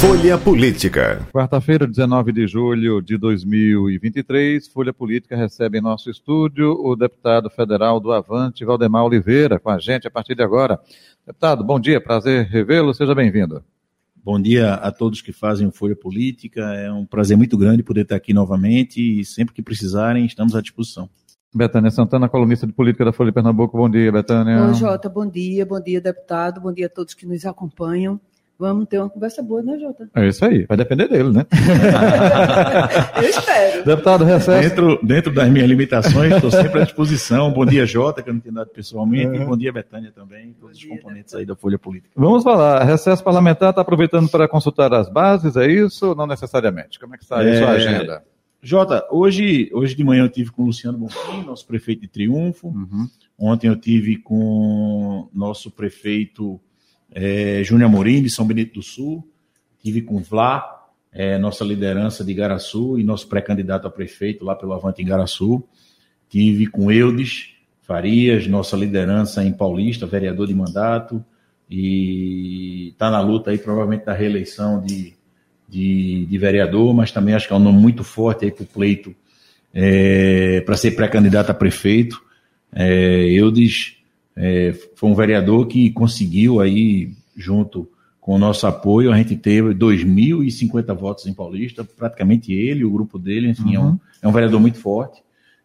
Folha 0.00 0.38
Política. 0.38 1.26
Quarta-feira, 1.32 1.84
19 1.84 2.30
de 2.30 2.46
julho 2.46 3.02
de 3.02 3.18
2023, 3.18 4.68
Folha 4.68 4.92
Política 4.92 5.36
recebe 5.36 5.78
em 5.78 5.80
nosso 5.80 6.08
estúdio 6.08 6.70
o 6.70 6.94
deputado 6.94 7.50
federal 7.50 7.98
do 7.98 8.12
Avante, 8.12 8.64
Valdemar 8.64 9.04
Oliveira, 9.04 9.58
com 9.58 9.68
a 9.70 9.78
gente 9.80 10.06
a 10.06 10.10
partir 10.10 10.36
de 10.36 10.42
agora. 10.42 10.78
Deputado, 11.26 11.64
bom 11.64 11.80
dia, 11.80 12.00
prazer 12.00 12.46
revê-lo, 12.46 12.94
seja 12.94 13.12
bem-vindo. 13.12 13.64
Bom 14.14 14.40
dia 14.40 14.74
a 14.74 14.92
todos 14.92 15.20
que 15.20 15.32
fazem 15.32 15.66
o 15.66 15.72
Folha 15.72 15.96
Política, 15.96 16.60
é 16.74 16.92
um 16.92 17.04
prazer 17.04 17.36
muito 17.36 17.58
grande 17.58 17.82
poder 17.82 18.02
estar 18.02 18.14
aqui 18.14 18.32
novamente 18.32 19.20
e 19.20 19.24
sempre 19.24 19.52
que 19.52 19.62
precisarem 19.62 20.24
estamos 20.24 20.54
à 20.54 20.60
disposição. 20.60 21.10
Betânia 21.52 21.90
Santana, 21.90 22.28
colunista 22.28 22.68
de 22.68 22.72
política 22.72 23.04
da 23.04 23.12
Folha 23.12 23.30
de 23.30 23.34
Pernambuco. 23.34 23.76
Bom 23.76 23.90
dia, 23.90 24.12
Betânia. 24.12 24.64
Oi, 24.64 24.74
Jota, 24.74 25.08
bom 25.08 25.26
dia, 25.26 25.66
bom 25.66 25.80
dia, 25.80 26.00
deputado, 26.00 26.60
bom 26.60 26.72
dia 26.72 26.86
a 26.86 26.90
todos 26.90 27.14
que 27.14 27.26
nos 27.26 27.44
acompanham. 27.44 28.20
Vamos 28.58 28.88
ter 28.88 28.98
uma 28.98 29.08
conversa 29.08 29.40
boa, 29.40 29.62
né, 29.62 29.78
Jota? 29.78 30.10
É 30.16 30.26
isso 30.26 30.44
aí, 30.44 30.66
vai 30.66 30.76
depender 30.76 31.06
dele, 31.06 31.30
né? 31.30 31.46
Eu 33.22 33.28
espero. 33.28 33.84
Deputado, 33.84 34.24
recesso. 34.24 34.68
Dentro, 34.68 34.98
dentro 35.06 35.32
das 35.32 35.48
minhas 35.48 35.68
limitações, 35.68 36.34
estou 36.34 36.50
sempre 36.50 36.80
à 36.80 36.84
disposição. 36.84 37.52
Bom 37.52 37.64
dia, 37.64 37.86
Jota, 37.86 38.20
que 38.20 38.28
eu 38.28 38.34
não 38.34 38.40
tenho 38.40 38.56
dado 38.56 38.70
pessoalmente, 38.70 39.36
e 39.36 39.44
bom 39.44 39.56
dia, 39.56 39.72
Betânia 39.72 40.10
também, 40.10 40.56
todos 40.60 40.76
os 40.76 40.84
componentes 40.84 41.34
aí 41.34 41.46
da 41.46 41.54
Folha 41.54 41.78
Política. 41.78 42.10
Vamos 42.16 42.42
falar, 42.42 42.82
recesso 42.82 43.22
parlamentar 43.22 43.70
está 43.70 43.80
aproveitando 43.82 44.28
para 44.28 44.48
consultar 44.48 44.92
as 44.92 45.08
bases, 45.08 45.56
é 45.56 45.70
isso? 45.70 46.14
Não 46.16 46.26
necessariamente. 46.26 46.98
Como 46.98 47.14
é 47.14 47.18
que 47.18 47.22
está 47.22 47.38
aí 47.38 47.50
a 47.50 47.58
sua 47.58 47.66
É, 47.68 47.76
agenda? 47.76 48.24
Jota, 48.60 49.06
hoje, 49.12 49.70
hoje 49.72 49.94
de 49.94 50.02
manhã 50.02 50.24
eu 50.24 50.28
tive 50.28 50.50
com 50.50 50.62
o 50.62 50.66
Luciano 50.66 50.98
Bonfim, 50.98 51.44
nosso 51.44 51.64
prefeito 51.64 52.02
de 52.02 52.08
Triunfo. 52.08 52.68
Uhum. 52.68 53.06
Ontem 53.38 53.68
eu 53.68 53.76
tive 53.76 54.16
com 54.16 55.28
nosso 55.32 55.70
prefeito 55.70 56.60
é, 57.12 57.62
Júnior 57.64 57.88
Amorim, 57.88 58.22
de 58.22 58.30
São 58.30 58.46
Benito 58.46 58.74
do 58.74 58.82
Sul. 58.82 59.26
Tive 59.82 60.02
com 60.02 60.20
Vlá, 60.20 60.86
é, 61.12 61.38
nossa 61.38 61.64
liderança 61.64 62.24
de 62.24 62.32
Igaraçu 62.32 62.98
e 62.98 63.04
nosso 63.04 63.28
pré-candidato 63.28 63.86
a 63.86 63.90
prefeito 63.90 64.44
lá 64.44 64.54
pelo 64.54 64.72
Avante 64.72 65.02
Igaraçu. 65.02 65.62
Tive 66.28 66.66
com 66.66 66.90
Eudes 66.90 67.54
Farias, 67.82 68.46
nossa 68.46 68.76
liderança 68.76 69.42
em 69.42 69.52
Paulista, 69.52 70.06
vereador 70.06 70.46
de 70.46 70.54
mandato. 70.54 71.24
E 71.70 72.88
está 72.88 73.10
na 73.10 73.20
luta 73.20 73.50
aí, 73.50 73.58
provavelmente, 73.58 74.04
da 74.04 74.12
reeleição 74.12 74.82
de, 74.82 75.14
de, 75.68 76.26
de 76.26 76.38
vereador, 76.38 76.94
mas 76.94 77.12
também 77.12 77.34
acho 77.34 77.46
que 77.46 77.52
é 77.52 77.56
um 77.56 77.60
nome 77.60 77.78
muito 77.78 78.04
forte 78.04 78.44
aí 78.44 78.50
para 78.50 78.64
o 78.64 78.66
pleito 78.66 79.14
é, 79.72 80.60
para 80.62 80.76
ser 80.76 80.92
pré-candidato 80.92 81.50
a 81.50 81.54
prefeito. 81.54 82.20
É, 82.72 83.24
Eudes 83.30 83.97
é, 84.40 84.72
foi 84.94 85.10
um 85.10 85.14
vereador 85.16 85.66
que 85.66 85.90
conseguiu 85.90 86.60
aí, 86.60 87.12
junto 87.36 87.90
com 88.20 88.36
o 88.36 88.38
nosso 88.38 88.66
apoio, 88.66 89.12
a 89.12 89.16
gente 89.16 89.34
teve 89.36 89.74
2.050 89.74 90.94
votos 90.94 91.26
em 91.26 91.34
Paulista, 91.34 91.82
praticamente 91.82 92.52
ele, 92.52 92.84
o 92.84 92.90
grupo 92.90 93.18
dele, 93.18 93.48
enfim, 93.48 93.74
é, 93.74 93.80
um, 93.80 93.98
é 94.22 94.28
um 94.28 94.32
vereador 94.32 94.60
muito 94.60 94.78
forte 94.78 95.22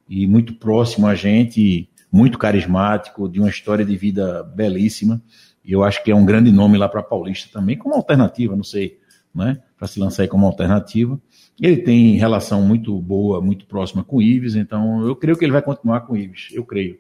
e 0.09 0.25
muito 0.25 0.55
próximo 0.55 1.05
a 1.05 1.13
gente, 1.13 1.87
muito 2.11 2.37
carismático, 2.37 3.29
de 3.29 3.39
uma 3.39 3.49
história 3.49 3.85
de 3.85 3.95
vida 3.95 4.41
belíssima, 4.55 5.21
e 5.63 5.71
eu 5.71 5.83
acho 5.83 6.03
que 6.03 6.09
é 6.09 6.15
um 6.15 6.25
grande 6.25 6.51
nome 6.51 6.77
lá 6.77 6.89
para 6.89 7.03
Paulista 7.03 7.49
também, 7.53 7.77
como 7.77 7.93
alternativa, 7.93 8.55
não 8.55 8.63
sei, 8.63 8.97
né, 9.35 9.61
para 9.77 9.87
se 9.87 9.99
lançar 9.99 10.23
aí 10.23 10.27
como 10.27 10.47
alternativa. 10.47 11.19
Ele 11.61 11.77
tem 11.77 12.15
relação 12.15 12.61
muito 12.63 12.99
boa, 12.99 13.39
muito 13.39 13.67
próxima 13.67 14.03
com 14.03 14.17
o 14.17 14.21
Ives, 14.21 14.55
então 14.55 15.05
eu 15.05 15.15
creio 15.15 15.37
que 15.37 15.45
ele 15.45 15.51
vai 15.51 15.61
continuar 15.61 16.01
com 16.01 16.13
o 16.13 16.17
Ives, 16.17 16.47
eu 16.51 16.65
creio. 16.65 16.97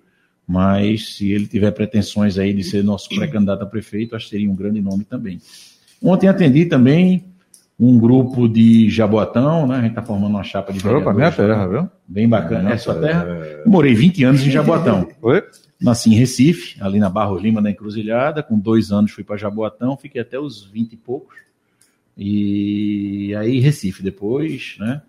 Mas 0.47 1.15
se 1.15 1.31
ele 1.31 1.47
tiver 1.47 1.71
pretensões 1.71 2.37
aí 2.37 2.53
de 2.53 2.63
ser 2.63 2.83
nosso 2.83 3.07
pré-candidato 3.09 3.63
a 3.63 3.65
prefeito, 3.65 4.15
acho 4.15 4.25
que 4.25 4.31
seria 4.31 4.49
um 4.49 4.55
grande 4.55 4.81
nome 4.81 5.03
também. 5.05 5.39
Ontem 6.01 6.27
atendi 6.27 6.65
também 6.65 7.23
um 7.79 7.97
grupo 7.97 8.47
de 8.47 8.89
Jaboatão, 8.89 9.65
né? 9.65 9.75
A 9.77 9.81
gente 9.81 9.89
está 9.91 10.01
formando 10.03 10.31
uma 10.35 10.43
chapa 10.43 10.71
de 10.73 10.79
Opa, 10.79 11.13
minha 11.13 11.29
vereadores 11.29 11.35
terra, 11.35 11.67
viu? 11.67 11.89
bem 12.07 12.27
bacana. 12.27 12.63
Minha 12.63 12.73
É 12.73 12.77
sua 12.77 12.95
terra. 12.95 13.25
morei 13.65 13.93
20 13.95 14.23
anos 14.25 14.41
em 14.45 14.51
Jaboatão. 14.51 15.07
Oi? 15.21 15.41
Nasci 15.81 16.11
em 16.11 16.15
Recife, 16.15 16.81
ali 16.81 16.99
na 16.99 17.09
Barros 17.09 17.41
Lima 17.41 17.61
da 17.61 17.69
Encruzilhada. 17.71 18.43
Com 18.43 18.59
dois 18.59 18.91
anos 18.91 19.11
fui 19.11 19.23
para 19.23 19.37
Jaboatão, 19.37 19.97
fiquei 19.97 20.21
até 20.21 20.39
os 20.39 20.63
20 20.65 20.93
e 20.93 20.97
poucos. 20.97 21.35
E 22.17 23.33
aí 23.35 23.59
Recife 23.59 24.03
depois, 24.03 24.75
né? 24.79 25.01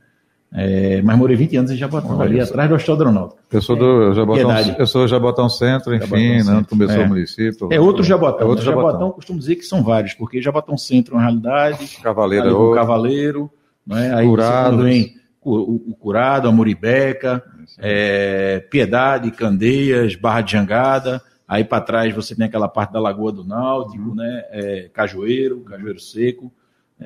É, 0.57 1.03
mas 1.03 1.19
morei 1.19 1.35
20 1.37 1.57
anos 1.57 1.71
em 1.73 1.77
Jaboatão, 1.77 2.17
Olha 2.17 2.29
ali 2.29 2.39
isso. 2.39 2.51
atrás 2.53 2.69
do 2.69 2.77
Hospital 2.77 2.97
Aeronáutico. 2.99 3.41
Eu 3.51 3.61
sou 3.61 3.75
do 3.75 4.15
Jabotão, 4.15 4.47
Piedade. 4.55 4.77
eu 4.79 4.87
sou 4.87 5.09
Jabotão 5.09 5.49
Centro, 5.49 5.93
enfim, 5.97 6.07
Jabotão 6.07 6.19
né, 6.29 6.43
Centro. 6.45 6.67
começou 6.69 7.03
É. 7.03 7.05
o 7.05 7.09
município. 7.09 7.69
É 7.73 7.81
outro 7.81 8.05
Jabotão. 8.05 8.41
É 8.41 8.45
outro 8.49 8.65
né? 8.65 8.71
Jabotão, 8.71 8.91
Jabotão. 8.93 9.11
costumo 9.13 9.39
dizer 9.41 9.57
que 9.57 9.65
são 9.65 9.83
vários, 9.83 10.15
porque 10.15 10.41
Jabotão 10.41 10.79
Centro 10.79 11.15
é 11.15 11.19
uma 11.19 11.25
realidade, 11.25 11.99
Cavaleiro 12.01 12.45
é 12.45 12.49
ali 12.49 12.55
o 12.57 12.61
outro. 12.61 12.77
Cavaleiro, 12.81 13.51
né? 13.85 14.15
aí 14.15 14.27
Curados. 14.29 14.79
você 14.79 14.85
vem 14.85 15.15
o, 15.43 15.55
o, 15.57 15.75
o 15.91 15.95
Curado, 15.97 16.47
a 16.49 16.53
Muribeca, 16.53 17.43
é, 17.81 18.61
Piedade, 18.71 19.33
Candeias, 19.33 20.15
Barra 20.15 20.41
de 20.43 20.53
Jangada, 20.53 21.21
aí 21.49 21.65
para 21.65 21.81
trás 21.83 22.15
você 22.15 22.35
tem 22.37 22.47
aquela 22.47 22.69
parte 22.69 22.93
da 22.93 23.01
Lagoa 23.01 23.33
do 23.33 23.45
Náutico, 23.45 24.11
Uhum. 24.11 24.15
né? 24.15 24.45
É, 24.53 24.89
Cajueiro, 24.93 25.63
Cajueiro 25.63 25.99
Seco, 25.99 26.53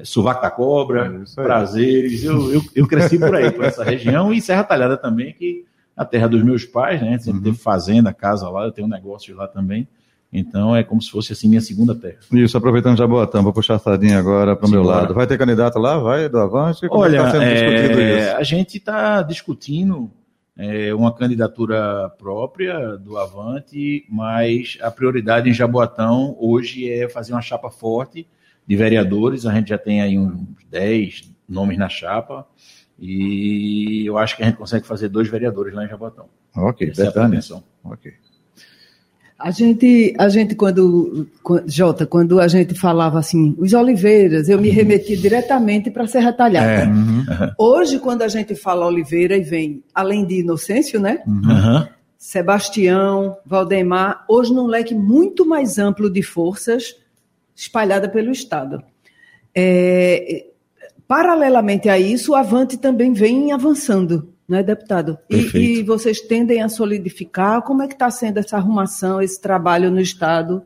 é, 0.01 0.05
Suvaco 0.05 0.43
da 0.43 0.51
Cobra, 0.51 1.23
É. 1.37 1.43
Prazeres, 1.43 2.25
eu, 2.25 2.53
eu, 2.53 2.63
eu 2.75 2.87
cresci 2.87 3.19
por 3.19 3.35
aí, 3.35 3.51
por 3.51 3.65
essa 3.65 3.85
região, 3.85 4.33
e 4.33 4.41
Serra 4.41 4.65
Talhada 4.65 4.97
também, 4.97 5.33
que 5.33 5.65
é 5.65 6.01
a 6.01 6.05
terra 6.05 6.29
dos 6.29 6.43
meus 6.43 6.65
pais, 6.65 7.01
né? 7.03 7.19
Sempre 7.19 7.39
Uhum. 7.39 7.45
teve 7.45 7.59
fazenda, 7.59 8.13
casa 8.13 8.49
lá, 8.49 8.65
eu 8.65 8.73
tenho 8.73 8.87
negócios 8.89 9.37
lá 9.37 9.49
também, 9.49 9.89
então 10.33 10.77
é 10.77 10.83
como 10.85 11.01
se 11.03 11.11
fosse 11.11 11.33
assim 11.33 11.49
minha 11.49 11.61
segunda 11.61 11.95
terra. 11.95 12.19
Isso, 12.33 12.57
aproveitando 12.57 12.97
Jaboatão, 12.99 13.43
vou 13.43 13.53
puxar 13.53 13.75
a 13.77 13.79
sardinha 13.79 14.19
agora 14.19 14.55
para 14.55 14.69
o 14.69 14.71
meu 14.71 14.83
lado. 14.83 15.15
Vai 15.15 15.27
ter 15.27 15.37
candidato 15.39 15.79
lá? 15.79 15.99
Vai, 15.99 16.29
do 16.29 16.39
Avante? 16.39 16.87
Como 16.89 17.03
é 17.05 17.09
Olha, 17.09 17.17
está 17.17 17.31
sendo 17.33 17.45
discutido 17.45 18.01
é, 18.01 18.21
isso? 18.21 18.37
a 18.37 18.43
gente 18.43 18.77
está 18.77 19.23
discutindo 19.23 20.11
é, 20.57 20.93
uma 20.95 21.15
candidatura 21.15 22.11
própria 22.19 22.97
do 22.99 23.17
Avante, 23.17 24.05
mas 24.11 24.77
a 24.83 24.91
prioridade 24.91 25.49
em 25.49 25.55
Jaboatão 25.55 26.37
hoje 26.39 26.91
é 26.91 27.09
fazer 27.09 27.33
uma 27.33 27.41
chapa 27.43 27.71
forte 27.71 28.27
de 28.69 28.77
vereadores. 28.77 29.47
A 29.47 29.55
gente 29.55 29.71
já 29.71 29.79
tem 29.79 30.03
aí 30.03 30.19
uns 30.19 30.37
10 30.71 31.31
nomes 31.49 31.79
na 31.79 31.89
chapa 31.89 32.47
e 32.99 34.05
eu 34.05 34.19
acho 34.19 34.37
que 34.37 34.43
a 34.43 34.47
gente 34.47 34.57
consegue 34.57 34.87
fazer 34.87 35.09
dois 35.09 35.29
vereadores 35.29 35.73
lá 35.73 35.85
em 35.85 35.89
Jaboatão. 35.89 36.27
Ok, 36.55 36.91
Essa 36.91 37.05
é 37.05 37.09
a. 37.09 37.63
Ok. 37.85 38.13
A 39.39 39.53
gente, 39.53 40.15
a 40.19 40.29
gente 40.29 40.57
quando, 40.57 41.29
Jota, 41.65 42.05
quando 42.05 42.41
a 42.41 42.49
gente 42.49 42.75
falava 42.75 43.21
assim, 43.21 43.55
os 43.57 43.73
Oliveiras, 43.73 44.49
eu 44.49 44.61
me 44.61 44.69
remeti 44.69 45.17
diretamente 45.17 45.93
para 45.93 46.09
Serra 46.09 46.33
Talhada. 46.33 46.91
Uhum. 46.91 47.25
Hoje, 47.57 48.01
quando 48.01 48.23
a 48.23 48.29
gente 48.29 48.57
fala 48.57 48.85
Oliveira 48.85 49.37
e 49.37 49.43
vem, 49.43 49.85
além 49.95 50.27
de 50.27 50.41
Inocêncio, 50.41 50.99
né? 50.99 51.23
Aham. 51.49 51.89
Sebastião, 52.19 53.37
Valdemar, 53.47 54.25
hoje 54.29 54.53
num 54.53 54.67
leque 54.67 54.93
muito 54.93 55.47
mais 55.47 55.79
amplo 55.79 56.11
de 56.11 56.21
forças 56.21 56.97
espalhada 57.59 58.09
pelo 58.09 58.31
Estado. 58.31 58.83
É, 59.55 60.47
paralelamente 61.09 61.89
a 61.89 61.99
isso, 61.99 62.33
o 62.33 62.35
Avante 62.37 62.77
também 62.77 63.13
vem 63.13 63.51
avançando, 63.51 64.33
né, 64.49 64.63
deputado? 64.63 65.19
E, 65.29 65.57
e 65.57 65.83
vocês 65.83 66.21
tendem 66.21 66.63
a 66.63 66.69
solidificar. 66.69 67.63
Como 67.63 67.83
é 67.83 67.89
que 67.89 67.95
está 67.95 68.11
sendo 68.11 68.39
essa 68.39 68.57
arrumação, 68.57 69.21
esse 69.21 69.41
trabalho 69.41 69.91
no 69.91 70.01
Estado? 70.01 70.63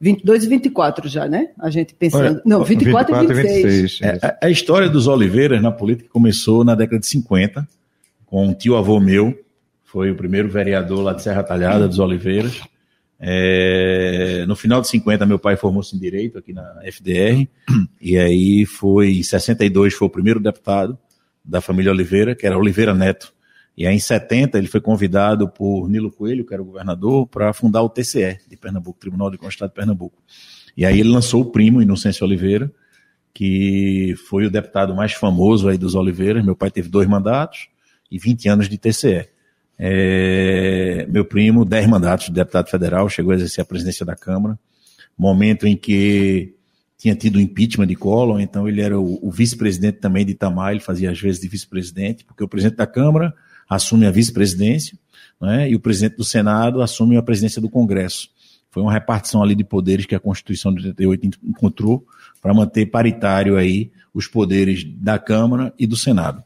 22 0.00 0.44
e 0.44 0.48
24 0.48 1.08
já, 1.08 1.28
né? 1.28 1.50
A 1.60 1.70
gente 1.70 1.94
pensando. 1.94 2.24
Olha, 2.24 2.42
não, 2.44 2.64
24, 2.64 3.14
e 3.14 3.26
26. 3.34 3.74
isso. 3.74 4.04
É, 4.04 4.18
a, 4.20 4.46
a 4.46 4.50
história 4.50 4.88
dos 4.88 5.06
Oliveiras 5.06 5.62
na 5.62 5.70
política 5.70 6.08
começou 6.12 6.64
na 6.64 6.74
década 6.74 6.98
de 6.98 7.06
50, 7.06 7.68
com 8.26 8.48
um 8.48 8.52
tio 8.52 8.74
avô 8.74 8.98
meu, 8.98 9.38
foi 9.84 10.10
o 10.10 10.16
primeiro 10.16 10.48
vereador 10.48 11.02
lá 11.02 11.12
de 11.12 11.22
Serra 11.22 11.44
Talhada, 11.44 11.86
dos 11.86 12.00
Oliveiras. 12.00 12.60
É, 13.24 14.44
no 14.48 14.56
final 14.56 14.80
de 14.80 14.88
50, 14.88 15.24
meu 15.24 15.38
pai 15.38 15.56
formou-se 15.56 15.94
em 15.94 15.98
Direito 15.98 16.38
aqui 16.38 16.52
na 16.52 16.82
FDR, 16.84 17.46
e 18.00 18.18
aí 18.18 18.66
foi, 18.66 19.18
em 19.18 19.22
62, 19.22 19.94
foi 19.94 20.08
o 20.08 20.10
primeiro 20.10 20.40
deputado 20.40 20.98
da 21.44 21.60
família 21.60 21.92
Oliveira, 21.92 22.34
que 22.34 22.44
era 22.44 22.58
Oliveira 22.58 22.92
Neto. 22.92 23.32
E 23.76 23.86
aí, 23.86 23.94
em 23.94 24.00
70, 24.00 24.58
ele 24.58 24.66
foi 24.66 24.80
convidado 24.80 25.48
por 25.48 25.88
Nilo 25.88 26.10
Coelho, 26.10 26.44
que 26.44 26.52
era 26.52 26.60
o 26.60 26.66
governador, 26.66 27.26
para 27.28 27.52
fundar 27.52 27.82
o 27.82 27.88
TCE 27.88 28.38
de 28.48 28.56
Pernambuco, 28.56 28.98
Tribunal 28.98 29.30
de 29.30 29.38
Contas 29.38 29.54
de 29.54 29.68
Pernambuco. 29.68 30.20
E 30.76 30.84
aí 30.84 30.98
ele 30.98 31.08
lançou 31.08 31.42
o 31.42 31.44
primo, 31.46 31.80
Inocêncio 31.80 32.26
Oliveira, 32.26 32.70
que 33.32 34.14
foi 34.28 34.46
o 34.46 34.50
deputado 34.50 34.94
mais 34.94 35.12
famoso 35.12 35.68
aí 35.68 35.78
dos 35.78 35.94
Oliveiras. 35.94 36.44
Meu 36.44 36.56
pai 36.56 36.70
teve 36.70 36.88
dois 36.88 37.08
mandatos 37.08 37.68
e 38.10 38.18
20 38.18 38.48
anos 38.48 38.68
de 38.68 38.76
TCE. 38.76 39.28
É, 39.84 41.08
meu 41.10 41.24
primo, 41.24 41.64
10 41.64 41.88
mandatos 41.88 42.26
de 42.26 42.32
deputado 42.32 42.70
federal, 42.70 43.08
chegou 43.08 43.32
a 43.32 43.34
exercer 43.34 43.62
a 43.62 43.64
presidência 43.64 44.06
da 44.06 44.14
Câmara. 44.14 44.56
momento 45.18 45.66
em 45.66 45.76
que 45.76 46.54
tinha 46.96 47.16
tido 47.16 47.34
o 47.34 47.40
impeachment 47.40 47.88
de 47.88 47.96
Collor, 47.96 48.40
então 48.40 48.68
ele 48.68 48.80
era 48.80 48.96
o, 48.96 49.18
o 49.20 49.28
vice-presidente 49.28 49.98
também 49.98 50.24
de 50.24 50.30
Itamar, 50.30 50.70
ele 50.70 50.78
fazia 50.78 51.10
às 51.10 51.20
vezes 51.20 51.40
de 51.40 51.48
vice-presidente, 51.48 52.24
porque 52.24 52.44
o 52.44 52.48
presidente 52.48 52.76
da 52.76 52.86
Câmara 52.86 53.34
assume 53.68 54.06
a 54.06 54.12
vice-presidência, 54.12 54.96
né, 55.40 55.68
e 55.68 55.74
o 55.74 55.80
presidente 55.80 56.16
do 56.16 56.22
Senado 56.22 56.80
assume 56.80 57.16
a 57.16 57.22
presidência 57.22 57.60
do 57.60 57.68
Congresso. 57.68 58.28
Foi 58.70 58.84
uma 58.84 58.92
repartição 58.92 59.42
ali 59.42 59.56
de 59.56 59.64
poderes 59.64 60.06
que 60.06 60.14
a 60.14 60.20
Constituição 60.20 60.72
de 60.72 60.86
88 60.86 61.40
encontrou 61.42 62.06
para 62.40 62.54
manter 62.54 62.86
paritário 62.86 63.56
aí 63.56 63.90
os 64.14 64.28
poderes 64.28 64.84
da 64.84 65.18
Câmara 65.18 65.74
e 65.76 65.88
do 65.88 65.96
Senado. 65.96 66.44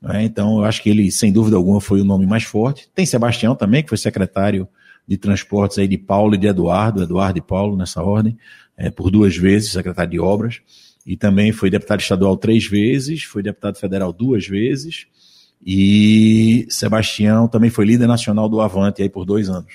Né? 0.00 0.24
Então, 0.24 0.58
eu 0.58 0.64
acho 0.64 0.82
que 0.82 0.90
ele, 0.90 1.10
sem 1.10 1.32
dúvida 1.32 1.56
alguma, 1.56 1.80
foi 1.80 2.00
o 2.00 2.04
nome 2.04 2.26
mais 2.26 2.44
forte. 2.44 2.88
Tem 2.94 3.06
Sebastião 3.06 3.54
também, 3.54 3.82
que 3.82 3.88
foi 3.88 3.98
secretário 3.98 4.68
de 5.06 5.16
transportes 5.16 5.78
aí 5.78 5.86
de 5.86 5.96
Paulo 5.96 6.34
e 6.34 6.38
de 6.38 6.46
Eduardo, 6.46 7.02
Eduardo 7.02 7.38
e 7.38 7.42
Paulo 7.42 7.76
nessa 7.76 8.02
ordem, 8.02 8.36
é, 8.76 8.90
por 8.90 9.10
duas 9.10 9.36
vezes, 9.36 9.72
secretário 9.72 10.10
de 10.10 10.20
obras, 10.20 10.60
e 11.06 11.16
também 11.16 11.52
foi 11.52 11.70
deputado 11.70 12.00
estadual 12.00 12.36
três 12.36 12.66
vezes, 12.66 13.22
foi 13.22 13.42
deputado 13.42 13.78
federal 13.78 14.12
duas 14.12 14.46
vezes, 14.46 15.06
e 15.64 16.66
Sebastião 16.68 17.48
também 17.48 17.70
foi 17.70 17.84
líder 17.84 18.06
nacional 18.06 18.48
do 18.48 18.60
Avante 18.60 19.02
aí 19.02 19.08
por 19.08 19.24
dois 19.24 19.48
anos. 19.48 19.74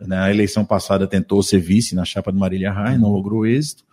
Na 0.00 0.30
eleição 0.30 0.64
passada 0.64 1.06
tentou 1.06 1.42
ser 1.42 1.60
vice 1.60 1.94
na 1.94 2.04
chapa 2.04 2.32
de 2.32 2.38
Marília 2.38 2.72
Reis, 2.72 2.98
não 2.98 3.10
logrou 3.10 3.46
êxito, 3.46 3.84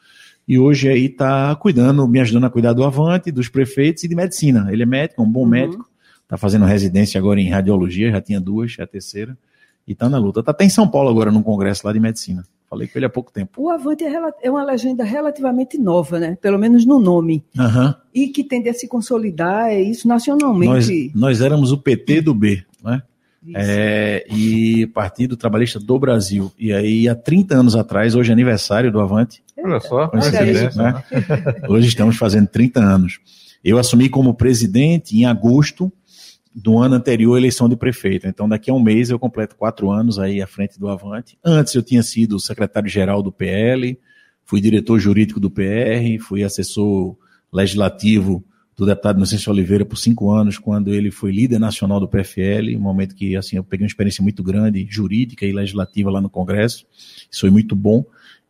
e 0.50 0.58
hoje 0.58 0.90
aí 0.90 1.06
está 1.06 1.56
cuidando, 1.58 2.08
me 2.08 2.20
ajudando 2.20 2.46
a 2.46 2.50
cuidar 2.50 2.74
do 2.74 2.84
Avante, 2.84 3.32
dos 3.32 3.48
prefeitos 3.48 4.04
e 4.04 4.08
de 4.08 4.16
medicina. 4.16 4.68
Ele 4.72 4.82
é 4.82 4.86
médico, 4.86 5.22
é 5.22 5.24
um 5.24 5.30
bom 5.30 5.44
uhum. 5.44 5.48
médico, 5.48 5.88
está 6.24 6.38
fazendo 6.38 6.66
residência 6.66 7.20
agora 7.20 7.40
em 7.40 7.48
radiologia, 7.48 8.10
já 8.10 8.20
tinha 8.20 8.42
duas, 8.42 8.76
é 8.80 8.82
a 8.82 8.88
terceira, 8.88 9.38
e 9.88 9.92
está 9.92 10.10
na 10.10 10.18
luta. 10.18 10.40
Está 10.40 10.50
até 10.50 10.66
em 10.66 10.70
São 10.70 10.88
Paulo 10.88 11.08
agora, 11.08 11.32
num 11.32 11.44
congresso 11.44 11.86
lá 11.86 11.94
de 11.94 12.00
medicina. 12.00 12.44
Falei 12.68 12.88
com 12.88 12.98
ele 12.98 13.06
há 13.06 13.10
pouco 13.10 13.32
tempo. 13.32 13.62
O 13.62 13.70
Avante 13.70 14.04
é, 14.04 14.20
é 14.42 14.50
uma 14.50 14.64
legenda 14.64 15.04
relativamente 15.04 15.78
nova, 15.78 16.20
né? 16.20 16.36
Pelo 16.42 16.58
menos 16.58 16.84
no 16.84 16.98
nome. 16.98 17.44
Uhum. 17.56 17.94
E 18.12 18.30
que 18.30 18.44
tende 18.44 18.70
a 18.70 18.74
se 18.74 18.88
consolidar, 18.88 19.70
é 19.70 19.80
isso 19.80 20.08
nacionalmente. 20.08 21.12
Nós, 21.14 21.22
nós 21.22 21.42
éramos 21.42 21.72
o 21.72 21.78
PT 21.78 22.22
do 22.22 22.34
B, 22.34 22.64
né? 22.84 23.04
É, 23.56 24.26
e 24.30 24.88
Partido 24.88 25.38
Trabalhista 25.38 25.80
do 25.80 25.98
Brasil. 25.98 26.52
E 26.58 26.74
aí, 26.74 27.08
há 27.08 27.16
30 27.16 27.56
anos 27.56 27.76
atrás, 27.76 28.16
hoje 28.16 28.30
é 28.30 28.34
aniversário 28.34 28.92
do 28.92 29.00
Avante. 29.00 29.42
Olha 29.58 29.80
só, 29.80 30.12
Olha 30.14 30.72
né? 30.76 31.04
Hoje 31.68 31.88
estamos 31.88 32.18
fazendo 32.18 32.48
30 32.48 32.80
anos. 32.80 33.20
Eu 33.64 33.78
assumi 33.78 34.10
como 34.10 34.34
presidente 34.34 35.18
em 35.18 35.26
agosto 35.26 35.92
do 36.54 36.78
ano 36.78 36.96
anterior 36.96 37.36
à 37.36 37.38
eleição 37.38 37.70
de 37.70 37.76
prefeito. 37.76 38.28
Então, 38.28 38.48
daqui 38.48 38.70
a 38.70 38.74
um 38.74 38.82
mês 38.82 39.10
eu 39.10 39.20
completo 39.20 39.56
quatro 39.56 39.90
anos 39.90 40.20
aí 40.20 40.42
à 40.42 40.48
frente 40.48 40.80
do 40.80 40.90
Avante. 40.90 41.38
Antes 41.44 41.74
eu 41.76 41.84
tinha 41.84 42.04
sido 42.04 42.40
secretário-geral 42.40 43.22
do 43.22 43.32
PL, 43.32 43.98
fui 44.46 44.60
diretor 44.60 45.00
jurídico 45.00 45.40
do 45.40 45.50
PR, 45.50 46.20
fui 46.22 46.44
assessor 46.44 47.16
legislativo 47.52 48.44
do 48.80 48.86
deputado 48.86 49.18
Inocêncio 49.18 49.52
Oliveira 49.52 49.84
por 49.84 49.98
cinco 49.98 50.32
anos, 50.32 50.58
quando 50.58 50.94
ele 50.94 51.12
foi 51.12 51.34
líder 51.34 51.60
nacional 51.60 52.00
do 52.00 52.08
PFL, 52.08 52.78
um 52.78 52.80
momento 52.80 53.14
que 53.14 53.36
assim 53.36 53.58
eu 53.58 53.64
peguei 53.64 53.84
uma 53.84 53.90
experiência 53.90 54.24
muito 54.24 54.42
grande, 54.42 54.88
jurídica 54.90 55.46
e 55.46 55.52
legislativa 55.52 56.10
lá 56.10 56.22
no 56.22 56.30
Congresso. 56.30 56.86
Isso 57.30 57.42
foi 57.42 57.50
muito 57.50 57.76
bom. 57.76 58.06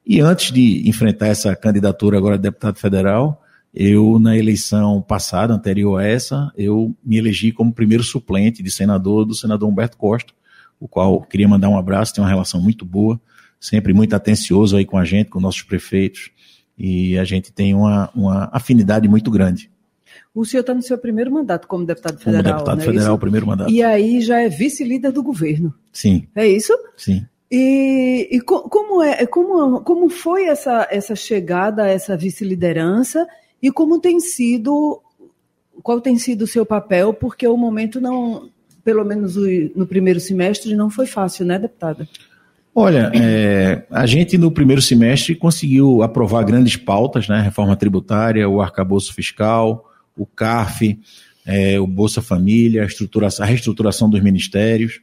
E 0.05 0.19
antes 0.19 0.51
de 0.51 0.87
enfrentar 0.87 1.29
essa 1.29 1.55
candidatura 1.55 2.19
agora 2.19 2.37
de 2.37 2.43
deputado 2.43 2.77
federal, 2.77 3.41
eu, 3.73 4.19
na 4.19 4.37
eleição 4.37 5.01
passada, 5.01 5.51
anterior 5.51 5.99
a 5.99 6.05
essa, 6.05 6.51
eu 6.55 6.95
me 7.03 7.17
elegi 7.17 7.51
como 7.51 7.73
primeiro 7.73 8.03
suplente 8.03 8.61
de 8.61 8.69
senador 8.69 9.25
do 9.25 9.33
senador 9.33 9.67
Humberto 9.67 9.97
Costa, 9.97 10.31
o 10.79 10.87
qual 10.87 11.23
queria 11.23 11.47
mandar 11.47 11.69
um 11.69 11.77
abraço, 11.77 12.13
tem 12.13 12.23
uma 12.23 12.29
relação 12.29 12.61
muito 12.61 12.85
boa, 12.85 13.19
sempre 13.59 13.95
muito 13.95 14.15
atencioso 14.15 14.77
aí 14.77 14.85
com 14.85 14.97
a 14.97 15.05
gente, 15.05 15.31
com 15.31 15.39
nossos 15.39 15.63
prefeitos, 15.63 16.29
e 16.77 17.17
a 17.17 17.23
gente 17.23 17.51
tem 17.51 17.73
uma, 17.73 18.11
uma 18.13 18.47
afinidade 18.53 19.07
muito 19.07 19.31
grande. 19.31 19.71
O 20.39 20.45
senhor 20.45 20.61
está 20.61 20.73
no 20.73 20.81
seu 20.81 20.97
primeiro 20.97 21.29
mandato 21.31 21.67
como 21.67 21.85
deputado 21.85 22.17
federal. 22.17 22.43
Como 22.43 22.55
deputado 22.55 22.81
é 22.81 22.85
federal, 22.85 23.15
é 23.15 23.19
primeiro 23.19 23.45
mandato. 23.45 23.71
E 23.71 23.83
aí 23.83 24.21
já 24.21 24.39
é 24.39 24.47
vice-líder 24.47 25.11
do 25.11 25.21
governo. 25.21 25.73
Sim. 25.91 26.27
É 26.33 26.47
isso? 26.47 26.73
Sim. 26.95 27.25
E, 27.51 28.29
e 28.31 28.39
co 28.39 28.69
como, 28.69 29.03
é, 29.03 29.25
como, 29.25 29.81
como 29.81 30.07
foi 30.07 30.45
essa, 30.45 30.87
essa 30.89 31.13
chegada 31.13 31.87
essa 31.87 32.15
vice-liderança 32.15 33.27
e 33.61 33.69
como 33.69 33.99
tem 33.99 34.21
sido, 34.21 35.01
qual 35.83 35.99
tem 35.99 36.17
sido 36.17 36.43
o 36.43 36.47
seu 36.47 36.65
papel, 36.65 37.13
porque 37.13 37.45
o 37.45 37.57
momento 37.57 37.99
não, 37.99 38.49
pelo 38.81 39.03
menos 39.03 39.35
no 39.75 39.85
primeiro 39.85 40.21
semestre, 40.21 40.73
não 40.73 40.89
foi 40.89 41.05
fácil, 41.05 41.45
né, 41.45 41.59
deputada? 41.59 42.07
Olha, 42.73 43.11
é, 43.13 43.83
a 43.91 44.05
gente 44.05 44.37
no 44.37 44.51
primeiro 44.51 44.81
semestre 44.81 45.35
conseguiu 45.35 46.01
aprovar 46.01 46.45
grandes 46.45 46.77
pautas, 46.77 47.27
né? 47.27 47.41
Reforma 47.41 47.75
tributária, 47.75 48.47
o 48.47 48.61
arcabouço 48.61 49.13
fiscal, 49.13 49.88
o 50.21 50.25
CARF, 50.25 50.99
é, 51.45 51.79
o 51.79 51.87
Bolsa 51.87 52.21
Família, 52.21 52.83
a, 52.83 52.85
estruturação, 52.85 53.45
a 53.45 53.47
reestruturação 53.47 54.09
dos 54.09 54.21
ministérios 54.21 54.99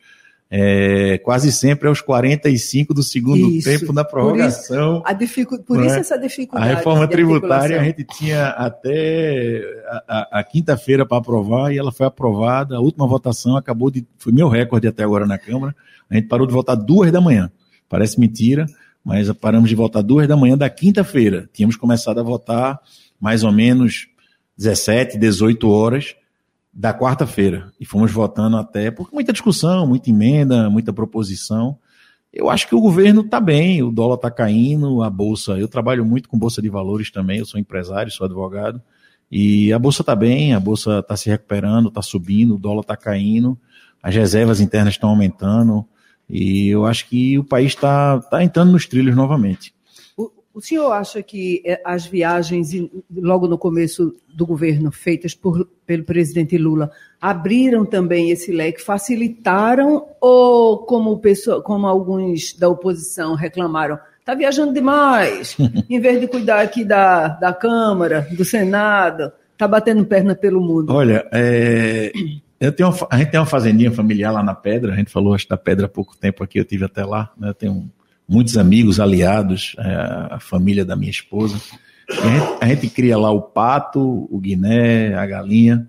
é, 0.48 1.18
quase 1.18 1.50
sempre 1.50 1.88
aos 1.88 2.00
45 2.00 2.94
do 2.94 3.02
segundo 3.02 3.50
isso, 3.50 3.68
tempo 3.68 3.92
na 3.92 4.04
prorrogação. 4.04 5.02
Por 5.02 5.10
isso, 5.10 5.18
dificu 5.18 5.62
por 5.62 5.84
isso 5.84 5.96
essa 5.96 6.16
dificuldade. 6.16 6.70
A 6.70 6.76
reforma 6.76 7.08
tributária 7.08 7.80
a 7.80 7.84
gente 7.84 8.04
tinha 8.04 8.48
até 8.50 9.62
a, 9.86 10.04
a, 10.06 10.40
a 10.40 10.44
quinta-feira 10.44 11.04
para 11.04 11.18
aprovar 11.18 11.72
e 11.72 11.78
ela 11.78 11.90
foi 11.90 12.06
aprovada. 12.06 12.76
A 12.76 12.80
última 12.80 13.06
votação 13.06 13.56
acabou 13.56 13.90
de. 13.90 14.06
Foi 14.18 14.32
meu 14.32 14.48
recorde 14.48 14.86
até 14.86 15.02
agora 15.02 15.26
na 15.26 15.36
Câmara. 15.36 15.74
A 16.08 16.14
gente 16.14 16.28
parou 16.28 16.46
de 16.46 16.52
votar 16.52 16.76
duas 16.76 17.10
da 17.10 17.20
manhã. 17.20 17.50
Parece 17.88 18.18
mentira, 18.20 18.66
mas 19.04 19.30
paramos 19.32 19.68
de 19.68 19.74
votar 19.74 20.02
duas 20.02 20.28
da 20.28 20.36
manhã 20.36 20.56
da 20.56 20.70
quinta-feira. 20.70 21.48
Tínhamos 21.52 21.76
começado 21.76 22.20
a 22.20 22.22
votar 22.22 22.78
mais 23.20 23.42
ou 23.42 23.50
menos 23.50 24.06
17, 24.56 25.18
18 25.18 25.68
horas 25.68 26.16
da 26.72 26.92
quarta-feira. 26.92 27.72
E 27.80 27.86
fomos 27.86 28.12
votando 28.12 28.56
até, 28.56 28.90
por 28.90 29.08
muita 29.12 29.32
discussão, 29.32 29.86
muita 29.86 30.10
emenda, 30.10 30.68
muita 30.68 30.92
proposição. 30.92 31.78
Eu 32.32 32.50
acho 32.50 32.68
que 32.68 32.74
o 32.74 32.80
governo 32.80 33.22
está 33.22 33.40
bem, 33.40 33.82
o 33.82 33.90
dólar 33.90 34.16
está 34.16 34.30
caindo, 34.30 35.02
a 35.02 35.08
bolsa. 35.08 35.52
Eu 35.52 35.68
trabalho 35.68 36.04
muito 36.04 36.28
com 36.28 36.38
bolsa 36.38 36.60
de 36.60 36.68
valores 36.68 37.10
também, 37.10 37.38
eu 37.38 37.46
sou 37.46 37.58
empresário, 37.58 38.12
sou 38.12 38.26
advogado. 38.26 38.80
E 39.30 39.72
a 39.72 39.78
bolsa 39.78 40.02
está 40.02 40.14
bem, 40.14 40.54
a 40.54 40.60
bolsa 40.60 40.98
está 40.98 41.16
se 41.16 41.30
recuperando, 41.30 41.88
está 41.88 42.02
subindo, 42.02 42.54
o 42.54 42.58
dólar 42.58 42.82
está 42.82 42.96
caindo, 42.96 43.58
as 44.02 44.14
reservas 44.14 44.60
internas 44.60 44.94
estão 44.94 45.10
aumentando. 45.10 45.86
E 46.28 46.68
eu 46.68 46.84
acho 46.84 47.08
que 47.08 47.38
o 47.38 47.44
país 47.44 47.68
está 47.68 48.20
tá 48.20 48.42
entrando 48.42 48.72
nos 48.72 48.86
trilhos 48.86 49.16
novamente. 49.16 49.74
O 50.56 50.60
senhor 50.62 50.90
acha 50.90 51.22
que 51.22 51.60
eh, 51.66 51.78
as 51.84 52.06
viagens, 52.06 52.70
logo 53.14 53.46
no 53.46 53.58
começo 53.58 54.16
do 54.26 54.46
governo, 54.46 54.90
feitas 54.90 55.34
por, 55.34 55.68
pelo 55.84 56.02
presidente 56.02 56.56
Lula, 56.56 56.90
abriram 57.20 57.84
também 57.84 58.30
esse 58.30 58.50
leque, 58.50 58.80
facilitaram 58.80 60.06
ou, 60.18 60.78
como, 60.78 61.18
pessoa, 61.18 61.62
como 61.62 61.86
alguns 61.86 62.54
da 62.54 62.70
oposição 62.70 63.34
reclamaram, 63.34 63.98
está 64.18 64.34
viajando 64.34 64.72
demais, 64.72 65.58
em 65.90 66.00
vez 66.00 66.18
de 66.22 66.26
cuidar 66.26 66.62
aqui 66.62 66.86
da, 66.86 67.28
da 67.28 67.52
Câmara, 67.52 68.26
do 68.30 68.42
Senado, 68.42 69.30
está 69.52 69.68
batendo 69.68 70.06
perna 70.06 70.34
pelo 70.34 70.62
mundo? 70.62 70.90
Olha, 70.90 71.28
é, 71.34 72.10
eu 72.58 72.72
tenho 72.72 72.88
uma, 72.88 73.08
a 73.10 73.18
gente 73.18 73.30
tem 73.30 73.38
uma 73.38 73.44
fazendinha 73.44 73.92
familiar 73.92 74.32
lá 74.32 74.42
na 74.42 74.54
Pedra, 74.54 74.94
a 74.94 74.96
gente 74.96 75.12
falou 75.12 75.34
acho 75.34 75.46
da 75.46 75.58
Pedra 75.58 75.84
há 75.84 75.90
pouco 75.90 76.16
tempo 76.16 76.42
aqui, 76.42 76.58
eu 76.58 76.64
tive 76.64 76.86
até 76.86 77.04
lá, 77.04 77.30
né, 77.36 77.52
tenho 77.52 77.72
um 77.72 77.90
muitos 78.28 78.56
amigos, 78.56 78.98
aliados, 78.98 79.74
é, 79.78 80.34
a 80.34 80.38
família 80.40 80.84
da 80.84 80.96
minha 80.96 81.10
esposa. 81.10 81.60
A 82.08 82.14
gente, 82.14 82.58
a 82.60 82.66
gente, 82.68 82.88
cria 82.88 83.16
lá 83.16 83.30
o 83.30 83.42
pato, 83.42 84.00
o 84.30 84.38
guiné, 84.38 85.14
a 85.14 85.26
galinha. 85.26 85.88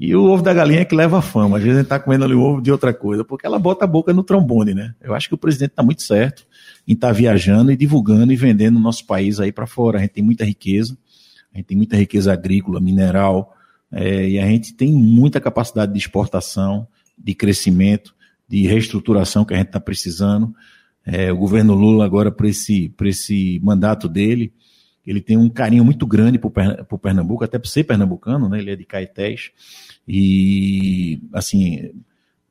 E 0.00 0.14
o 0.14 0.24
ovo 0.24 0.42
da 0.42 0.54
galinha 0.54 0.80
é 0.80 0.84
que 0.84 0.94
leva 0.94 1.18
a 1.18 1.22
fama. 1.22 1.56
Às 1.56 1.62
vezes 1.62 1.76
a 1.76 1.80
gente 1.80 1.86
está 1.86 1.98
comendo 1.98 2.24
ali 2.24 2.34
o 2.34 2.40
ovo 2.40 2.62
de 2.62 2.70
outra 2.70 2.94
coisa, 2.94 3.24
porque 3.24 3.46
ela 3.46 3.58
bota 3.58 3.84
a 3.84 3.88
boca 3.88 4.12
no 4.12 4.22
trombone, 4.22 4.72
né? 4.72 4.94
Eu 5.00 5.14
acho 5.14 5.28
que 5.28 5.34
o 5.34 5.38
presidente 5.38 5.70
está 5.70 5.82
muito 5.82 6.02
certo 6.02 6.46
em 6.86 6.92
estar 6.92 7.08
tá 7.08 7.12
viajando 7.12 7.72
e 7.72 7.76
divulgando 7.76 8.32
e 8.32 8.36
vendendo 8.36 8.76
o 8.76 8.80
nosso 8.80 9.04
país 9.06 9.40
aí 9.40 9.50
para 9.50 9.66
fora. 9.66 9.98
A 9.98 10.00
gente 10.00 10.12
tem 10.12 10.22
muita 10.22 10.44
riqueza, 10.44 10.96
a 11.52 11.58
gente 11.58 11.66
tem 11.66 11.76
muita 11.76 11.96
riqueza 11.96 12.32
agrícola, 12.32 12.80
mineral, 12.80 13.54
é, 13.90 14.28
e 14.28 14.38
a 14.38 14.46
gente 14.46 14.74
tem 14.74 14.92
muita 14.92 15.40
capacidade 15.40 15.92
de 15.92 15.98
exportação, 15.98 16.86
de 17.16 17.34
crescimento, 17.34 18.14
de 18.48 18.66
reestruturação 18.66 19.44
que 19.44 19.52
a 19.52 19.56
gente 19.56 19.66
está 19.66 19.80
precisando. 19.80 20.54
É, 21.10 21.32
o 21.32 21.36
governo 21.38 21.74
Lula 21.74 22.04
agora, 22.04 22.30
por 22.30 22.44
esse, 22.44 22.90
por 22.90 23.06
esse 23.06 23.58
mandato 23.62 24.06
dele, 24.06 24.52
ele 25.06 25.22
tem 25.22 25.38
um 25.38 25.48
carinho 25.48 25.82
muito 25.82 26.06
grande 26.06 26.38
por, 26.38 26.52
Pernambuco, 27.00 27.42
até 27.42 27.58
por 27.58 27.66
ser 27.66 27.84
pernambucano, 27.84 28.46
né? 28.46 28.58
Ele 28.58 28.72
é 28.72 28.76
de 28.76 28.84
Caetés. 28.84 29.50
E, 30.06 31.18
assim, 31.32 31.90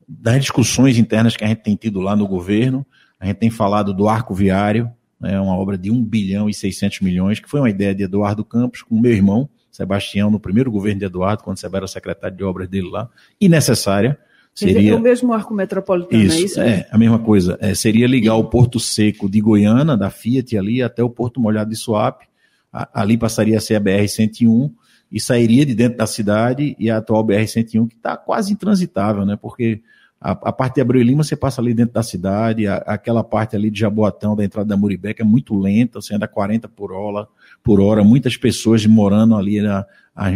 das 0.08 0.40
discussões 0.40 0.98
internas 0.98 1.36
que 1.36 1.44
a 1.44 1.46
gente 1.46 1.62
tem 1.62 1.76
tido 1.76 2.00
lá 2.00 2.16
no 2.16 2.26
governo, 2.26 2.84
a 3.20 3.26
gente 3.26 3.36
tem 3.36 3.48
falado 3.48 3.94
do 3.94 4.08
arco 4.08 4.34
viário, 4.34 4.90
né, 5.20 5.38
uma 5.40 5.56
obra 5.56 5.78
de 5.78 5.88
1 5.88 6.04
bilhão 6.04 6.50
e 6.50 6.54
600 6.54 7.00
milhões, 7.00 7.38
que 7.38 7.48
foi 7.48 7.60
uma 7.60 7.70
ideia 7.70 7.94
de 7.94 8.02
Eduardo 8.02 8.44
Campos 8.44 8.82
com 8.82 8.98
meu 8.98 9.12
irmão, 9.12 9.48
Sebastião, 9.70 10.32
no 10.32 10.40
primeiro 10.40 10.70
governo 10.70 10.98
de 10.98 11.06
Eduardo, 11.06 11.44
quando 11.44 11.58
você 11.58 11.66
era 11.72 11.86
secretário 11.86 12.36
de 12.36 12.42
obras 12.42 12.68
dele 12.68 12.90
lá, 12.90 13.08
e 13.40 13.48
necessária, 13.48 14.18
Seria 14.54 14.96
o 14.96 15.00
mesmo 15.00 15.32
arco 15.32 15.54
metropolitano, 15.54 16.22
isso, 16.22 16.36
é 16.36 16.40
isso? 16.40 16.60
É, 16.60 16.88
a 16.90 16.98
mesma 16.98 17.18
coisa. 17.18 17.56
É, 17.60 17.74
seria 17.74 18.06
ligar 18.06 18.34
o 18.34 18.44
Porto 18.44 18.80
Seco 18.80 19.30
de 19.30 19.40
Goiânia, 19.40 19.96
da 19.96 20.10
Fiat 20.10 20.56
ali, 20.58 20.82
até 20.82 21.02
o 21.02 21.10
Porto 21.10 21.40
Molhado 21.40 21.70
de 21.70 21.76
Suape. 21.76 22.26
ali 22.72 23.16
passaria 23.16 23.56
a 23.56 23.60
ser 23.60 23.76
a 23.76 23.80
BR-101 23.80 24.72
e 25.10 25.20
sairia 25.20 25.64
de 25.64 25.74
dentro 25.74 25.98
da 25.98 26.06
cidade 26.06 26.76
e 26.78 26.90
a 26.90 26.98
atual 26.98 27.24
BR-101 27.24 27.88
que 27.88 27.94
está 27.94 28.16
quase 28.16 28.52
intransitável, 28.52 29.24
né? 29.24 29.38
Porque 29.40 29.80
a, 30.20 30.32
a, 30.32 30.52
parte 30.52 30.76
de 30.76 30.80
Abreu 30.80 31.02
Lima 31.02 31.22
você 31.22 31.36
passa 31.36 31.60
ali 31.60 31.72
dentro 31.72 31.94
da 31.94 32.02
cidade, 32.02 32.66
a, 32.66 32.76
aquela 32.78 33.22
parte 33.22 33.54
ali 33.54 33.70
de 33.70 33.78
Jaboatão, 33.78 34.34
da 34.34 34.44
entrada 34.44 34.68
da 34.68 34.76
Muribeca, 34.76 35.22
é 35.22 35.26
muito 35.26 35.56
lenta, 35.56 36.00
você 36.00 36.14
anda 36.14 36.26
40 36.26 36.68
por 36.68 36.92
hora, 36.92 37.28
por 37.62 37.80
hora 37.80 38.02
muitas 38.02 38.36
pessoas 38.36 38.84
morando 38.84 39.36
ali 39.36 39.62
nas 39.62 39.86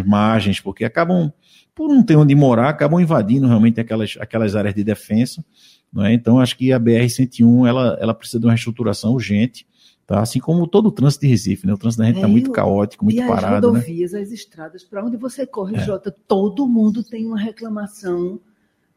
margens, 0.06 0.60
porque 0.60 0.84
acabam 0.84 1.32
por 1.74 1.88
não 1.88 2.02
ter 2.02 2.16
onde 2.16 2.34
morar, 2.34 2.68
acabam 2.68 3.00
invadindo 3.00 3.46
realmente 3.46 3.80
aquelas, 3.80 4.16
aquelas 4.20 4.54
áreas 4.54 4.74
de 4.74 4.84
defesa. 4.84 5.44
Não 5.92 6.04
é? 6.04 6.12
Então, 6.12 6.40
acho 6.40 6.56
que 6.56 6.72
a 6.72 6.80
BR-101 6.80 7.68
ela, 7.68 7.98
ela 8.00 8.14
precisa 8.14 8.40
de 8.40 8.46
uma 8.46 8.52
reestruturação 8.52 9.12
urgente. 9.12 9.66
Tá? 10.06 10.20
Assim 10.20 10.40
como 10.40 10.66
todo 10.66 10.86
o 10.86 10.92
trânsito 10.92 11.22
de 11.22 11.28
Recife, 11.28 11.66
né? 11.66 11.74
O 11.74 11.78
trânsito 11.78 12.02
da 12.02 12.06
gente 12.06 12.16
está 12.16 12.28
é, 12.28 12.30
muito 12.30 12.50
caótico, 12.50 13.04
muito 13.04 13.22
e 13.22 13.26
parado. 13.26 13.68
As 13.68 13.72
né? 13.72 13.78
rodovias, 13.78 14.12
né? 14.12 14.20
as 14.20 14.32
estradas, 14.32 14.82
para 14.82 15.04
onde 15.04 15.16
você 15.16 15.46
corre, 15.46 15.76
é. 15.76 15.80
Jota, 15.84 16.14
todo 16.26 16.66
mundo 16.66 17.04
tem 17.04 17.26
uma 17.26 17.38
reclamação 17.38 18.40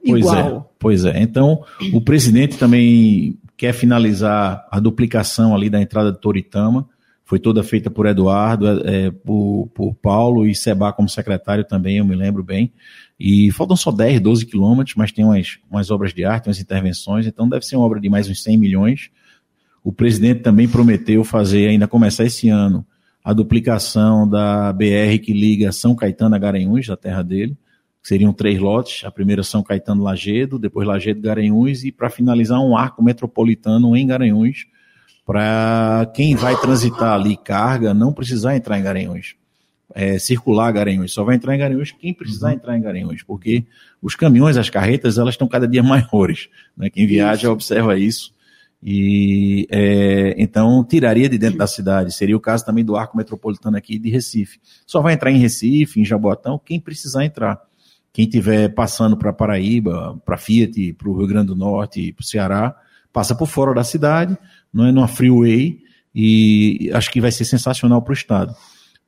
pois 0.05 0.25
é, 0.25 0.29
igual. 0.29 0.57
É, 0.57 0.75
pois 0.79 1.05
é. 1.05 1.21
Então, 1.21 1.63
o 1.93 2.01
presidente 2.01 2.57
também 2.57 3.37
quer 3.55 3.73
finalizar 3.73 4.67
a 4.71 4.79
duplicação 4.79 5.55
ali 5.55 5.69
da 5.69 5.81
entrada 5.81 6.11
de 6.11 6.19
Toritama 6.19 6.89
foi 7.25 7.39
toda 7.39 7.63
feita 7.63 7.89
por 7.89 8.05
Eduardo, 8.05 8.87
é, 8.87 9.09
por, 9.09 9.67
por, 9.73 9.95
Paulo 9.95 10.45
e 10.45 10.53
Seba 10.53 10.93
como 10.93 11.09
secretário 11.09 11.65
também, 11.65 11.97
eu 11.97 12.05
me 12.05 12.15
lembro 12.15 12.43
bem. 12.43 12.71
E 13.19 13.51
faltam 13.51 13.75
só 13.75 13.91
10, 13.91 14.19
12 14.19 14.45
quilômetros, 14.45 14.95
mas 14.95 15.11
tem 15.11 15.25
umas, 15.25 15.57
umas 15.69 15.89
obras 15.89 16.13
de 16.13 16.23
arte, 16.23 16.47
umas 16.47 16.59
intervenções, 16.59 17.25
então 17.25 17.49
deve 17.49 17.65
ser 17.65 17.77
uma 17.77 17.85
obra 17.85 17.99
de 17.99 18.07
mais 18.09 18.29
uns 18.29 18.43
100 18.43 18.57
milhões. 18.57 19.09
O 19.83 19.91
presidente 19.91 20.41
também 20.41 20.67
prometeu 20.67 21.23
fazer, 21.23 21.67
ainda 21.67 21.87
começar 21.87 22.25
esse 22.25 22.47
ano, 22.47 22.85
a 23.23 23.33
duplicação 23.33 24.29
da 24.29 24.71
BR 24.71 25.17
que 25.23 25.33
liga 25.33 25.71
São 25.71 25.95
Caetano 25.95 26.35
a 26.35 26.37
Garanhuns, 26.37 26.85
da 26.85 26.95
terra 26.95 27.23
dele. 27.23 27.57
Seriam 28.03 28.31
três 28.31 28.59
lotes, 28.59 29.03
a 29.03 29.09
primeira 29.09 29.41
São 29.41 29.63
Caetano 29.63 30.03
Lagedo, 30.03 30.59
depois 30.59 30.87
Lagedo 30.87 31.21
Garanhuns 31.21 31.83
e 31.83 31.91
para 31.91 32.07
finalizar 32.07 32.59
um 32.59 32.77
arco 32.77 33.03
metropolitano 33.03 33.97
em 33.97 34.05
Garanhuns, 34.05 34.67
para 35.25 36.11
quem 36.13 36.35
vai 36.35 36.55
transitar 36.55 37.13
ali 37.13 37.35
carga 37.35 37.93
não 37.93 38.13
precisar 38.13 38.55
entrar 38.55 38.77
em 38.77 38.83
Garanhuns. 38.83 39.35
É, 39.93 40.19
circular 40.19 40.71
Garanhuns, 40.71 41.13
só 41.13 41.23
vai 41.23 41.35
entrar 41.35 41.55
em 41.55 41.57
Garanhuns 41.57 41.91
quem 41.91 42.13
precisar 42.13 42.49
uhum. 42.49 42.53
entrar 42.55 42.77
em 42.77 42.81
Garanhuns, 42.81 43.23
porque 43.23 43.65
os 44.01 44.13
caminhões, 44.15 44.57
as 44.57 44.69
carretas, 44.69 45.17
elas 45.17 45.33
estão 45.33 45.47
cada 45.47 45.67
dia 45.67 45.81
maiores. 45.83 46.47
Né? 46.77 46.89
Quem 46.89 47.07
viaja 47.07 47.49
observa 47.49 47.97
isso. 47.97 48.35
E 48.83 49.67
é, 49.71 50.35
então 50.37 50.83
tiraria 50.83 51.27
de 51.27 51.39
dentro 51.39 51.57
da 51.57 51.65
cidade. 51.65 52.13
Seria 52.13 52.37
o 52.37 52.39
caso 52.39 52.63
também 52.63 52.85
do 52.85 52.95
arco 52.95 53.17
metropolitano 53.17 53.75
aqui 53.77 53.97
de 53.97 54.11
Recife. 54.11 54.59
Só 54.85 55.01
vai 55.01 55.13
entrar 55.13 55.31
em 55.31 55.39
Recife, 55.39 55.99
em 55.99 56.05
Jaboatão, 56.05 56.61
quem 56.63 56.79
precisar 56.79 57.25
entrar. 57.25 57.59
Quem 58.13 58.25
estiver 58.25 58.69
passando 58.69 59.17
para 59.17 59.33
Paraíba, 59.33 60.21
para 60.23 60.37
Fiat, 60.37 60.93
para 60.93 61.09
o 61.09 61.17
Rio 61.17 61.27
Grande 61.27 61.47
do 61.47 61.55
Norte, 61.55 62.13
para 62.13 62.21
o 62.21 62.25
Ceará, 62.25 62.75
passa 63.11 63.33
por 63.33 63.47
fora 63.47 63.73
da 63.73 63.83
cidade, 63.83 64.37
não 64.75 64.85
é 64.85 64.91
numa 64.91 65.07
freeway, 65.07 65.79
e 66.13 66.91
acho 66.93 67.09
que 67.09 67.21
vai 67.21 67.31
ser 67.31 67.45
sensacional 67.45 68.01
para 68.01 68.11
o 68.11 68.13
Estado. 68.13 68.53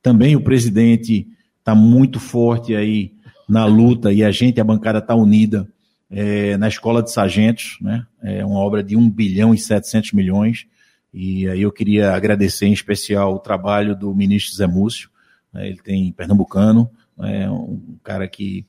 Também 0.02 0.34
o 0.34 0.40
presidente 0.40 1.28
está 1.58 1.74
muito 1.74 2.18
forte 2.18 2.74
aí 2.74 3.12
na 3.46 3.66
luta 3.66 4.10
e 4.10 4.24
a 4.24 4.30
gente, 4.30 4.60
a 4.60 4.64
bancada 4.64 4.98
está 4.98 5.14
unida 5.14 5.68
é, 6.10 6.56
na 6.56 6.68
Escola 6.68 7.02
de 7.02 7.12
Sargentos, 7.12 7.76
né? 7.82 8.06
É 8.22 8.44
uma 8.44 8.58
obra 8.58 8.82
de 8.82 8.96
1 8.96 9.10
bilhão 9.10 9.54
e 9.54 9.58
700 9.58 10.12
milhões. 10.12 10.66
E 11.12 11.46
aí 11.48 11.62
eu 11.62 11.72
queria 11.72 12.12
agradecer 12.12 12.66
em 12.66 12.72
especial 12.72 13.34
o 13.34 13.38
trabalho 13.38 13.94
do 13.94 14.14
ministro 14.14 14.56
Zé 14.56 14.66
Múcio. 14.66 15.10
Né? 15.52 15.68
Ele 15.68 15.80
tem 15.82 16.12
pernambucano, 16.12 16.90
é 17.20 17.50
um 17.50 17.98
cara 18.02 18.26
que 18.26 18.64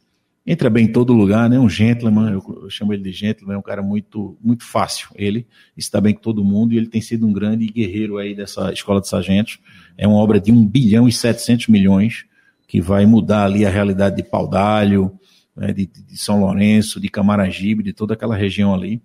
entra 0.46 0.70
bem 0.70 0.86
em 0.86 0.92
todo 0.92 1.14
lugar, 1.14 1.50
né? 1.50 1.60
Um 1.60 1.70
gentleman, 1.70 2.32
eu, 2.32 2.70
chamo 2.70 2.94
ele 2.94 3.04
de 3.04 3.12
gentleman, 3.12 3.56
é 3.56 3.58
um 3.58 3.62
cara 3.62 3.82
muito, 3.82 4.38
muito 4.42 4.64
fácil. 4.64 5.10
Ele 5.16 5.46
está 5.78 6.00
bem 6.02 6.14
com 6.14 6.22
todo 6.22 6.44
mundo 6.44 6.74
e 6.74 6.78
ele 6.78 6.88
tem 6.88 7.02
sido 7.02 7.28
um 7.28 7.34
grande 7.34 7.68
guerreiro 7.68 8.18
aí 8.18 8.34
dessa 8.34 8.72
escola 8.72 9.02
de 9.02 9.08
sargentos. 9.08 9.60
É 9.98 10.08
uma 10.08 10.18
obra 10.18 10.40
de 10.40 10.52
1 10.52 10.66
bilhão 10.66 11.08
e 11.08 11.12
700 11.12 11.68
milhões 11.68 12.26
que 12.68 12.80
vai 12.82 13.06
mudar 13.06 13.46
ali 13.46 13.66
a 13.66 13.70
realidade 13.70 14.18
de 14.18 14.24
Paudalho, 14.24 15.12
né, 15.56 15.74
de, 15.74 15.88
de, 15.88 16.18
São 16.18 16.40
Lourenço, 16.40 17.00
de 17.00 17.10
Camaragibe, 17.10 17.84
de 17.84 17.94
toda 17.94 18.14
aquela 18.14 18.36
região 18.36 18.74
ali. 18.74 19.02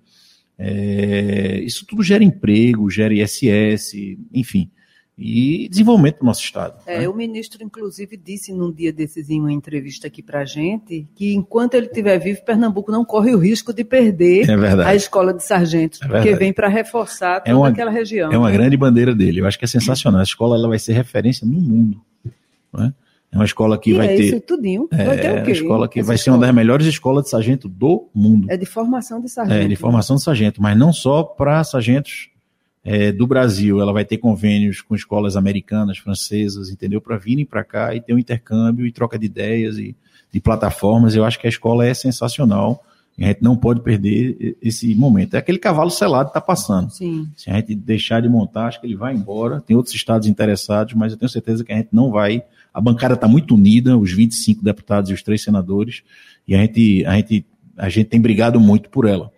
É, 0.56 1.60
isso 1.60 1.84
tudo 1.86 2.02
gera 2.02 2.22
emprego, 2.22 2.90
gera 2.90 3.12
ISS, 3.12 3.94
enfim 4.32 4.70
e 5.16 5.68
desenvolvimento 5.68 6.18
do 6.18 6.26
nosso 6.26 6.42
Estado. 6.42 6.80
É, 6.86 7.00
né? 7.00 7.08
O 7.08 7.14
ministro, 7.14 7.62
inclusive, 7.62 8.16
disse 8.16 8.52
num 8.52 8.72
dia 8.72 8.92
desses 8.92 9.30
em 9.30 9.40
uma 9.40 9.52
entrevista 9.52 10.08
aqui 10.08 10.22
para 10.22 10.40
a 10.40 10.44
gente 10.44 11.06
que 11.14 11.34
enquanto 11.34 11.74
ele 11.74 11.86
estiver 11.86 12.18
vivo, 12.18 12.44
Pernambuco 12.44 12.90
não 12.90 13.04
corre 13.04 13.34
o 13.34 13.38
risco 13.38 13.72
de 13.72 13.84
perder 13.84 14.48
é 14.50 14.84
a 14.84 14.94
escola 14.94 15.32
de 15.32 15.42
sargentos, 15.42 16.02
é 16.02 16.08
porque 16.08 16.34
vem 16.34 16.52
para 16.52 16.68
reforçar 16.68 17.36
é 17.36 17.40
toda 17.40 17.50
é 17.50 17.54
uma, 17.54 17.68
aquela 17.68 17.90
região. 17.90 18.32
É 18.32 18.36
uma 18.36 18.50
né? 18.50 18.56
grande 18.56 18.76
bandeira 18.76 19.14
dele. 19.14 19.40
Eu 19.40 19.46
acho 19.46 19.58
que 19.58 19.64
é 19.64 19.68
sensacional. 19.68 20.20
A 20.20 20.24
escola 20.24 20.56
ela 20.56 20.68
vai 20.68 20.78
ser 20.78 20.94
referência 20.94 21.46
no 21.46 21.60
mundo. 21.60 22.00
Né? 22.72 22.92
É 23.30 23.36
uma 23.36 23.44
escola 23.44 23.78
que 23.78 23.90
e 23.90 23.94
vai 23.94 24.14
é 24.14 24.16
ter. 24.16 24.22
Isso 24.24 24.40
tudinho. 24.40 24.88
É, 24.90 25.04
vai 25.04 25.16
ter 25.18 25.30
o 25.30 25.34
quê? 25.34 25.50
uma 25.50 25.50
escola 25.50 25.88
que 25.88 26.00
Essa 26.00 26.06
vai 26.08 26.16
escola? 26.16 26.36
ser 26.36 26.38
uma 26.38 26.46
das 26.46 26.54
melhores 26.54 26.86
escolas 26.86 27.24
de 27.24 27.30
sargento 27.30 27.68
do 27.68 28.08
mundo. 28.12 28.48
É 28.50 28.56
de 28.56 28.66
formação 28.66 29.20
de 29.20 29.28
sargento. 29.28 29.64
É, 29.64 29.68
de 29.68 29.76
formação 29.76 30.16
de 30.16 30.22
sargento, 30.22 30.60
mas 30.60 30.76
não 30.76 30.92
só 30.92 31.22
para 31.22 31.62
sargentos 31.62 32.30
é, 32.84 33.10
do 33.10 33.26
Brasil, 33.26 33.80
ela 33.80 33.92
vai 33.92 34.04
ter 34.04 34.18
convênios 34.18 34.82
com 34.82 34.94
escolas 34.94 35.36
americanas, 35.36 35.96
francesas, 35.96 36.68
entendeu? 36.68 37.00
Para 37.00 37.16
virem 37.16 37.46
para 37.46 37.64
cá 37.64 37.94
e 37.94 38.00
ter 38.00 38.12
um 38.12 38.18
intercâmbio 38.18 38.86
e 38.86 38.92
troca 38.92 39.18
de 39.18 39.24
ideias 39.24 39.78
e 39.78 39.96
de 40.30 40.40
plataformas. 40.40 41.16
Eu 41.16 41.24
acho 41.24 41.40
que 41.40 41.46
a 41.46 41.50
escola 41.50 41.86
é 41.86 41.94
sensacional. 41.94 42.84
A 43.18 43.26
gente 43.26 43.42
não 43.42 43.56
pode 43.56 43.80
perder 43.80 44.56
esse 44.60 44.94
momento. 44.94 45.34
É 45.34 45.38
aquele 45.38 45.58
cavalo 45.58 45.88
selado 45.88 46.26
que 46.26 46.30
está 46.30 46.40
passando. 46.40 46.90
Sim. 46.90 47.28
Se 47.36 47.48
a 47.48 47.54
gente 47.54 47.74
deixar 47.74 48.20
de 48.20 48.28
montar, 48.28 48.66
acho 48.66 48.80
que 48.80 48.86
ele 48.86 48.96
vai 48.96 49.14
embora. 49.14 49.60
Tem 49.60 49.76
outros 49.76 49.94
estados 49.94 50.28
interessados, 50.28 50.92
mas 50.94 51.12
eu 51.12 51.18
tenho 51.18 51.28
certeza 51.28 51.64
que 51.64 51.72
a 51.72 51.76
gente 51.76 51.90
não 51.92 52.10
vai. 52.10 52.42
A 52.72 52.80
bancada 52.80 53.14
está 53.14 53.28
muito 53.28 53.54
unida, 53.54 53.96
os 53.96 54.12
25 54.12 54.62
deputados 54.62 55.10
e 55.10 55.14
os 55.14 55.22
três 55.22 55.42
senadores, 55.42 56.02
e 56.46 56.56
a 56.56 56.58
gente, 56.58 57.06
a 57.06 57.14
gente, 57.14 57.46
a 57.78 57.88
gente 57.88 58.06
tem 58.08 58.20
brigado 58.20 58.58
muito 58.58 58.90
por 58.90 59.06
ela. 59.06 59.30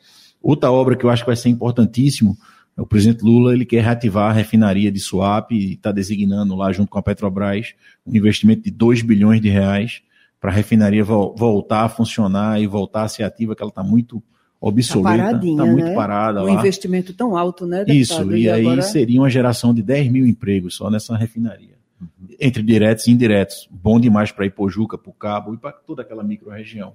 Outra 0.43 0.73
obra 0.73 0.97
que 0.97 1.05
eu 1.05 1.11
acho 1.11 1.23
que 1.23 1.29
vai 1.29 1.37
ser 1.37 1.51
importantíssimo 1.51 2.37
o 2.77 2.87
presidente 2.87 3.23
Lula 3.25 3.55
ele 3.55 3.65
quer 3.65 3.83
reativar 3.83 4.31
a 4.31 4.33
refinaria 4.33 4.93
de 4.93 5.01
Suape 5.01 5.55
e 5.55 5.73
está 5.73 5.91
designando 5.91 6.55
lá, 6.55 6.71
junto 6.73 6.91
com 6.91 6.99
a 6.99 7.03
Petrobras, 7.03 7.75
um 8.07 8.15
investimento 8.15 8.63
de 8.63 8.71
2 8.71 9.03
bilhões 9.03 9.41
de 9.41 9.49
reais 9.49 10.03
para 10.39 10.51
a 10.51 10.55
refinaria 10.55 11.03
vo 11.03 11.35
voltar 11.35 11.85
a 11.85 11.89
funcionar 11.89 12.61
e 12.61 12.67
voltar 12.67 13.05
a 13.05 13.09
ser 13.09 13.23
ativa, 13.23 13.57
que 13.57 13.63
ela 13.63 13.71
está 13.71 13.83
muito 13.83 14.23
obsoleta, 14.61 15.37
está 15.37 15.57
tá 15.57 15.67
muito 15.67 15.85
né? 15.85 15.95
parada 15.95 16.43
um 16.43 16.47
lá. 16.47 16.53
Investimento 16.53 17.15
tão 17.15 17.37
alto, 17.37 17.67
né? 17.67 17.85
Deputado? 17.85 17.97
Isso, 17.97 18.37
e, 18.37 18.43
e 18.43 18.51
aí 18.51 18.61
agora... 18.61 18.83
seria 18.83 19.21
uma 19.21 19.31
geração 19.31 19.73
de 19.73 19.83
10 19.83 20.11
mil 20.11 20.27
empregos 20.27 20.75
só 20.75 20.91
nessa 20.91 21.17
refinaria. 21.17 21.77
Uhum. 22.01 22.09
Entre 22.39 22.63
diretos 22.63 23.07
e 23.07 23.11
indiretos. 23.11 23.67
Bom 23.71 23.99
demais 23.99 24.31
para 24.31 24.45
Ipojuca, 24.45 24.99
para 24.99 25.11
o 25.11 25.15
Cabo 25.15 25.55
e 25.55 25.57
para 25.57 25.73
toda 25.73 26.03
aquela 26.03 26.23
micro-região. 26.23 26.93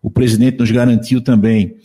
O 0.00 0.10
presidente 0.10 0.58
nos 0.58 0.70
garantiu 0.70 1.20
também 1.20 1.76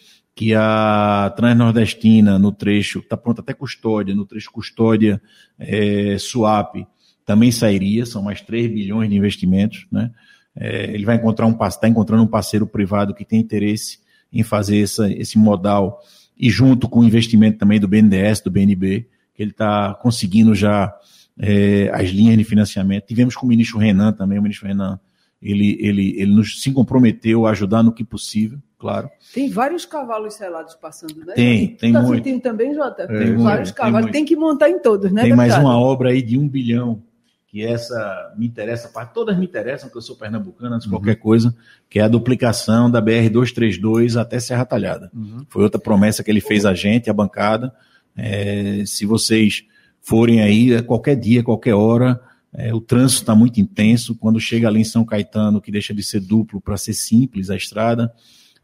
que 0.42 0.56
a 0.56 1.32
Transnordestina, 1.38 2.40
no 2.40 2.52
trecho, 2.52 2.98
está 2.98 3.16
pronta 3.16 3.42
até 3.42 3.54
Custódia, 3.54 4.16
no 4.16 4.26
trecho 4.26 4.52
Custódia 4.52 5.22
é, 5.60 6.18
Suape, 6.18 6.88
também 7.24 7.52
sairia, 7.52 8.08
são 8.08 8.24
mais 8.24 8.42
3 8.42 8.72
bilhões 8.72 9.08
de 9.08 9.16
investimentos, 9.16 9.86
né? 9.92 10.10
É, 10.56 10.96
ele 10.96 11.06
vai 11.06 11.18
encontrar 11.18 11.46
um 11.46 11.56
está 11.68 11.88
encontrando 11.88 12.24
um 12.24 12.28
parceiro 12.28 12.66
privado 12.66 13.14
que 13.14 13.24
tem 13.24 13.40
interesse 13.40 14.00
em 14.34 14.42
fazer 14.42 14.82
essa, 14.82 15.12
esse 15.12 15.38
modal 15.38 16.00
e 16.36 16.50
junto 16.50 16.90
com 16.90 17.02
o 17.02 17.06
investimento 17.06 17.60
também 17.60 17.80
do 17.80 17.88
BNDES, 17.88 18.42
do 18.42 18.50
BNB, 18.50 19.08
que 19.36 19.44
ele 19.44 19.52
está 19.52 19.94
conseguindo 19.94 20.56
já 20.56 20.92
é, 21.38 21.92
as 21.94 22.10
linhas 22.10 22.36
de 22.36 22.44
financiamento. 22.44 23.06
Tivemos 23.06 23.36
com 23.36 23.46
o 23.46 23.50
ministro 23.50 23.78
Renan 23.78 24.12
também, 24.12 24.40
o 24.40 24.42
ministro 24.42 24.68
Renan, 24.68 25.00
ele, 25.42 25.78
ele, 25.80 26.16
ele 26.18 26.32
nos 26.32 26.62
se 26.62 26.72
comprometeu 26.72 27.46
a 27.46 27.52
ajudar 27.52 27.82
no 27.82 27.92
que 27.92 28.04
possível, 28.04 28.60
claro. 28.78 29.10
Tem 29.34 29.50
vários 29.50 29.86
cavalos 29.86 30.36
selados 30.36 30.76
passando, 30.76 31.26
né? 31.26 31.34
Tem, 31.34 31.76
tem 31.76 31.94
tá 31.94 32.02
muito. 32.02 32.24
sentindo 32.24 32.42
também, 32.42 32.76
Jota? 32.76 33.04
É, 33.04 33.08
tem 33.08 33.36
vários 33.36 33.70
muito, 33.70 33.74
cavalos, 33.76 34.06
tem, 34.06 34.12
tem, 34.12 34.26
que 34.26 34.36
montar 34.36 34.70
em 34.70 34.80
todos, 34.80 35.12
né? 35.12 35.24
Tem 35.24 35.36
mais 35.36 35.58
uma 35.58 35.80
obra 35.80 36.12
aí 36.12 36.22
de 36.22 36.38
um 36.38 36.48
bilhão, 36.48 37.02
que 37.48 37.66
essa 37.66 38.34
me 38.38 38.48
interessa, 38.48 38.90
todas 39.14 39.38
me 39.38 39.46
interessam, 39.46 39.90
porque 39.90 39.98
eu 39.98 40.04
sou 40.04 40.16
pernambucano, 40.16 40.76
antes 40.76 40.88
de 40.88 40.94
uhum. 40.94 41.00
qualquer 41.00 41.16
coisa, 41.16 41.54
que 41.90 42.00
é 42.00 42.04
a 42.04 42.08
duplicação 42.08 42.90
da 42.90 43.02
BR-232 43.02 44.20
até 44.20 44.40
Serra 44.40 44.64
Talhada. 44.64 45.12
Uhum. 45.14 45.46
Foi 45.50 45.64
outra 45.64 45.82
promessa 45.82 46.24
que 46.24 46.32
ele 46.32 46.40
fez 46.40 46.66
a 46.66 46.74
gente, 46.74 47.10
a 47.10 47.14
bancada. 47.14 47.74
É, 48.16 48.84
se 48.86 49.06
vocês 49.06 49.66
forem 50.00 50.42
aí, 50.42 50.82
qualquer 50.84 51.16
dia, 51.16 51.44
qualquer 51.44 51.74
hora, 51.74 52.22
é, 52.54 52.74
o 52.74 52.82
trânsito 52.82 53.22
está 53.22 53.36
muito 53.36 53.60
intenso. 53.60 54.16
Quando 54.16 54.40
chega 54.40 54.68
ali 54.68 54.82
em 54.82 54.86
São 54.86 55.06
Caetano, 55.06 55.62
que 55.62 55.72
deixa 55.72 55.94
de 55.94 56.04
ser 56.04 56.20
duplo 56.20 56.60
para 56.60 56.78
ser 56.78 56.94
simples 56.94 57.50
a 57.50 57.56
estrada, 57.56 58.14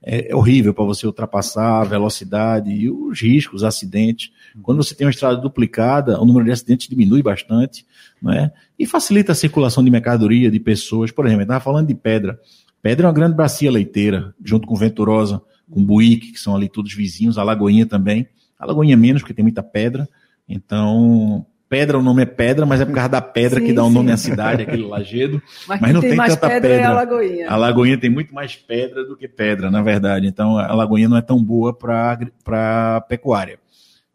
é, 0.02 0.32
é 0.32 0.36
horrível 0.36 0.74
para 0.74 0.84
você 0.84 1.06
ultrapassar 1.08 1.82
a 1.82 1.84
velocidade 1.86 2.70
e 2.70 2.90
os 2.90 3.20
riscos, 3.22 3.62
os 3.62 3.64
acidentes. 3.64 4.32
Quando 4.62 4.84
você 4.84 4.94
tem 4.94 5.08
uma 5.08 5.12
estrada 5.12 5.38
duplicada, 5.38 6.22
o 6.22 6.26
número 6.26 6.46
de 6.46 6.52
acidentes 6.52 6.88
diminui 6.88 7.24
bastante, 7.24 7.86
né? 8.22 8.52
E 8.78 8.86
facilita 8.86 9.32
a 9.32 9.36
circulação 9.36 9.84
de 9.84 9.90
mercadoria, 9.90 10.52
de 10.52 10.60
pessoas. 10.60 11.12
Por 11.12 11.26
exemplo, 11.26 11.42
eu 11.42 11.46
estava 11.46 11.64
falando 11.64 11.88
de 11.88 11.96
pedra. 11.96 12.40
Pedra 12.82 13.06
é 13.06 13.08
uma 13.08 13.14
grande 13.14 13.36
bacia 13.36 13.72
leiteira, 13.72 14.36
junto 14.44 14.68
com 14.68 14.76
Venturosa, 14.76 15.42
com 15.70 15.84
Buíque, 15.84 16.32
que 16.32 16.40
são 16.40 16.56
ali 16.56 16.70
todos 16.70 16.94
vizinhos, 16.94 17.38
a 17.38 17.44
Lagoinha 17.44 17.86
também. 17.86 18.28
A 18.60 18.66
Lagoinha 18.66 18.96
menos, 18.96 19.22
porque 19.22 19.34
tem 19.34 19.44
muita 19.44 19.64
pedra. 19.64 20.08
Então, 20.48 21.46
Pedra, 21.70 21.98
o 21.98 22.02
nome 22.02 22.22
é 22.22 22.26
Pedra, 22.26 22.66
mas 22.66 22.80
é 22.80 22.86
por 22.86 22.94
causa 22.94 23.10
da 23.10 23.22
pedra 23.22 23.60
sim, 23.60 23.66
que 23.66 23.74
dá 23.74 23.84
o 23.84 23.88
um 23.88 23.92
nome 23.92 24.12
à 24.12 24.18
cidade, 24.18 24.64
aquele 24.64 24.86
lajedo. 24.88 25.42
Mas, 25.68 25.82
mas 25.82 25.94
não 25.94 26.00
tem, 26.00 26.12
tem 26.12 26.18
tanta 26.18 26.48
pedra. 26.48 26.70
pedra. 26.70 26.82
É 26.82 26.86
a 26.86 26.94
Lagoinha. 26.94 27.50
A 27.50 27.56
Lagoinha 27.58 27.98
tem 27.98 28.10
muito 28.10 28.34
mais 28.34 28.56
pedra 28.56 29.04
do 29.04 29.18
que 29.18 29.28
pedra, 29.28 29.70
na 29.70 29.82
verdade. 29.82 30.28
Então 30.28 30.58
a 30.58 30.74
Lagoinha 30.74 31.10
não 31.10 31.18
é 31.18 31.22
tão 31.22 31.44
boa 31.44 31.74
para 31.74 33.02
pecuária. 33.10 33.60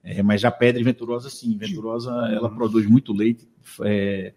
É, 0.03 0.23
mas 0.23 0.41
já 0.41 0.51
Pedra 0.51 0.81
e 0.81 0.85
Venturosa, 0.85 1.31
sim. 1.31 1.57
Venturosa, 1.57 2.11
ela 2.33 2.51
produz 2.51 2.87
muito 2.87 3.13
leite. 3.13 3.47
É, 3.83 4.33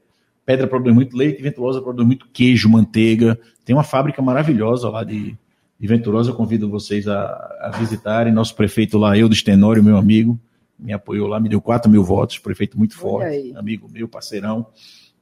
pedra 0.46 0.68
produz 0.68 0.94
muito 0.94 1.18
leite, 1.18 1.42
Venturosa 1.42 1.82
produz 1.82 2.06
muito 2.06 2.28
queijo, 2.32 2.70
manteiga. 2.70 3.40
Tem 3.64 3.76
uma 3.76 3.84
fábrica 3.84 4.22
maravilhosa 4.22 4.90
lá 4.90 5.04
de, 5.04 5.36
de 5.80 5.88
Venturosa. 5.88 6.32
Eu 6.32 6.36
convido 6.36 6.70
vocês 6.70 7.08
a, 7.08 7.24
a 7.62 7.72
visitarem. 7.80 8.32
Nosso 8.32 8.56
prefeito 8.56 8.98
lá, 8.98 9.18
eu 9.18 9.28
do 9.28 9.34
Estenório, 9.34 9.84
meu 9.84 9.98
amigo 9.98 10.40
me 10.78 10.94
apoiou 10.94 11.28
lá, 11.28 11.40
me 11.40 11.50
deu 11.50 11.62
4 11.62 11.90
mil 11.90 12.04
votos, 12.04 12.40
prefeito 12.40 12.78
muito 12.78 12.96
forte, 12.96 13.54
amigo 13.56 13.88
meu, 13.92 14.08
parceirão. 14.08 14.68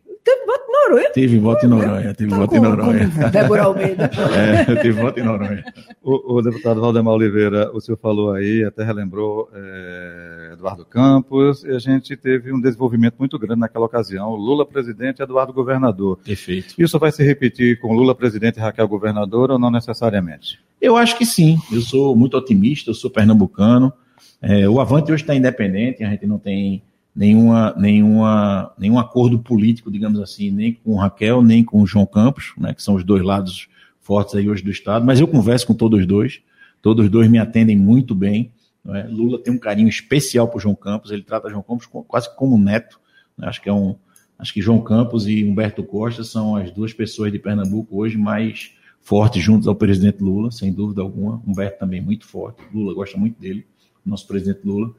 Teve 1.12 1.38
voto 1.38 1.66
em 1.66 1.68
Noronha? 1.68 2.14
Tive 2.14 2.34
voto 2.34 2.54
em 2.54 2.60
Noronha, 2.60 3.04
tive 3.04 3.10
tá 3.10 3.16
voto 3.16 3.16
em 3.16 3.20
Noronha. 3.20 3.30
Débora 3.30 3.62
Almeida. 3.64 4.10
é, 4.36 4.76
tive 4.76 5.00
voto 5.00 5.20
em 5.20 5.22
Noronha. 5.22 5.64
O, 6.02 6.36
o, 6.36 6.42
deputado 6.42 6.80
Valdemar 6.80 7.14
Oliveira, 7.14 7.70
o 7.72 7.80
senhor 7.80 7.96
falou 7.98 8.32
aí, 8.32 8.64
até 8.64 8.84
relembrou 8.84 9.48
é, 9.54 10.50
Eduardo 10.52 10.84
Campos, 10.84 11.64
e 11.64 11.70
a 11.70 11.78
gente 11.78 12.16
teve 12.16 12.52
um 12.52 12.60
desenvolvimento 12.60 13.16
muito 13.18 13.38
grande 13.38 13.60
naquela 13.60 13.86
ocasião. 13.86 14.34
Lula 14.34 14.66
presidente 14.66 15.20
e 15.20 15.22
Eduardo 15.22 15.52
governador. 15.52 16.18
Perfeito. 16.24 16.74
Isso 16.78 16.98
vai 16.98 17.12
se 17.12 17.22
repetir 17.22 17.80
com 17.80 17.94
Lula 17.94 18.14
presidente 18.14 18.56
e 18.58 18.60
Raquel 18.60 18.88
governador 18.88 19.50
ou 19.50 19.58
não 19.58 19.70
necessariamente? 19.70 20.58
Eu 20.80 20.96
acho 20.96 21.16
que 21.16 21.24
sim. 21.24 21.58
Eu 21.70 21.80
sou 21.80 22.16
muito 22.16 22.36
otimista, 22.36 22.90
eu 22.90 22.94
sou 22.94 23.10
pernambucano. 23.10 23.92
É, 24.40 24.68
o 24.68 24.80
Avante 24.80 25.12
hoje 25.12 25.22
está 25.22 25.34
independente, 25.34 26.02
a 26.02 26.10
gente 26.10 26.26
não 26.26 26.38
tem 26.38 26.82
nenhuma, 27.14 27.74
nenhuma, 27.76 28.72
nenhum 28.78 28.98
acordo 28.98 29.38
político, 29.38 29.90
digamos 29.90 30.20
assim, 30.20 30.50
nem 30.50 30.72
com 30.72 30.92
o 30.92 30.96
Raquel, 30.96 31.42
nem 31.42 31.62
com 31.62 31.82
o 31.82 31.86
João 31.86 32.06
Campos, 32.06 32.52
né, 32.56 32.72
que 32.74 32.82
são 32.82 32.94
os 32.94 33.04
dois 33.04 33.22
lados 33.22 33.68
fortes 34.00 34.34
aí 34.34 34.48
hoje 34.48 34.62
do 34.62 34.70
Estado, 34.70 35.04
mas 35.04 35.20
eu 35.20 35.28
converso 35.28 35.66
com 35.66 35.74
todos 35.74 36.00
os 36.00 36.06
dois, 36.06 36.40
todos 36.80 37.04
os 37.04 37.10
dois 37.10 37.28
me 37.28 37.38
atendem 37.38 37.76
muito 37.76 38.14
bem. 38.14 38.52
É? 38.88 39.04
Lula 39.04 39.38
tem 39.38 39.52
um 39.52 39.58
carinho 39.58 39.88
especial 39.88 40.48
para 40.48 40.58
João 40.58 40.74
Campos, 40.74 41.12
ele 41.12 41.22
trata 41.22 41.48
João 41.48 41.62
Campos 41.62 41.86
quase 42.08 42.34
como 42.34 42.58
neto. 42.58 42.98
Né? 43.38 43.46
Acho 43.46 43.62
que 43.62 43.68
é 43.68 43.72
um, 43.72 43.94
acho 44.36 44.52
que 44.52 44.60
João 44.60 44.80
Campos 44.80 45.28
e 45.28 45.44
Humberto 45.44 45.84
Costa 45.84 46.24
são 46.24 46.56
as 46.56 46.72
duas 46.72 46.92
pessoas 46.92 47.30
de 47.30 47.38
Pernambuco 47.38 47.96
hoje 47.96 48.18
mais 48.18 48.72
fortes 49.00 49.42
juntos 49.42 49.68
ao 49.68 49.74
presidente 49.76 50.20
Lula, 50.20 50.50
sem 50.50 50.72
dúvida 50.72 51.00
alguma. 51.00 51.40
Humberto 51.46 51.78
também 51.78 52.00
muito 52.00 52.26
forte. 52.26 52.60
Lula 52.74 52.92
gosta 52.92 53.16
muito 53.16 53.40
dele, 53.40 53.64
nosso 54.04 54.26
presidente 54.26 54.60
Lula. 54.64 54.92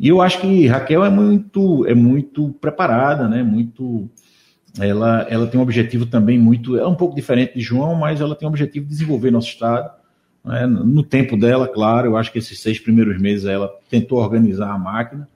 E 0.00 0.08
eu 0.08 0.22
acho 0.22 0.40
que 0.40 0.66
Raquel 0.66 1.04
é 1.04 1.10
muito, 1.10 1.86
é 1.86 1.94
muito 1.94 2.54
preparada, 2.58 3.28
né? 3.28 3.42
Muito, 3.42 4.08
ela, 4.78 5.26
ela 5.28 5.46
tem 5.46 5.60
um 5.60 5.62
objetivo 5.62 6.06
também 6.06 6.38
muito, 6.38 6.78
é 6.78 6.86
um 6.86 6.94
pouco 6.94 7.14
diferente 7.14 7.52
de 7.52 7.60
João, 7.60 7.94
mas 7.94 8.18
ela 8.18 8.34
tem 8.34 8.48
um 8.48 8.50
objetivo 8.50 8.86
de 8.86 8.92
desenvolver 8.92 9.30
nosso 9.30 9.48
estado. 9.48 9.90
Né? 10.42 10.66
No 10.66 11.02
tempo 11.02 11.36
dela, 11.36 11.68
claro, 11.68 12.06
eu 12.06 12.16
acho 12.16 12.32
que 12.32 12.38
esses 12.38 12.58
seis 12.60 12.80
primeiros 12.80 13.20
meses 13.20 13.44
ela 13.44 13.70
tentou 13.90 14.18
organizar 14.18 14.70
a 14.70 14.78
máquina 14.78 15.28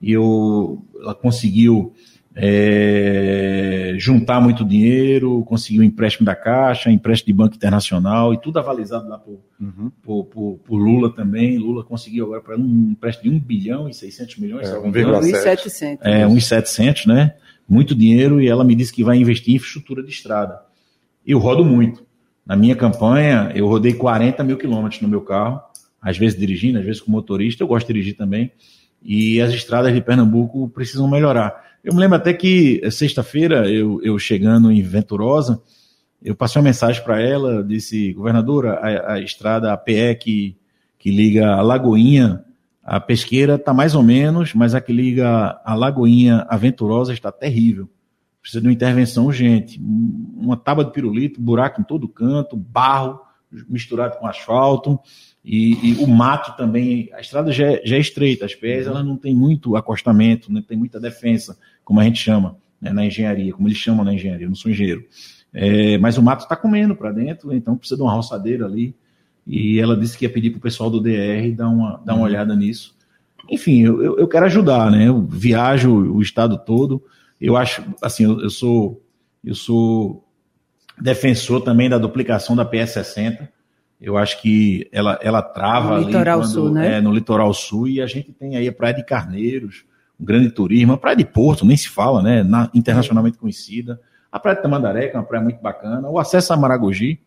e 0.00 0.12
eu, 0.12 0.84
ela 1.00 1.16
conseguiu 1.16 1.92
é, 2.34 3.94
juntar 3.98 4.40
muito 4.40 4.64
dinheiro, 4.64 5.44
conseguir 5.44 5.80
um 5.80 5.82
empréstimo 5.82 6.24
da 6.24 6.34
Caixa, 6.34 6.90
empréstimo 6.90 7.26
de 7.26 7.32
Banco 7.32 7.54
Internacional 7.54 8.32
e 8.32 8.40
tudo 8.40 8.58
avalizado 8.58 9.08
lá 9.08 9.18
por, 9.18 9.40
uhum. 9.60 9.90
por, 10.02 10.24
por, 10.24 10.58
por 10.64 10.76
Lula 10.76 11.14
também. 11.14 11.58
Lula 11.58 11.84
conseguiu 11.84 12.24
agora 12.26 12.40
para 12.40 12.56
um 12.56 12.90
empréstimo 12.92 13.30
de 13.30 13.36
1 13.36 13.40
bilhão 13.40 13.88
e 13.88 13.94
600 13.94 14.38
milhões. 14.38 14.68
É, 14.68 14.76
1,700. 15.20 16.06
É, 16.06 16.26
1,700, 16.26 17.06
né? 17.06 17.34
Muito 17.68 17.94
dinheiro 17.94 18.40
e 18.40 18.48
ela 18.48 18.64
me 18.64 18.74
disse 18.74 18.92
que 18.92 19.04
vai 19.04 19.16
investir 19.18 19.52
em 19.52 19.56
infraestrutura 19.56 20.02
de 20.02 20.10
estrada. 20.10 20.60
Eu 21.26 21.38
rodo 21.38 21.64
muito. 21.64 22.04
Na 22.44 22.56
minha 22.56 22.74
campanha, 22.74 23.52
eu 23.54 23.68
rodei 23.68 23.92
40 23.92 24.42
mil 24.42 24.56
quilômetros 24.56 25.00
no 25.00 25.08
meu 25.08 25.20
carro, 25.20 25.60
às 26.00 26.18
vezes 26.18 26.36
dirigindo, 26.36 26.78
às 26.78 26.84
vezes 26.84 27.00
com 27.00 27.10
motorista, 27.10 27.62
eu 27.62 27.68
gosto 27.68 27.86
de 27.86 27.92
dirigir 27.92 28.16
também. 28.16 28.50
E 29.00 29.40
as 29.40 29.52
estradas 29.52 29.94
de 29.94 30.00
Pernambuco 30.00 30.68
precisam 30.68 31.08
melhorar. 31.08 31.71
Eu 31.82 31.92
me 31.92 31.98
lembro 31.98 32.16
até 32.16 32.32
que 32.32 32.80
eh, 32.82 32.90
sexta-feira, 32.90 33.68
eu, 33.68 34.00
eu 34.02 34.16
chegando 34.18 34.70
em 34.70 34.80
Venturosa, 34.82 35.60
eu 36.22 36.34
passei 36.34 36.60
uma 36.60 36.66
mensagem 36.66 37.02
para 37.02 37.20
ela, 37.20 37.64
disse, 37.64 38.12
governadora, 38.12 38.74
a, 38.74 39.14
a, 39.14 39.20
estrada, 39.20 39.72
a 39.72 39.76
PE 39.76 40.14
que, 40.14 40.56
que 40.96 41.10
liga 41.10 41.54
a 41.54 41.60
Lagoinha, 41.60 42.44
a 42.84 43.00
pesqueira 43.00 43.56
está 43.56 43.74
mais 43.74 43.96
ou 43.96 44.02
menos, 44.02 44.54
mas 44.54 44.74
a 44.74 44.80
que 44.80 44.92
liga 44.92 45.60
a 45.64 45.74
Lagoinha 45.74 46.46
a 46.48 46.56
Venturosa 46.56 47.12
está 47.12 47.32
terrível. 47.32 47.90
Precisa 48.40 48.60
de 48.60 48.68
uma 48.68 48.72
intervenção 48.72 49.26
urgente. 49.26 49.80
Uma 49.80 50.56
tábua 50.56 50.84
de 50.84 50.92
pirulito, 50.92 51.40
buraco 51.40 51.80
em 51.80 51.84
todo 51.84 52.08
canto, 52.08 52.56
barro 52.56 53.20
misturado 53.68 54.18
com 54.18 54.26
asfalto. 54.26 54.98
E, 55.44 55.90
e, 55.90 56.04
o 56.04 56.06
mato 56.06 56.56
também, 56.56 57.10
a 57.12 57.20
estrada 57.20 57.50
já 57.50 57.66
é, 57.66 57.82
já 57.84 57.96
é 57.96 57.98
estreita, 57.98 58.44
as 58.44 58.54
pés 58.54 58.86
ela 58.86 59.02
não 59.02 59.16
tem 59.16 59.34
muito 59.34 59.74
acostamento, 59.74 60.52
não 60.52 60.60
né, 60.60 60.66
tem 60.66 60.78
muita 60.78 61.00
defesa, 61.00 61.58
como 61.84 61.98
a 61.98 62.04
gente 62.04 62.20
chama 62.20 62.56
né, 62.80 62.92
na 62.92 63.04
engenharia, 63.04 63.52
como 63.52 63.66
eles 63.66 63.78
chamam 63.78 64.04
na 64.04 64.14
engenharia, 64.14 64.46
eu 64.46 64.50
não 64.50 64.56
sou 64.56 64.70
engenheiro. 64.70 65.04
É, 65.52 65.98
mas 65.98 66.16
o 66.16 66.22
mato 66.22 66.44
está 66.44 66.54
comendo 66.54 66.94
para 66.94 67.10
dentro, 67.10 67.52
então 67.52 67.76
precisa 67.76 67.96
de 67.96 68.02
uma 68.02 68.12
roçadeira 68.12 68.64
ali. 68.64 68.94
E 69.44 69.80
ela 69.80 69.96
disse 69.96 70.16
que 70.16 70.24
ia 70.24 70.32
pedir 70.32 70.50
para 70.50 70.58
o 70.58 70.62
pessoal 70.62 70.88
do 70.88 71.00
DR 71.00 71.52
dar 71.56 71.68
uma, 71.68 72.00
dar 72.04 72.14
uma 72.14 72.20
uhum. 72.20 72.22
olhada 72.22 72.54
nisso. 72.54 72.94
Enfim, 73.50 73.82
eu, 73.82 74.18
eu 74.18 74.28
quero 74.28 74.46
ajudar, 74.46 74.90
né? 74.90 75.08
Eu 75.08 75.20
viajo 75.20 75.92
o 75.92 76.22
estado 76.22 76.56
todo. 76.56 77.02
Eu 77.40 77.56
acho, 77.56 77.82
assim, 78.00 78.22
eu, 78.22 78.40
eu 78.40 78.48
sou 78.48 79.02
eu 79.44 79.54
sou 79.54 80.24
defensor 81.00 81.62
também 81.62 81.88
da 81.88 81.98
duplicação 81.98 82.54
da 82.54 82.64
PS60 82.64 83.48
eu 84.02 84.18
acho 84.18 84.42
que 84.42 84.88
ela, 84.90 85.16
ela 85.22 85.40
trava 85.40 86.00
no 86.00 86.06
litoral 86.06 86.40
quando, 86.40 86.50
sul, 86.50 86.70
né? 86.70 86.96
é, 86.96 87.00
no 87.00 87.12
litoral 87.12 87.54
sul 87.54 87.86
e 87.86 88.02
a 88.02 88.06
gente 88.06 88.32
tem 88.32 88.56
aí 88.56 88.66
a 88.66 88.72
Praia 88.72 88.92
de 88.92 89.04
Carneiros, 89.04 89.84
um 90.20 90.24
grande 90.24 90.50
turismo, 90.50 90.94
a 90.94 90.98
Praia 90.98 91.16
de 91.16 91.24
Porto, 91.24 91.64
nem 91.64 91.76
se 91.76 91.88
fala, 91.88 92.20
né? 92.20 92.42
Na, 92.42 92.68
internacionalmente 92.74 93.38
conhecida. 93.38 94.00
A 94.30 94.40
Praia 94.40 94.56
de 94.56 94.62
Tamandaré, 94.62 95.06
que 95.06 95.16
é 95.16 95.18
uma 95.20 95.24
praia 95.24 95.44
muito 95.44 95.60
bacana, 95.62 96.08
o 96.08 96.18
acesso 96.18 96.52
a 96.52 96.56
Maragogi, 96.56 97.20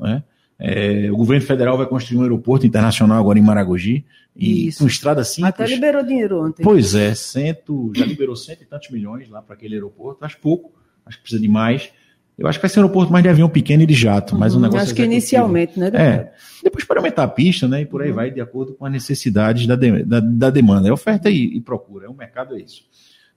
né? 0.00 0.24
É, 0.58 1.10
o 1.10 1.16
governo 1.16 1.44
federal 1.44 1.76
vai 1.76 1.86
construir 1.86 2.18
um 2.18 2.22
aeroporto 2.22 2.64
internacional 2.64 3.18
agora 3.18 3.38
em 3.38 3.42
Maragogi. 3.42 4.04
E 4.34 4.68
Isso. 4.68 4.78
com 4.78 4.86
estrada 4.86 5.22
simples. 5.24 5.52
Até 5.52 5.66
liberou 5.66 6.02
dinheiro 6.02 6.46
ontem. 6.46 6.62
Pois 6.62 6.94
é, 6.94 7.14
cento, 7.14 7.92
já 7.94 8.06
liberou 8.06 8.34
cento 8.34 8.62
e 8.62 8.64
tantos 8.64 8.88
milhões 8.90 9.28
lá 9.28 9.42
para 9.42 9.54
aquele 9.54 9.74
aeroporto. 9.74 10.24
Acho 10.24 10.38
pouco, 10.38 10.72
acho 11.04 11.18
que 11.18 11.22
precisa 11.24 11.42
de 11.42 11.48
mais. 11.48 11.92
Eu 12.38 12.48
acho 12.48 12.58
que 12.58 12.62
vai 12.62 12.70
ser 12.70 12.80
um 12.80 12.82
aeroporto 12.82 13.12
mais 13.12 13.22
de 13.22 13.28
avião 13.28 13.48
pequeno 13.48 13.82
e 13.82 13.86
de 13.86 13.94
jato, 13.94 14.36
mas 14.36 14.54
um 14.54 14.56
uhum, 14.56 14.62
negócio. 14.62 14.84
Acho 14.84 14.94
que 14.94 15.02
inicialmente, 15.02 15.78
né? 15.78 15.90
É. 15.94 16.32
Depois 16.62 16.84
para 16.84 16.98
aumentar 16.98 17.24
a 17.24 17.28
pista, 17.28 17.68
né? 17.68 17.82
E 17.82 17.86
por 17.86 18.02
aí 18.02 18.08
uhum. 18.08 18.16
vai, 18.16 18.30
de 18.30 18.40
acordo 18.40 18.74
com 18.74 18.86
as 18.86 18.92
necessidades 18.92 19.66
da, 19.66 19.76
de, 19.76 20.02
da, 20.02 20.20
da, 20.20 20.50
demanda. 20.50 20.88
É 20.88 20.92
oferta 20.92 21.30
e, 21.30 21.56
e 21.56 21.60
procura. 21.60 22.06
É 22.06 22.08
o 22.08 22.14
mercado 22.14 22.56
é 22.56 22.60
isso. 22.60 22.82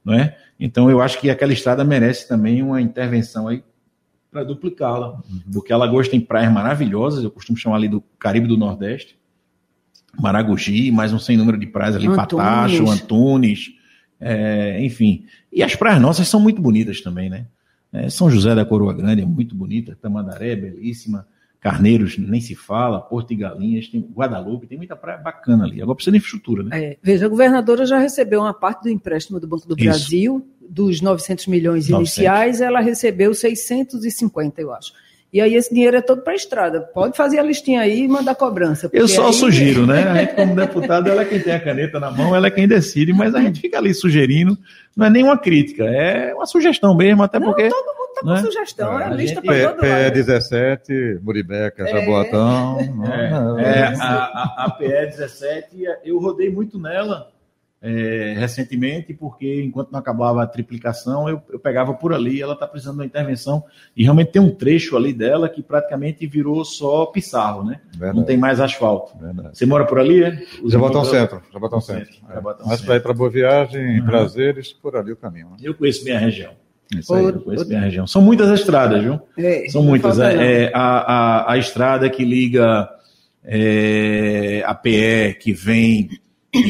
Não 0.03 0.13
é? 0.13 0.37
Então 0.59 0.89
eu 0.89 1.01
acho 1.01 1.19
que 1.19 1.29
aquela 1.29 1.51
estrada 1.51 1.83
merece 1.83 2.27
também 2.27 2.61
uma 2.61 2.81
intervenção 2.81 3.47
aí 3.47 3.63
para 4.31 4.43
duplicá-la. 4.43 5.13
Uhum. 5.29 5.41
Porque 5.53 5.73
Alagoas 5.73 6.07
tem 6.07 6.19
praias 6.19 6.51
maravilhosas, 6.51 7.23
eu 7.23 7.31
costumo 7.31 7.57
chamar 7.57 7.77
ali 7.77 7.87
do 7.87 8.01
Caribe 8.19 8.47
do 8.47 8.57
Nordeste. 8.57 9.17
Maragogi, 10.19 10.91
mais 10.91 11.11
um 11.11 11.19
sem 11.19 11.35
número 11.35 11.57
de 11.57 11.67
praias 11.67 11.95
ali, 11.95 12.07
Antunes. 12.07 12.27
Patacho, 12.27 12.89
Antunes, 12.89 13.71
é, 14.19 14.83
enfim. 14.83 15.25
E 15.51 15.61
as 15.61 15.75
praias 15.75 16.01
nossas 16.01 16.27
são 16.27 16.39
muito 16.39 16.61
bonitas 16.61 17.01
também, 17.01 17.29
né? 17.29 17.47
É, 17.95 18.09
São 18.09 18.29
José 18.29 18.53
da 18.53 18.65
Coroa 18.65 18.93
Grande 18.93 19.21
é 19.21 19.25
muito 19.25 19.55
bonita, 19.55 19.97
Tamandaré 19.99 20.51
é 20.51 20.55
belíssima, 20.55 21.25
Carneiros 21.61 22.17
nem 22.17 22.41
se 22.41 22.53
fala, 22.53 22.99
Porto 22.99 23.31
e 23.31 23.35
Galinhas, 23.35 23.87
tem 23.87 24.01
Guadalupe, 24.01 24.67
tem 24.67 24.77
muita 24.77 24.95
praia 24.95 25.17
bacana 25.17 25.63
ali. 25.63 25.81
Agora 25.81 25.95
precisa 25.95 26.11
de 26.11 26.17
infraestrutura, 26.17 26.63
né? 26.63 26.69
É, 26.79 26.97
veja, 27.01 27.25
a 27.25 27.29
governadora 27.29 27.85
já 27.85 27.97
recebeu 27.97 28.41
uma 28.41 28.53
parte 28.53 28.83
do 28.83 28.89
empréstimo 28.89 29.39
do 29.39 29.47
Banco 29.47 29.67
do 29.67 29.75
Isso. 29.75 29.85
Brasil, 29.85 30.47
dos 30.69 31.01
900 31.01 31.47
milhões 31.47 31.89
900. 31.89 32.17
iniciais, 32.17 32.61
ela 32.61 32.81
recebeu 32.81 33.33
650, 33.33 34.61
eu 34.61 34.73
acho. 34.73 34.93
E 35.35 35.41
aí 35.41 35.53
esse 35.55 35.73
dinheiro 35.73 35.97
é 35.97 36.01
todo 36.01 36.21
para 36.21 36.31
a 36.31 36.35
estrada. 36.37 36.79
Pode 36.93 37.17
fazer 37.17 37.39
a 37.39 37.43
listinha 37.43 37.81
aí 37.81 38.03
e 38.03 38.07
mandar 38.07 38.35
cobrança. 38.35 38.89
Eu 38.93 39.05
só 39.05 39.27
aí- 39.27 39.33
sugiro, 39.33 39.85
né? 39.85 40.03
A 40.07 40.15
gente, 40.19 40.33
como 40.33 40.55
deputado, 40.55 41.09
ela 41.09 41.23
é 41.23 41.25
quem 41.25 41.41
tem 41.41 41.51
a 41.53 41.59
caneta 41.59 41.99
na 41.99 42.09
mão, 42.09 42.33
ela 42.33 42.47
é 42.47 42.49
quem 42.51 42.65
decide, 42.65 43.11
mas 43.11 43.35
a 43.35 43.41
gente 43.41 43.59
fica 43.59 43.77
ali 43.77 43.93
sugerindo. 43.93 44.57
Não 44.95 45.07
é 45.07 45.09
nenhuma 45.09 45.37
crítica, 45.37 45.83
é 45.83 46.33
uma 46.33 46.45
sugestão 46.45 46.95
mesmo, 46.95 47.21
até 47.21 47.37
Não, 47.37 47.47
porque. 47.47 47.67
todo 47.67 47.85
mundo 47.85 48.09
está 48.11 48.21
com 48.21 48.27
né? 48.29 48.37
sugestão, 48.41 48.97
é, 48.97 49.03
É, 49.03 49.05
a 49.07 49.09
lista 49.09 49.41
para 49.41 49.53
P- 49.53 49.61
todo 49.67 49.81
lado. 49.89 50.13
PE17, 50.15 51.19
Muribeca, 51.21 51.85
Jaboatão. 51.85 52.79
É, 52.79 53.29
não, 53.31 53.59
é, 53.59 53.91
não. 53.91 54.01
a, 54.01 54.07
a, 54.07 54.65
a 54.67 54.69
PE 54.71 54.87
17, 54.87 55.65
eu 56.05 56.17
rodei 56.17 56.49
muito 56.49 56.79
nela 56.79 57.27
é, 57.81 58.33
recentemente, 58.37 59.13
porque 59.13 59.61
enquanto 59.63 59.91
não 59.91 59.99
acabava 59.99 60.41
a 60.41 60.47
triplicação, 60.47 61.29
eu, 61.29 61.39
eu 61.51 61.59
pegava 61.59 61.93
por 61.93 62.13
ali, 62.13 62.41
ela 62.41 62.53
está 62.53 62.65
precisando 62.65 62.95
de 62.95 62.99
uma 63.01 63.05
intervenção, 63.05 63.63
e 63.95 64.03
realmente 64.03 64.31
tem 64.31 64.41
um 64.41 64.49
trecho 64.49 64.97
ali 64.97 65.13
dela 65.13 65.47
que 65.47 65.61
praticamente 65.61 66.25
virou 66.25 66.65
só 66.65 67.05
pissarro, 67.05 67.63
né? 67.63 67.81
Verdade. 67.91 68.17
Não 68.17 68.23
tem 68.25 68.37
mais 68.37 68.59
asfalto. 68.59 69.15
Verdade. 69.19 69.49
Você 69.57 69.65
mora 69.67 69.85
por 69.85 69.99
ali, 69.99 70.23
é? 70.23 70.29
Os 70.63 70.71
Jaboatão 70.71 71.01
irmãos- 71.03 71.09
Centro. 71.09 71.41
Jaboatão 71.53 71.81
Centro, 71.81 72.13
Centro. 72.13 72.33
Jaboatão 72.33 72.67
Mas 72.67 72.81
para 72.81 72.95
ir 72.95 73.01
para 73.01 73.13
Boa 73.13 73.29
Viagem, 73.29 73.99
Uhum. 73.99 74.05
prazeres, 74.05 74.73
por 74.73 74.95
ali 74.95 75.11
o 75.11 75.17
caminho. 75.17 75.49
né? 75.51 75.57
Eu 75.61 75.75
conheço 75.75 76.03
minha 76.03 76.17
região. 76.17 76.53
Isso 76.95 77.13
aí. 77.13 77.23
Eu 77.25 77.39
conheço 77.41 77.67
minha 77.67 77.81
região. 77.81 78.07
São 78.07 78.21
muitas 78.21 78.49
estradas, 78.59 79.03
viu? 79.03 79.19
É, 79.37 79.67
São 79.69 79.83
muitas. 79.83 80.17
É, 80.19 80.63
é, 80.65 80.71
a, 80.73 80.79
a, 81.49 81.51
a 81.53 81.57
estrada 81.57 82.09
que 82.09 82.23
liga 82.23 82.89
é, 83.43 84.63
a 84.65 84.73
PE, 84.73 85.35
que 85.39 85.53
vem 85.53 86.09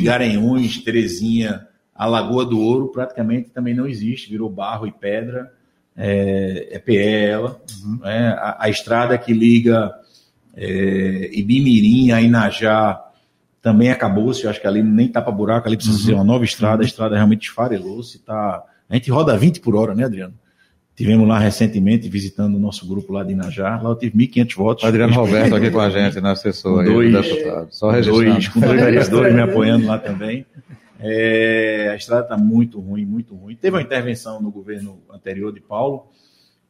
Garanhuns, 0.01 0.83
Terezinha, 0.83 1.67
a 1.93 2.05
Lagoa 2.05 2.45
do 2.45 2.59
Ouro, 2.59 2.91
praticamente 2.91 3.49
também 3.49 3.73
não 3.73 3.87
existe, 3.87 4.29
virou 4.29 4.49
barro 4.49 4.85
e 4.85 4.91
pedra. 4.91 5.51
É, 5.95 6.69
é 6.71 6.79
PE 6.79 6.97
ela. 6.97 7.61
né? 8.01 8.29
A, 8.37 8.65
a 8.65 8.69
estrada 8.69 9.17
que 9.17 9.33
liga 9.33 9.93
é, 10.55 11.29
Ibimirim 11.33 12.11
a 12.11 12.21
Inajá 12.21 13.01
também 13.61 13.89
acabou-se. 13.89 14.43
Eu 14.43 14.49
acho 14.49 14.61
que 14.61 14.67
ali 14.67 14.83
nem 14.83 15.07
tapa 15.07 15.31
buraco, 15.31 15.67
ali 15.67 15.77
precisa 15.77 15.97
ser 15.97 16.13
uma 16.13 16.23
nova 16.23 16.43
estrada. 16.43 16.83
A 16.83 16.85
estrada 16.85 17.15
realmente 17.15 17.47
esfarelou-se. 17.47 18.19
Tá... 18.19 18.63
A 18.89 18.93
gente 18.95 19.09
roda 19.09 19.37
20 19.37 19.61
por 19.61 19.75
hora, 19.75 19.95
né, 19.95 20.03
Adriano? 20.03 20.33
Tivemos 20.95 21.27
lá 21.27 21.37
recentemente 21.39 22.07
visitando 22.07 22.55
o 22.55 22.59
nosso 22.59 22.87
grupo 22.87 23.11
lá 23.11 23.23
de 23.23 23.33
Inajá. 23.33 23.79
Lá 23.81 23.89
eu 23.89 23.95
tive 23.95 24.17
1.500 24.17 24.55
votos. 24.55 24.83
Adriano 24.85 25.13
Roberto 25.13 25.53
aqui 25.55 25.69
com 25.69 25.79
a 25.81 25.89
gente, 25.89 26.21
na 26.21 26.31
assessora. 26.31 26.87
aí, 26.87 26.93
Dois- 26.93 27.11
deputado. 27.11 27.67
Só 27.71 27.91
dois, 28.01 28.47
com 28.47 28.59
dois 28.61 28.79
vereadores 28.81 29.33
me 29.33 29.41
apoiando 29.41 29.85
lá 29.87 29.99
também. 29.99 30.45
É, 30.99 31.89
a 31.91 31.95
estrada 31.95 32.23
está 32.23 32.37
muito 32.37 32.79
ruim, 32.79 33.05
muito 33.05 33.35
ruim. 33.35 33.55
Teve 33.55 33.75
uma 33.75 33.81
intervenção 33.81 34.41
no 34.41 34.49
governo 34.49 34.97
anterior 35.13 35.51
de 35.53 35.59
Paulo 35.59 36.05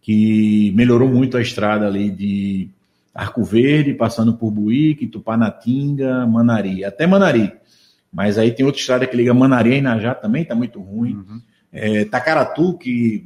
que 0.02 0.72
melhorou 0.76 1.08
muito 1.08 1.38
a 1.38 1.42
estrada 1.42 1.86
ali 1.88 2.10
de 2.10 2.70
Arco 3.14 3.44
Verde, 3.44 3.94
passando 3.94 4.34
por 4.34 4.50
Buíque, 4.52 5.08
Tupanatinga, 5.08 6.26
Manari, 6.26 6.84
até 6.84 7.06
Manari. 7.08 7.52
Mas 8.12 8.38
aí 8.38 8.52
tem 8.52 8.66
outra 8.66 8.80
estrada 8.82 9.06
que 9.06 9.16
liga 9.16 9.34
Manari 9.34 9.74
a 9.74 9.78
Inajá 9.78 10.16
também, 10.16 10.42
está 10.44 10.56
muito 10.56 10.80
ruim. 10.80 11.24
É, 11.72 12.06
Tacaratu, 12.06 12.78
que 12.78 13.26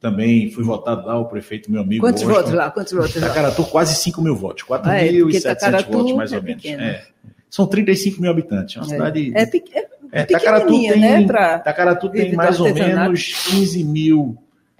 também 0.00 0.50
fui 0.50 0.62
votado 0.64 1.06
lá, 1.06 1.18
o 1.18 1.24
prefeito, 1.26 1.70
meu 1.70 1.80
amigo. 1.80 2.02
Quantos 2.04 2.22
Washington. 2.22 2.40
votos 2.40 2.54
lá? 2.54 2.70
Quantos 2.70 2.92
votos 2.92 3.16
lá? 3.16 3.28
Tacaratu, 3.28 3.64
quase 3.64 3.94
5 3.96 4.22
mil 4.22 4.34
votos, 4.36 4.64
Ah, 4.82 4.96
é, 4.96 5.08
4.700 5.12 5.42
Tacaratu 5.42 5.92
votos 5.92 6.12
mais 6.14 6.32
é 6.32 6.36
ou 6.36 6.42
menos. 6.42 6.64
É. 6.64 7.04
São 7.50 7.66
35 7.66 8.20
mil 8.20 8.30
habitantes, 8.30 8.76
é 8.76 8.80
uma 8.80 8.86
É, 8.86 8.88
cidade. 8.90 9.32
é, 9.34 9.42
é 9.42 9.88
É, 10.12 10.24
Tacaratu 10.24 10.66
pequenininha, 10.66 10.92
tem, 10.92 11.00
né? 11.00 11.26
Pra... 11.26 11.58
Tacaratu 11.58 12.08
tem 12.10 12.32
mais 12.34 12.60
ou 12.60 12.72
menos 12.72 13.32
15 13.50 13.84
mil 13.84 14.36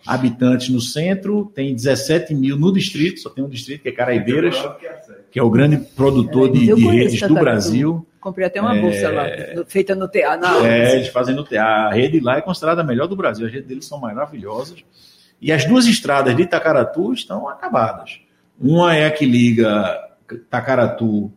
habitantes 0.06 0.68
no 0.70 0.80
centro, 0.80 1.50
tem 1.54 1.74
17 1.74 2.34
mil 2.34 2.56
no 2.56 2.72
distrito, 2.72 3.20
só 3.20 3.28
tem 3.28 3.44
um 3.44 3.48
distrito 3.48 3.82
que 3.82 3.88
é 3.88 3.92
Caraibeiras, 3.92 4.56
que 5.30 5.38
é 5.38 5.42
o 5.42 5.50
grande 5.50 5.76
produtor 5.78 6.50
de, 6.50 6.72
de 6.74 6.86
redes 6.86 7.20
do. 7.20 7.34
Brasil. 7.34 8.06
Comprei 8.20 8.46
até 8.46 8.60
uma 8.60 8.74
bolsa 8.74 9.10
lá, 9.10 9.24
feita 9.66 9.94
no 9.94 10.08
teatro. 10.08 10.40
Na 10.40 10.66
É, 10.66 10.96
eles 10.96 11.08
fazem 11.08 11.34
no 11.34 11.44
teatro. 11.44 11.88
A 11.88 11.94
rede 11.94 12.20
lá 12.20 12.38
é 12.38 12.40
considerada 12.40 12.82
a 12.82 12.84
melhor 12.84 13.06
do 13.06 13.16
Brasil. 13.16 13.46
As 13.46 13.52
redes 13.52 13.68
deles 13.68 13.86
são 13.86 13.98
maravilhosas. 14.00 14.84
E 15.40 15.52
as 15.52 15.64
duas 15.64 15.86
estradas 15.86 16.36
de 16.36 16.46
Tacaratu 16.46 17.12
estão 17.12 17.48
acabadas. 17.48 18.20
Uma 18.60 18.96
é 18.96 19.06
a 19.06 19.10
que 19.10 19.24
liga 19.24 19.96
Tacaratu 20.50 21.32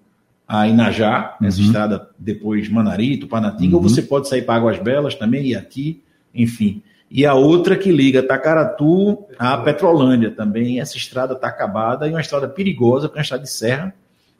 a 0.47 0.67
Inajá, 0.67 1.37
essa 1.41 1.61
estrada 1.61 2.09
depois 2.19 2.67
Manari, 2.67 3.15
Tupanatinga, 3.15 3.77
ou 3.77 3.81
você 3.81 4.01
pode 4.01 4.27
sair 4.27 4.41
para 4.41 4.55
Águas 4.55 4.77
Belas 4.79 5.15
também, 5.15 5.47
Iati, 5.47 6.03
enfim. 6.35 6.83
E 7.09 7.25
a 7.25 7.33
outra 7.33 7.77
que 7.77 7.89
liga 7.89 8.21
Tacaratu 8.21 9.25
a 9.39 9.57
Petrolândia 9.57 10.31
também. 10.31 10.81
Essa 10.81 10.97
estrada 10.97 11.33
está 11.33 11.47
acabada 11.47 12.07
e 12.07 12.11
uma 12.11 12.19
estrada 12.19 12.49
perigosa, 12.49 13.07
porque 13.07 13.19
é 13.19 13.21
uma 13.21 13.23
estrada 13.23 13.43
de 13.43 13.49
serra, 13.49 13.93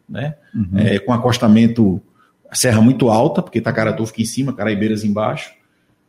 né? 0.08 0.36
É, 0.76 1.00
com 1.00 1.14
acostamento, 1.14 2.02
a 2.52 2.56
serra 2.56 2.82
muito 2.82 3.10
alta, 3.10 3.42
porque 3.42 3.62
Tacaratu 3.62 4.06
fica 4.06 4.22
em 4.22 4.26
cima, 4.26 4.52
Caraibeiras 4.54 5.04
embaixo. 5.06 5.50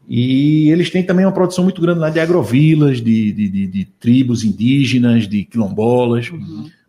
E 0.09 0.69
eles 0.71 0.91
têm 0.91 1.05
também 1.05 1.25
uma 1.25 1.31
produção 1.33 1.63
muito 1.63 1.81
grande 1.81 2.01
lá 2.01 2.11
de 2.11 2.19
agrovilas, 2.19 3.01
de, 3.01 3.33
de, 3.33 3.49
de- 3.49 3.67
de 3.69 3.85
tribos 4.01 4.43
indígenas, 4.43 5.29
de 5.29 5.45
quilombolas. 5.45 6.29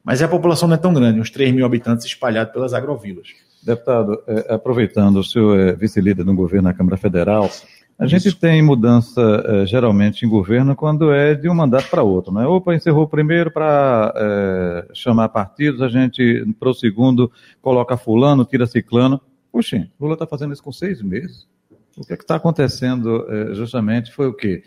Mas 0.04 0.22
a 0.24 0.28
população 0.28 0.68
não 0.68 0.76
é 0.76 0.80
tão 0.80 0.94
grande, 0.94 1.20
uns 1.20 1.30
3 1.30 1.54
mil 1.54 1.66
habitantes 1.66 2.06
espalhados 2.06 2.52
pelas 2.52 2.74
agrovilas. 2.74 3.28
Deputado, 3.62 4.20
eh, 4.28 4.48
aproveitando, 4.50 5.18
o 5.18 5.24
senhor 5.24 5.58
é 5.58 5.74
vice-líder 5.74 6.26
no 6.26 6.36
governo 6.36 6.68
da 6.68 6.74
Câmara 6.74 6.98
Federal, 6.98 7.50
a 7.98 8.06
gente 8.08 8.36
tem 8.36 8.62
mudança 8.62 9.22
eh, 9.22 9.66
geralmente 9.68 10.26
em 10.26 10.28
governo 10.30 10.76
quando 10.76 11.14
é 11.14 11.36
de 11.36 11.48
um 11.48 11.54
mandato 11.56 11.90
para 11.90 12.02
outro, 12.04 12.34
né? 12.34 12.46
Opa, 12.46 12.74
encerrou 12.76 13.04
o 13.04 13.08
primeiro 13.08 13.52
para 13.52 14.86
chamar 14.94 15.30
partidos, 15.30 15.82
a 15.82 15.88
gente 15.88 16.44
para 16.60 16.70
o 16.70 16.74
segundo 16.74 17.32
coloca 17.62 17.96
fulano, 17.96 18.44
tira 18.44 18.66
ciclano. 18.66 19.22
Puxa, 19.54 19.88
Lula 20.00 20.14
está 20.14 20.26
fazendo 20.26 20.52
isso 20.52 20.64
com 20.64 20.72
seis 20.72 21.00
meses. 21.04 21.48
O 21.96 22.04
que 22.04 22.12
é 22.12 22.16
está 22.16 22.38
acontecendo 22.38 23.24
eh, 23.30 23.54
justamente 23.54 24.12
foi 24.12 24.26
o 24.26 24.34
quê? 24.34 24.64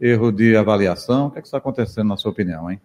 Erro 0.00 0.30
de 0.30 0.56
avaliação? 0.56 1.26
O 1.26 1.30
que 1.32 1.40
é 1.40 1.42
que 1.42 1.48
está 1.48 1.58
acontecendo 1.58 2.06
na 2.06 2.16
sua 2.16 2.30
opinião, 2.30 2.70
hein? 2.70 2.80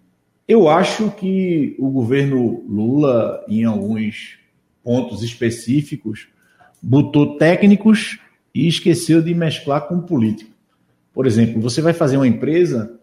Eu 0.48 0.68
acho 0.68 1.12
que 1.12 1.76
o 1.78 1.92
governo 1.92 2.66
Lula, 2.68 3.46
em 3.48 3.66
alguns 3.66 4.40
pontos 4.84 5.22
específicos, 5.22 6.28
botou 6.82 7.38
técnicos 7.38 8.20
e 8.54 8.68
esqueceu 8.68 9.22
de 9.22 9.36
mesclar 9.36 9.88
com 9.88 10.02
político. 10.02 10.52
Por 11.14 11.28
exemplo, 11.28 11.62
você 11.62 11.84
vai 11.84 11.94
fazer 11.94 12.18
uma 12.18 12.28
empresa 12.28 13.00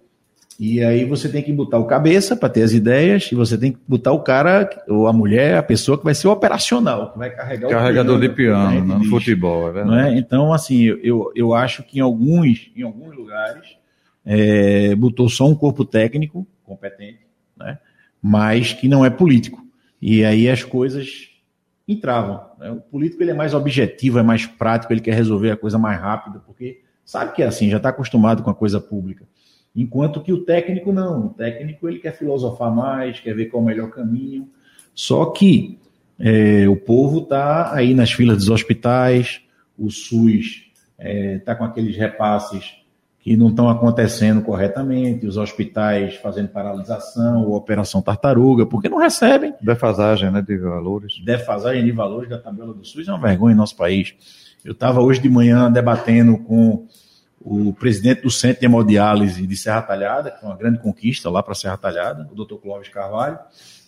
e 0.63 0.85
aí 0.85 1.07
você 1.07 1.27
tem 1.27 1.43
que 1.43 1.51
botar 1.51 1.79
o 1.79 1.87
cabeça 1.87 2.37
para 2.37 2.51
ter 2.51 2.63
as 2.63 2.73
ideias 2.73 3.33
e 3.33 3.35
você 3.35 3.57
tem 3.57 3.73
que 3.73 3.79
botar 3.89 4.13
o 4.13 4.21
cara 4.21 4.69
ou 4.87 5.09
a 5.09 5.13
mulher, 5.13 5.57
a 5.57 5.63
pessoa 5.63 5.97
que 5.97 6.05
vai 6.05 6.15
ser 6.15 6.29
o 6.29 6.33
operacional, 6.33 7.13
que 7.13 7.19
vai 7.19 7.31
carregar 7.31 7.71
Carregador 7.71 8.19
o 8.19 8.21
de 8.21 8.29
piano 8.29 8.71
né, 8.71 8.81
no 8.83 8.99
lixo. 8.99 9.09
futebol, 9.09 9.71
é 9.71 9.73
verdade. 9.73 10.15
É? 10.15 10.19
Então, 10.19 10.53
assim, 10.53 10.83
eu, 10.85 11.33
eu 11.35 11.55
acho 11.55 11.83
que 11.83 11.97
em 11.97 12.03
alguns, 12.03 12.71
em 12.77 12.83
alguns 12.83 13.17
lugares 13.17 13.79
é, 14.23 14.95
botou 14.97 15.31
só 15.31 15.49
um 15.49 15.55
corpo 15.55 15.83
técnico 15.83 16.47
competente, 16.63 17.21
né? 17.57 17.79
mas 18.21 18.75
que 18.75 18.87
não 18.87 19.03
é 19.03 19.09
político. 19.09 19.65
E 19.99 20.27
aí 20.27 20.47
as 20.47 20.63
coisas 20.63 21.31
entravam. 21.89 22.39
né? 22.59 22.71
O 22.71 22.83
político 22.83 23.23
ele 23.23 23.31
é 23.31 23.35
mais 23.35 23.55
objetivo, 23.55 24.19
é 24.19 24.23
mais 24.23 24.45
prático, 24.45 24.93
ele 24.93 25.01
quer 25.01 25.15
resolver 25.15 25.53
a 25.53 25.57
coisa 25.57 25.79
mais 25.79 25.99
rápido, 25.99 26.43
porque 26.45 26.83
sabe 27.03 27.33
que 27.33 27.43
é 27.43 27.47
assim, 27.47 27.71
já 27.71 27.79
está 27.79 27.89
acostumado 27.89 28.43
com 28.43 28.51
a 28.51 28.55
coisa 28.55 28.79
pública. 28.79 29.25
Enquanto 29.75 30.21
que 30.21 30.33
o 30.33 30.45
técnico 30.45 30.93
não. 30.93 31.27
O 31.27 31.31
técnico 31.31 31.89
ele 31.89 31.99
quer 31.99 32.17
filosofar 32.17 32.75
mais, 32.75 33.21
quer 33.21 33.35
ver 33.35 33.47
qual 33.47 33.63
é 33.63 33.65
o 33.65 33.67
melhor 33.67 33.91
caminho. 33.91 34.49
Só 34.95 35.27
que 35.27 35.79
é, 36.19 36.69
o 36.69 36.77
povo 36.77 37.21
está 37.21 37.75
aí 37.75 37.95
nas 37.95 38.13
filas 38.13 38.39
dos 38.39 38.51
hospitais, 38.51 39.41
o 39.79 39.91
SUS 39.91 40.69
está 40.99 41.55
com 41.55 41.65
aqueles 41.65 41.97
repasses 41.97 42.81
que 43.21 43.37
não 43.37 43.49
estão 43.49 43.69
acontecendo 43.69 44.43
corretamente, 44.43 45.27
os 45.27 45.37
hospitais 45.37 46.17
fazendo 46.17 46.49
paralisação 46.49 47.45
ou 47.47 47.55
operação 47.55 48.01
tartaruga, 48.01 48.65
porque 48.65 48.89
não 48.89 48.99
recebem. 48.99 49.55
Defasagem 49.61 50.31
né, 50.31 50.41
de 50.41 50.57
valores. 50.57 51.23
Defasagem 51.23 51.85
de 51.85 51.93
valores 51.93 52.31
da 52.31 52.39
tabela 52.39 52.73
do 52.73 52.85
SUS 52.85 53.09
é 53.09 53.13
uma 53.13 53.21
vergonha 53.21 53.53
em 53.53 53.57
nosso 53.57 53.77
país. 53.77 54.15
Eu 54.65 54.73
estava 54.73 55.01
hoje 55.01 55.21
de 55.21 55.29
manhã 55.29 55.71
debatendo 55.71 56.39
com 56.39 56.87
o 57.41 57.73
presidente 57.73 58.23
do 58.23 58.31
Centro 58.31 58.61
de 58.61 58.67
Hemodiálise 58.67 59.47
de 59.47 59.57
Serra 59.57 59.81
Talhada, 59.81 60.31
que 60.31 60.41
foi 60.41 60.49
uma 60.49 60.57
grande 60.57 60.79
conquista 60.79 61.31
lá 61.31 61.43
para 61.43 61.55
Serra 61.55 61.79
Talhada, 61.79 62.29
o 62.31 62.35
doutor 62.35 62.59
Clóvis 62.59 62.89
Carvalho, 62.89 63.39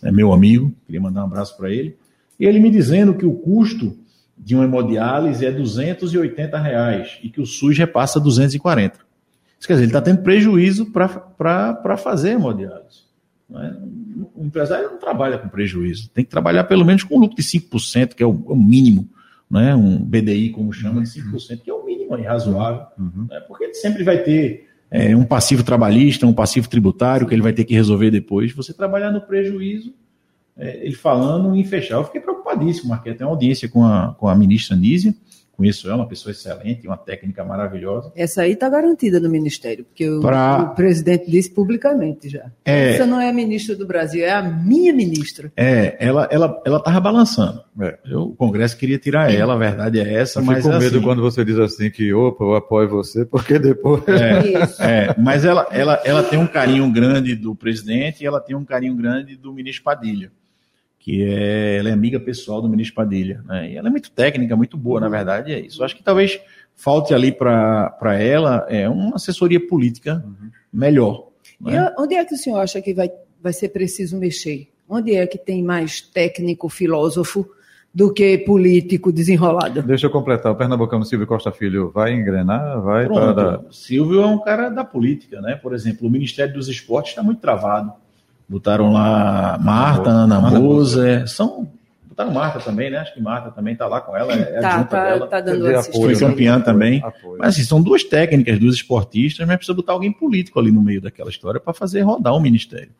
é 0.01 0.11
meu 0.11 0.33
amigo, 0.33 0.73
queria 0.85 0.99
mandar 0.99 1.21
um 1.21 1.25
abraço 1.25 1.55
para 1.55 1.69
ele, 1.69 1.95
e 2.39 2.45
ele 2.45 2.59
me 2.59 2.71
dizendo 2.71 3.13
que 3.13 3.25
o 3.25 3.33
custo 3.33 3.95
de 4.35 4.55
uma 4.55 4.65
hemodiálise 4.65 5.45
é 5.45 5.51
280 5.51 6.57
reais 6.57 7.19
e 7.21 7.29
que 7.29 7.39
o 7.39 7.45
SUS 7.45 7.77
repassa 7.77 8.19
240. 8.19 8.97
quer 9.61 9.73
dizer, 9.73 9.83
ele 9.83 9.85
está 9.85 10.01
tendo 10.01 10.23
prejuízo 10.23 10.91
para 10.91 11.97
fazer 11.97 12.31
hemodiálise. 12.31 13.03
É? 13.55 13.73
O 14.35 14.45
empresário 14.45 14.89
não 14.89 14.97
trabalha 14.97 15.37
com 15.37 15.47
prejuízo, 15.47 16.09
tem 16.09 16.25
que 16.25 16.31
trabalhar 16.31 16.63
pelo 16.63 16.83
menos 16.83 17.03
com 17.03 17.19
lucro 17.19 17.37
de 17.37 17.43
5%, 17.43 18.15
que 18.15 18.23
é 18.23 18.25
o, 18.25 18.31
o 18.31 18.55
mínimo, 18.55 19.07
né? 19.53 19.75
um 19.75 20.03
BDI, 20.03 20.49
como 20.49 20.73
chama, 20.73 21.03
de 21.03 21.09
5%, 21.09 21.61
que 21.61 21.69
é 21.69 21.73
o 21.73 21.85
mínimo 21.85 22.15
aí, 22.15 22.23
razoável, 22.23 22.87
uhum. 22.97 23.27
né? 23.29 23.39
porque 23.47 23.65
ele 23.65 23.73
sempre 23.75 24.03
vai 24.03 24.17
ter 24.17 24.67
é, 24.89 25.15
um 25.15 25.23
passivo 25.23 25.63
trabalhista, 25.63 26.25
um 26.25 26.33
passivo 26.33 26.67
tributário 26.67 27.27
que 27.27 27.35
ele 27.35 27.41
vai 27.41 27.53
ter 27.53 27.63
que 27.63 27.73
resolver 27.75 28.09
depois. 28.09 28.51
Você 28.53 28.73
trabalhar 28.73 29.11
no 29.11 29.21
prejuízo, 29.21 29.93
é, 30.57 30.83
ele 30.83 30.95
falando 30.95 31.55
em 31.55 31.63
fechar. 31.63 31.95
Eu 31.95 32.03
fiquei 32.03 32.19
preocupadíssimo, 32.19 32.89
marquei 32.89 33.11
até 33.11 33.23
uma 33.23 33.31
audiência 33.31 33.69
com 33.69 33.85
a, 33.85 34.15
com 34.17 34.27
a 34.27 34.35
ministra 34.35 34.75
Nízia, 34.75 35.13
conheço 35.63 35.87
ela, 35.87 35.97
uma 35.97 36.07
pessoa 36.07 36.31
excelente, 36.31 36.85
uma 36.85 36.97
técnica 36.97 37.43
maravilhosa. 37.43 38.11
Essa 38.15 38.41
aí 38.41 38.51
está 38.51 38.67
garantida 38.67 39.19
no 39.19 39.29
Ministério, 39.29 39.85
porque 39.85 40.09
o, 40.09 40.19
pra... 40.19 40.61
o, 40.61 40.75
presidente 40.75 41.31
disse 41.31 41.49
publicamente 41.49 42.27
já. 42.27 42.51
É... 42.65 42.91
Essa 42.91 43.05
não 43.05 43.19
é 43.19 43.29
a 43.29 43.33
ministra 43.33 43.75
do 43.75 43.87
Brasil, 43.87 44.25
é 44.25 44.31
a 44.31 44.41
minha 44.41 44.93
ministra. 44.93 45.51
É, 45.55 45.95
ela 45.99 46.27
ela 46.29 46.61
ela 46.65 46.77
estava 46.77 46.99
balançando. 46.99 47.63
É. 47.79 47.97
Eu, 48.05 48.23
o 48.23 48.35
Congresso 48.35 48.77
queria 48.77 48.99
tirar 48.99 49.33
ela, 49.33 49.53
a 49.53 49.57
verdade 49.57 49.99
é 49.99 50.13
essa. 50.13 50.39
Eu 50.39 50.43
mas 50.43 50.57
fico 50.57 50.69
com 50.69 50.79
medo 50.79 50.97
assim... 50.97 51.05
quando 51.05 51.21
você 51.21 51.45
diz 51.45 51.57
assim 51.57 51.89
que, 51.89 52.13
opa, 52.13 52.43
eu 52.43 52.55
apoio 52.55 52.89
você, 52.89 53.23
porque 53.25 53.57
depois... 53.57 54.03
É, 54.07 55.07
é, 55.07 55.15
mas 55.17 55.45
ela, 55.45 55.67
ela, 55.71 56.01
ela 56.03 56.23
tem 56.23 56.37
um 56.37 56.47
carinho 56.47 56.91
grande 56.91 57.35
do 57.35 57.55
presidente 57.55 58.23
e 58.23 58.27
ela 58.27 58.39
tem 58.39 58.55
um 58.55 58.65
carinho 58.65 58.95
grande 58.95 59.35
do 59.37 59.53
ministro 59.53 59.83
Padilha 59.83 60.31
que 61.03 61.21
é, 61.21 61.79
ela 61.79 61.89
é 61.89 61.91
amiga 61.91 62.17
pessoal 62.17 62.61
do 62.61 62.69
ministro 62.69 62.95
Padilha. 62.95 63.43
Né? 63.45 63.71
E 63.71 63.75
ela 63.75 63.89
é 63.89 63.91
muito 63.91 64.09
técnica, 64.09 64.55
muito 64.55 64.77
boa, 64.77 65.01
na 65.01 65.09
verdade, 65.09 65.51
é 65.51 65.59
isso. 65.59 65.83
Acho 65.83 65.97
que 65.97 66.01
talvez 66.01 66.39
falte 66.73 67.13
ali 67.13 67.29
para 67.29 68.17
ela 68.17 68.65
é, 68.69 68.87
uma 68.87 69.15
assessoria 69.15 69.59
política 69.67 70.23
uhum. 70.25 70.49
melhor. 70.71 71.27
Né? 71.59 71.75
E 71.75 72.01
onde 72.01 72.15
é 72.15 72.23
que 72.23 72.33
o 72.33 72.37
senhor 72.37 72.57
acha 72.57 72.81
que 72.81 72.93
vai, 72.93 73.11
vai 73.41 73.51
ser 73.51 73.67
preciso 73.69 74.17
mexer? 74.17 74.69
Onde 74.87 75.13
é 75.13 75.27
que 75.27 75.37
tem 75.37 75.61
mais 75.61 75.99
técnico, 75.99 76.69
filósofo, 76.69 77.49
do 77.93 78.13
que 78.13 78.37
político 78.37 79.11
desenrolado? 79.11 79.83
Deixa 79.83 80.07
eu 80.07 80.09
completar. 80.09 80.53
O 80.53 80.55
pernambucano 80.55 81.03
Silvio 81.03 81.27
Costa 81.27 81.51
Filho 81.51 81.91
vai 81.91 82.13
engrenar? 82.13 82.81
Vai 82.81 83.07
Pronto. 83.07 83.35
para. 83.35 83.61
Silvio 83.71 84.21
é 84.21 84.25
um 84.25 84.39
cara 84.39 84.69
da 84.69 84.85
política, 84.85 85.41
né? 85.41 85.55
Por 85.61 85.73
exemplo, 85.73 86.07
o 86.07 86.09
Ministério 86.09 86.53
dos 86.53 86.69
Esportes 86.69 87.11
está 87.11 87.21
muito 87.21 87.41
travado. 87.41 87.91
Botaram 88.47 88.91
lá 88.91 89.57
Marta, 89.61 90.09
Ana 90.09 90.39
Moser, 90.39 91.27
são 91.27 91.67
botaram 92.13 92.31
Marta 92.31 92.59
também, 92.59 92.91
né? 92.91 92.97
Acho 92.97 93.13
que 93.13 93.21
Marta 93.21 93.51
também 93.51 93.73
está 93.73 93.87
lá 93.87 93.99
com 93.99 94.15
ela, 94.15 94.33
é 94.33 94.59
tá, 94.61 94.83
tá, 94.83 95.03
dela. 95.03 95.27
Tá 95.27 95.41
dando 95.41 95.67
apoio, 95.67 95.91
Foi 95.91 96.15
campeã 96.15 96.57
né? 96.57 96.63
também. 96.63 97.01
Apoio. 97.03 97.37
Mas 97.39 97.55
assim, 97.55 97.63
são 97.63 97.81
duas 97.81 98.03
técnicas, 98.03 98.59
duas 98.59 98.75
esportistas, 98.75 99.45
mas 99.47 99.57
precisa 99.57 99.75
botar 99.75 99.93
alguém 99.93 100.11
político 100.11 100.59
ali 100.59 100.71
no 100.71 100.81
meio 100.81 101.01
daquela 101.01 101.29
história 101.29 101.59
para 101.59 101.73
fazer 101.73 102.01
rodar 102.01 102.33
o 102.33 102.39
ministério. 102.39 102.91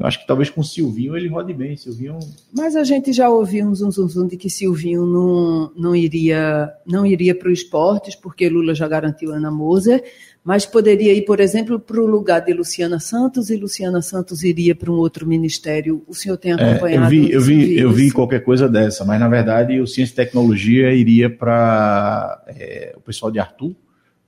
Eu 0.00 0.06
acho 0.06 0.18
que 0.18 0.26
talvez 0.26 0.48
com 0.48 0.62
o 0.62 0.64
Silvinho 0.64 1.14
ele 1.14 1.28
rode 1.28 1.52
bem. 1.52 1.76
Silvinho... 1.76 2.18
Mas 2.50 2.74
a 2.74 2.82
gente 2.82 3.12
já 3.12 3.28
ouviu 3.28 3.66
um 3.66 3.74
zum, 3.74 3.90
zum, 3.90 4.08
zum 4.08 4.26
de 4.26 4.38
que 4.38 4.48
Silvinho 4.48 5.04
não, 5.04 5.70
não 5.76 5.94
iria 5.94 6.72
não 6.86 7.04
iria 7.04 7.34
para 7.34 7.50
o 7.50 7.52
esportes, 7.52 8.14
porque 8.14 8.48
Lula 8.48 8.74
já 8.74 8.88
garantiu 8.88 9.30
Ana 9.30 9.50
Moser, 9.50 10.02
mas 10.42 10.64
poderia 10.64 11.12
ir, 11.12 11.26
por 11.26 11.38
exemplo, 11.38 11.78
para 11.78 12.00
o 12.00 12.06
lugar 12.06 12.40
de 12.40 12.54
Luciana 12.54 12.98
Santos 12.98 13.50
e 13.50 13.56
Luciana 13.56 14.00
Santos 14.00 14.42
iria 14.42 14.74
para 14.74 14.90
um 14.90 14.94
outro 14.94 15.26
ministério. 15.26 16.02
O 16.08 16.14
senhor 16.14 16.38
tem 16.38 16.52
acompanhado? 16.52 17.04
É, 17.04 17.06
eu 17.06 17.10
vi, 17.10 17.32
eu 17.32 17.40
vi, 17.42 17.78
eu 17.78 17.92
vi 17.92 18.10
qualquer 18.10 18.42
coisa 18.42 18.66
dessa, 18.66 19.04
mas 19.04 19.20
na 19.20 19.28
verdade 19.28 19.78
o 19.80 19.86
Ciência 19.86 20.14
e 20.14 20.16
Tecnologia 20.16 20.94
iria 20.94 21.28
para 21.28 22.42
é, 22.48 22.94
o 22.96 23.02
pessoal 23.02 23.30
de 23.30 23.38
Arthur, 23.38 23.76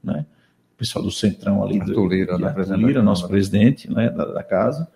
né? 0.04 0.26
O 0.74 0.76
pessoal 0.76 1.02
do 1.02 1.11
Centrão 1.11 1.64
ali, 1.64 1.80
Arthur 1.80 2.06
Lira, 2.08 2.37
do, 2.37 2.44
Arthur 2.44 2.76
Lira 2.76 3.02
nosso 3.02 3.26
presidente 3.26 3.90
né, 3.90 4.11
da, 4.11 4.26
da 4.26 4.42
casa. 4.42 4.87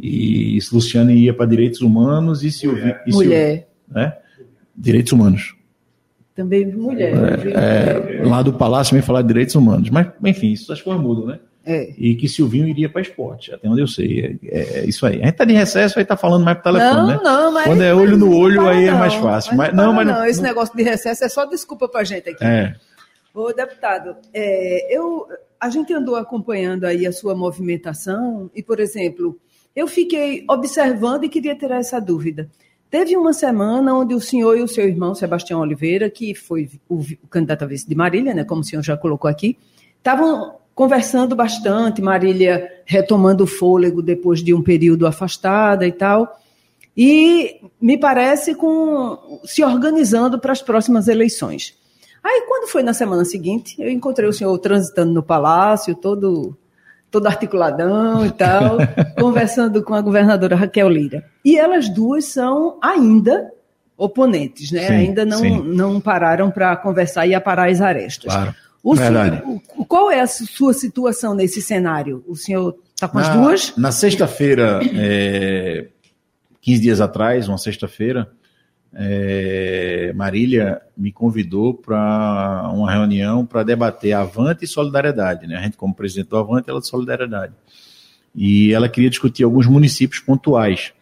E 0.00 0.58
Luciana 0.72 1.12
ia 1.12 1.34
para 1.34 1.46
Direitos 1.46 1.80
Humanos 1.80 2.44
e 2.44 2.50
Silvia. 2.52 3.00
Mulher. 3.08 3.68
né? 3.88 4.14
Direitos 4.76 5.12
Humanos. 5.12 5.58
Também 6.38 6.64
mulher. 6.66 7.14
É, 7.48 8.18
é, 8.20 8.24
lá 8.24 8.42
do 8.42 8.52
Palácio 8.52 8.94
vem 8.94 9.02
falar 9.02 9.22
de 9.22 9.28
direitos 9.28 9.56
humanos. 9.56 9.90
Mas, 9.90 10.06
enfim, 10.24 10.52
isso 10.52 10.72
as 10.72 10.80
coisas 10.80 11.02
mudam, 11.02 11.26
né? 11.26 11.40
É. 11.66 11.92
E 11.98 12.14
que 12.14 12.28
Silvinho 12.28 12.68
iria 12.68 12.88
para 12.88 13.02
esporte, 13.02 13.52
até 13.52 13.68
onde 13.68 13.82
eu 13.82 13.88
sei. 13.88 14.38
É, 14.44 14.78
é, 14.78 14.84
isso 14.86 15.04
aí. 15.04 15.20
A 15.20 15.26
gente 15.26 15.34
tá 15.34 15.44
de 15.44 15.52
recesso, 15.52 15.98
aí 15.98 16.04
tá 16.04 16.16
falando 16.16 16.44
mais 16.44 16.56
pro 16.58 16.72
telefone, 16.72 16.96
não, 16.96 17.06
né? 17.08 17.20
Não, 17.24 17.52
mas. 17.52 17.64
Quando 17.64 17.82
é 17.82 17.92
olho 17.92 18.16
no 18.16 18.36
olho, 18.36 18.68
aí 18.68 18.84
é 18.84 18.92
mais 18.92 19.14
fácil. 19.14 19.56
Mas, 19.56 19.74
mas 19.74 19.76
não, 19.76 19.92
mas 19.92 20.06
não, 20.06 20.24
esse 20.24 20.40
negócio 20.40 20.76
de 20.76 20.82
recesso 20.84 21.24
é 21.24 21.28
só 21.28 21.44
desculpa 21.44 21.88
pra 21.88 22.04
gente 22.04 22.30
aqui. 22.30 22.44
É. 22.44 22.72
Ô, 23.34 23.52
deputado, 23.52 24.14
é, 24.32 24.96
eu, 24.96 25.26
a 25.60 25.68
gente 25.68 25.92
andou 25.92 26.14
acompanhando 26.14 26.84
aí 26.84 27.04
a 27.04 27.10
sua 27.10 27.34
movimentação 27.34 28.48
e, 28.54 28.62
por 28.62 28.78
exemplo, 28.78 29.36
eu 29.74 29.86
fiquei 29.86 30.44
observando 30.48 31.24
e 31.24 31.28
queria 31.28 31.56
ter 31.56 31.70
essa 31.70 32.00
dúvida. 32.00 32.50
Teve 32.90 33.16
uma 33.16 33.32
semana 33.32 33.94
onde 33.94 34.14
o 34.14 34.20
senhor 34.20 34.56
e 34.56 34.62
o 34.62 34.68
seu 34.68 34.88
irmão, 34.88 35.14
Sebastião 35.14 35.60
Oliveira, 35.60 36.08
que 36.08 36.34
foi 36.34 36.70
o, 36.88 37.04
candidato 37.28 37.64
a 37.64 37.66
vice 37.66 37.86
de 37.86 37.94
Marília, 37.94 38.32
né, 38.32 38.44
como 38.44 38.62
o 38.62 38.64
senhor 38.64 38.82
já 38.82 38.96
colocou 38.96 39.30
aqui, 39.30 39.58
estavam 39.98 40.56
conversando 40.74 41.36
bastante, 41.36 42.00
Marília 42.00 42.70
retomando 42.86 43.44
o 43.44 43.46
fôlego 43.46 44.00
depois 44.00 44.42
de 44.42 44.54
um 44.54 44.62
período 44.62 45.06
afastada 45.06 45.86
e 45.86 45.92
tal, 45.92 46.38
e 46.96 47.60
me 47.80 47.98
parece 47.98 48.54
com 48.54 49.40
se 49.44 49.62
organizando 49.62 50.38
para 50.38 50.52
as 50.52 50.62
próximas 50.62 51.08
eleições. 51.08 51.76
Aí, 52.24 52.44
quando 52.48 52.68
foi 52.68 52.82
na 52.82 52.94
semana 52.94 53.24
seguinte, 53.24 53.76
eu 53.78 53.90
encontrei 53.90 54.28
o 54.28 54.32
senhor 54.32 54.56
transitando 54.58 55.12
no 55.12 55.22
palácio, 55.22 55.94
todo 55.94 56.56
todo 57.10 57.26
articuladão 57.26 58.24
e 58.24 58.30
tal, 58.30 58.78
conversando 59.18 59.82
com 59.82 59.94
a 59.94 60.00
governadora 60.00 60.56
Raquel 60.56 60.88
Lira. 60.88 61.24
E 61.44 61.58
elas 61.58 61.88
duas 61.88 62.24
são 62.26 62.78
ainda 62.82 63.50
oponentes, 63.96 64.70
né? 64.70 64.86
Sim, 64.86 64.94
ainda 64.94 65.24
não, 65.24 65.42
não 65.64 66.00
pararam 66.00 66.50
para 66.50 66.76
conversar 66.76 67.26
e 67.26 67.34
aparar 67.34 67.68
as 67.68 67.80
arestas. 67.80 68.32
Claro. 68.32 68.54
O 68.82 68.94
Verdade. 68.94 69.42
Senhor, 69.42 69.60
qual 69.88 70.10
é 70.10 70.20
a 70.20 70.26
sua 70.26 70.72
situação 70.72 71.34
nesse 71.34 71.60
cenário? 71.60 72.24
O 72.28 72.36
senhor 72.36 72.76
está 72.94 73.08
com 73.08 73.18
as 73.18 73.28
duas? 73.28 73.76
Na 73.76 73.90
sexta-feira, 73.90 74.80
é, 74.94 75.88
15 76.60 76.80
dias 76.80 77.00
atrás, 77.00 77.48
uma 77.48 77.58
sexta-feira, 77.58 78.30
é, 78.94 80.12
Marília 80.14 80.80
me 80.96 81.12
convidou 81.12 81.74
para 81.74 82.70
uma 82.72 82.90
reunião 82.90 83.44
para 83.44 83.62
debater 83.62 84.12
Avante 84.12 84.64
e 84.64 84.68
solidariedade. 84.68 85.46
Né? 85.46 85.56
A 85.56 85.62
gente, 85.62 85.76
como 85.76 85.94
presidente 85.94 86.28
do 86.28 86.36
Avante, 86.36 86.68
ela 86.68 86.78
é 86.78 86.80
de 86.80 86.88
solidariedade. 86.88 87.52
E 88.34 88.72
ela 88.72 88.88
queria 88.88 89.10
discutir 89.10 89.44
alguns 89.44 89.66
municípios 89.66 90.20
pontuais, 90.20 90.92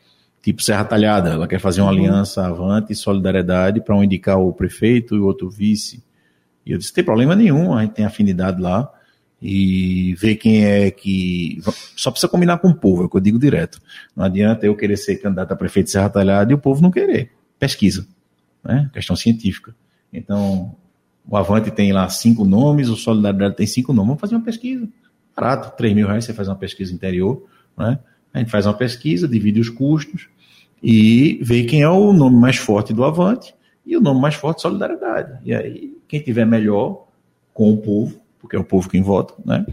tipo 0.43 0.63
Serra 0.63 0.85
Talhada. 0.85 1.31
Ela 1.31 1.47
quer 1.47 1.61
fazer 1.61 1.81
uma 1.81 1.91
uhum. 1.91 1.99
aliança 1.99 2.47
Avante 2.47 2.93
e 2.93 2.97
solidariedade 2.97 3.81
para 3.81 3.97
um 3.97 4.03
indicar 4.03 4.39
o 4.39 4.53
prefeito 4.53 5.15
e 5.15 5.19
o 5.19 5.25
outro 5.25 5.51
vice. 5.51 6.03
E 6.65 6.73
eu 6.73 6.79
disse: 6.79 6.93
tem 6.93 7.05
problema 7.05 7.37
nenhum, 7.37 7.75
a 7.75 7.83
gente 7.83 7.95
tem 7.95 8.05
afinidade 8.05 8.61
lá. 8.61 8.91
E 9.41 10.15
ver 10.15 10.37
quem 10.37 10.65
é 10.65 10.91
que. 10.91 11.61
Só 11.95 12.11
precisa 12.11 12.31
combinar 12.31 12.57
com 12.57 12.69
o 12.69 12.75
povo, 12.75 13.03
é 13.03 13.05
o 13.05 13.09
que 13.09 13.19
eu 13.19 13.21
digo 13.21 13.39
direto. 13.39 13.79
Não 14.17 14.25
adianta 14.25 14.65
eu 14.65 14.75
querer 14.75 14.97
ser 14.97 15.17
candidato 15.17 15.53
a 15.53 15.57
prefeito 15.57 15.87
de 15.87 15.93
Serra 15.93 16.09
Talhada 16.09 16.51
e 16.51 16.55
o 16.55 16.59
povo 16.59 16.81
não 16.81 16.91
querer 16.91 17.36
pesquisa, 17.59 18.07
né? 18.65 18.91
questão 18.93 19.17
científica. 19.17 19.75
Então, 20.13 20.75
o 21.29 21.37
Avante 21.37 21.71
tem 21.71 21.93
lá 21.93 22.09
cinco 22.09 22.45
nomes, 22.45 22.89
o 22.89 22.97
Solidariedade 22.97 23.57
tem 23.57 23.67
cinco 23.67 23.93
nomes. 23.93 24.09
Vamos 24.09 24.21
fazer 24.21 24.37
uma 24.37 24.45
pesquisa. 24.45 24.89
Barato, 25.35 25.77
3 25.77 25.95
mil 25.95 26.07
reais 26.07 26.25
você 26.25 26.33
faz 26.33 26.49
uma 26.49 26.57
pesquisa 26.57 26.95
interior. 26.95 27.45
Né? 27.77 27.99
A 28.33 28.39
gente 28.39 28.51
faz 28.51 28.67
uma 28.67 28.75
pesquisa, 28.75 29.29
divide 29.29 29.61
os 29.61 29.69
custos 29.69 30.29
e 30.83 31.39
vê 31.43 31.65
quem 31.65 31.83
é 31.83 31.89
o 31.89 32.13
nome 32.13 32.37
mais 32.37 32.57
forte 32.57 32.93
do 32.93 33.05
Avante 33.05 33.55
e 33.85 33.97
o 33.97 34.01
nome 34.01 34.21
mais 34.21 34.35
forte 34.35 34.63
Solidariedade. 34.63 35.39
E 35.45 35.55
aí, 35.55 35.97
quem 36.07 36.21
tiver 36.21 36.47
melhor 36.47 37.07
com 37.53 37.73
o 37.73 37.79
povo, 37.79 38.21
porque 38.41 38.57
é 38.57 38.59
o 38.59 38.65
povo 38.65 38.89
quem 38.89 39.03
vota, 39.03 39.35
né? 39.45 39.67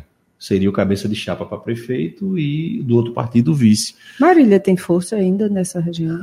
Seria 0.44 0.70
o 0.70 0.74
cabeça 0.74 1.08
de 1.08 1.16
chapa 1.16 1.46
para 1.46 1.58
prefeito 1.58 2.38
e 2.38 2.84
do 2.84 2.98
outro 2.98 3.14
partido 3.14 3.56
vice. 3.56 3.96
Marília 4.20 4.60
tem 4.60 4.76
força 4.76 5.16
ainda 5.16 5.48
nessa 5.48 5.80
região? 5.80 6.20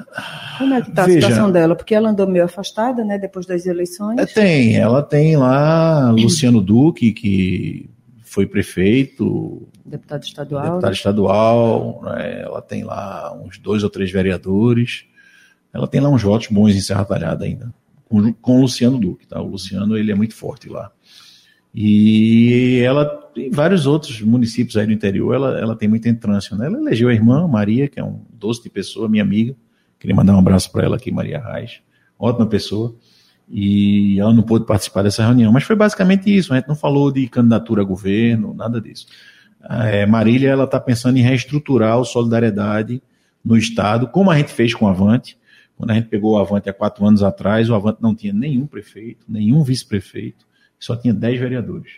Como 0.58 0.74
é 0.74 0.82
que 0.82 0.90
está 0.90 1.04
a 1.04 1.08
situação 1.08 1.50
dela? 1.50 1.74
Porque 1.74 1.94
ela 1.94 2.10
andou 2.10 2.26
meio 2.26 2.44
afastada, 2.44 3.02
né, 3.02 3.16
depois 3.16 3.46
das 3.46 3.64
eleições. 3.64 4.18
É, 4.18 4.26
tem, 4.26 4.76
ela 4.76 5.02
tem 5.02 5.38
lá 5.38 6.10
Luciano 6.10 6.60
Duque, 6.60 7.12
que 7.12 7.88
foi 8.22 8.46
prefeito. 8.46 9.66
Deputado 9.86 10.22
estadual. 10.22 10.64
Deputado 10.64 10.92
estadual, 10.92 12.02
né, 12.04 12.42
ela 12.42 12.60
tem 12.60 12.84
lá 12.84 13.34
uns 13.42 13.56
dois 13.56 13.82
ou 13.82 13.88
três 13.88 14.10
vereadores. 14.10 15.06
Ela 15.72 15.88
tem 15.88 15.98
lá 15.98 16.10
uns 16.10 16.22
votos 16.22 16.48
bons 16.48 16.76
em 16.76 16.80
Serra 16.80 17.06
Talhada 17.06 17.46
ainda, 17.46 17.72
com, 18.04 18.30
com 18.34 18.58
o 18.58 18.60
Luciano 18.62 18.98
Duque, 18.98 19.26
tá? 19.26 19.40
O 19.40 19.48
Luciano, 19.48 19.96
ele 19.96 20.12
é 20.12 20.14
muito 20.14 20.34
forte 20.34 20.68
lá. 20.68 20.92
E 21.74 22.80
ela, 22.84 23.30
em 23.36 23.50
vários 23.50 23.86
outros 23.86 24.20
municípios 24.20 24.76
aí 24.76 24.86
do 24.86 24.92
interior, 24.92 25.34
ela, 25.34 25.58
ela 25.58 25.76
tem 25.76 25.88
muita 25.88 26.08
entrância. 26.08 26.56
Né? 26.56 26.66
Ela 26.66 26.78
elegeu 26.78 27.08
a 27.08 27.14
irmã 27.14 27.46
Maria, 27.46 27.88
que 27.88 28.00
é 28.00 28.04
um 28.04 28.20
doce 28.32 28.62
de 28.62 28.70
pessoa, 28.70 29.08
minha 29.08 29.22
amiga. 29.22 29.54
Queria 29.98 30.16
mandar 30.16 30.34
um 30.34 30.38
abraço 30.38 30.70
para 30.72 30.84
ela 30.84 30.96
aqui, 30.96 31.10
Maria 31.10 31.38
Reis. 31.38 31.80
Ótima 32.18 32.46
pessoa. 32.46 32.94
E 33.48 34.18
ela 34.18 34.32
não 34.32 34.42
pôde 34.42 34.64
participar 34.64 35.02
dessa 35.02 35.24
reunião. 35.24 35.52
Mas 35.52 35.64
foi 35.64 35.76
basicamente 35.76 36.34
isso. 36.34 36.52
A 36.52 36.56
gente 36.56 36.68
não 36.68 36.76
falou 36.76 37.10
de 37.10 37.28
candidatura 37.28 37.82
a 37.82 37.84
governo, 37.84 38.54
nada 38.54 38.80
disso. 38.80 39.06
É, 39.68 40.06
Marília 40.06 40.48
ela 40.48 40.64
está 40.64 40.80
pensando 40.80 41.18
em 41.18 41.22
reestruturar 41.22 41.98
o 41.98 42.04
Solidariedade 42.04 43.02
no 43.44 43.56
Estado, 43.56 44.06
como 44.08 44.30
a 44.30 44.38
gente 44.38 44.52
fez 44.52 44.74
com 44.74 44.86
o 44.86 44.88
Avante. 44.88 45.38
Quando 45.76 45.90
a 45.90 45.94
gente 45.94 46.08
pegou 46.08 46.34
o 46.34 46.38
Avante 46.38 46.68
há 46.68 46.72
quatro 46.72 47.04
anos 47.06 47.22
atrás, 47.22 47.68
o 47.68 47.74
Avante 47.74 48.02
não 48.02 48.14
tinha 48.14 48.32
nenhum 48.32 48.66
prefeito, 48.66 49.24
nenhum 49.28 49.62
vice-prefeito, 49.62 50.46
só 50.80 50.96
tinha 50.96 51.14
dez 51.14 51.38
vereadores 51.38 51.92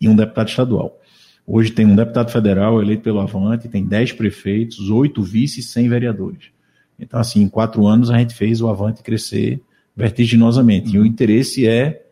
e 0.00 0.08
um 0.08 0.16
deputado 0.16 0.48
estadual. 0.48 0.98
Hoje 1.46 1.72
tem 1.72 1.84
um 1.84 1.96
deputado 1.96 2.30
federal 2.30 2.80
eleito 2.80 3.02
pelo 3.02 3.20
Avante, 3.20 3.68
tem 3.68 3.84
dez 3.84 4.12
prefeitos, 4.12 4.90
oito 4.90 5.22
vices 5.22 5.64
e 5.64 5.68
cem 5.68 5.88
vereadores. 5.88 6.50
Então, 6.98 7.18
assim, 7.18 7.42
em 7.42 7.48
quatro 7.48 7.86
anos 7.86 8.10
a 8.10 8.18
gente 8.18 8.34
fez 8.34 8.60
o 8.60 8.68
Avante 8.68 9.02
crescer 9.02 9.60
vertiginosamente. 9.96 10.94
E 10.94 10.98
o 10.98 11.06
interesse 11.06 11.66
é 11.66 12.06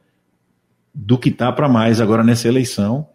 do 0.94 1.18
que 1.18 1.28
está 1.28 1.52
para 1.52 1.68
mais 1.68 2.00
agora 2.00 2.24
nessa 2.24 2.48
eleição. 2.48 3.08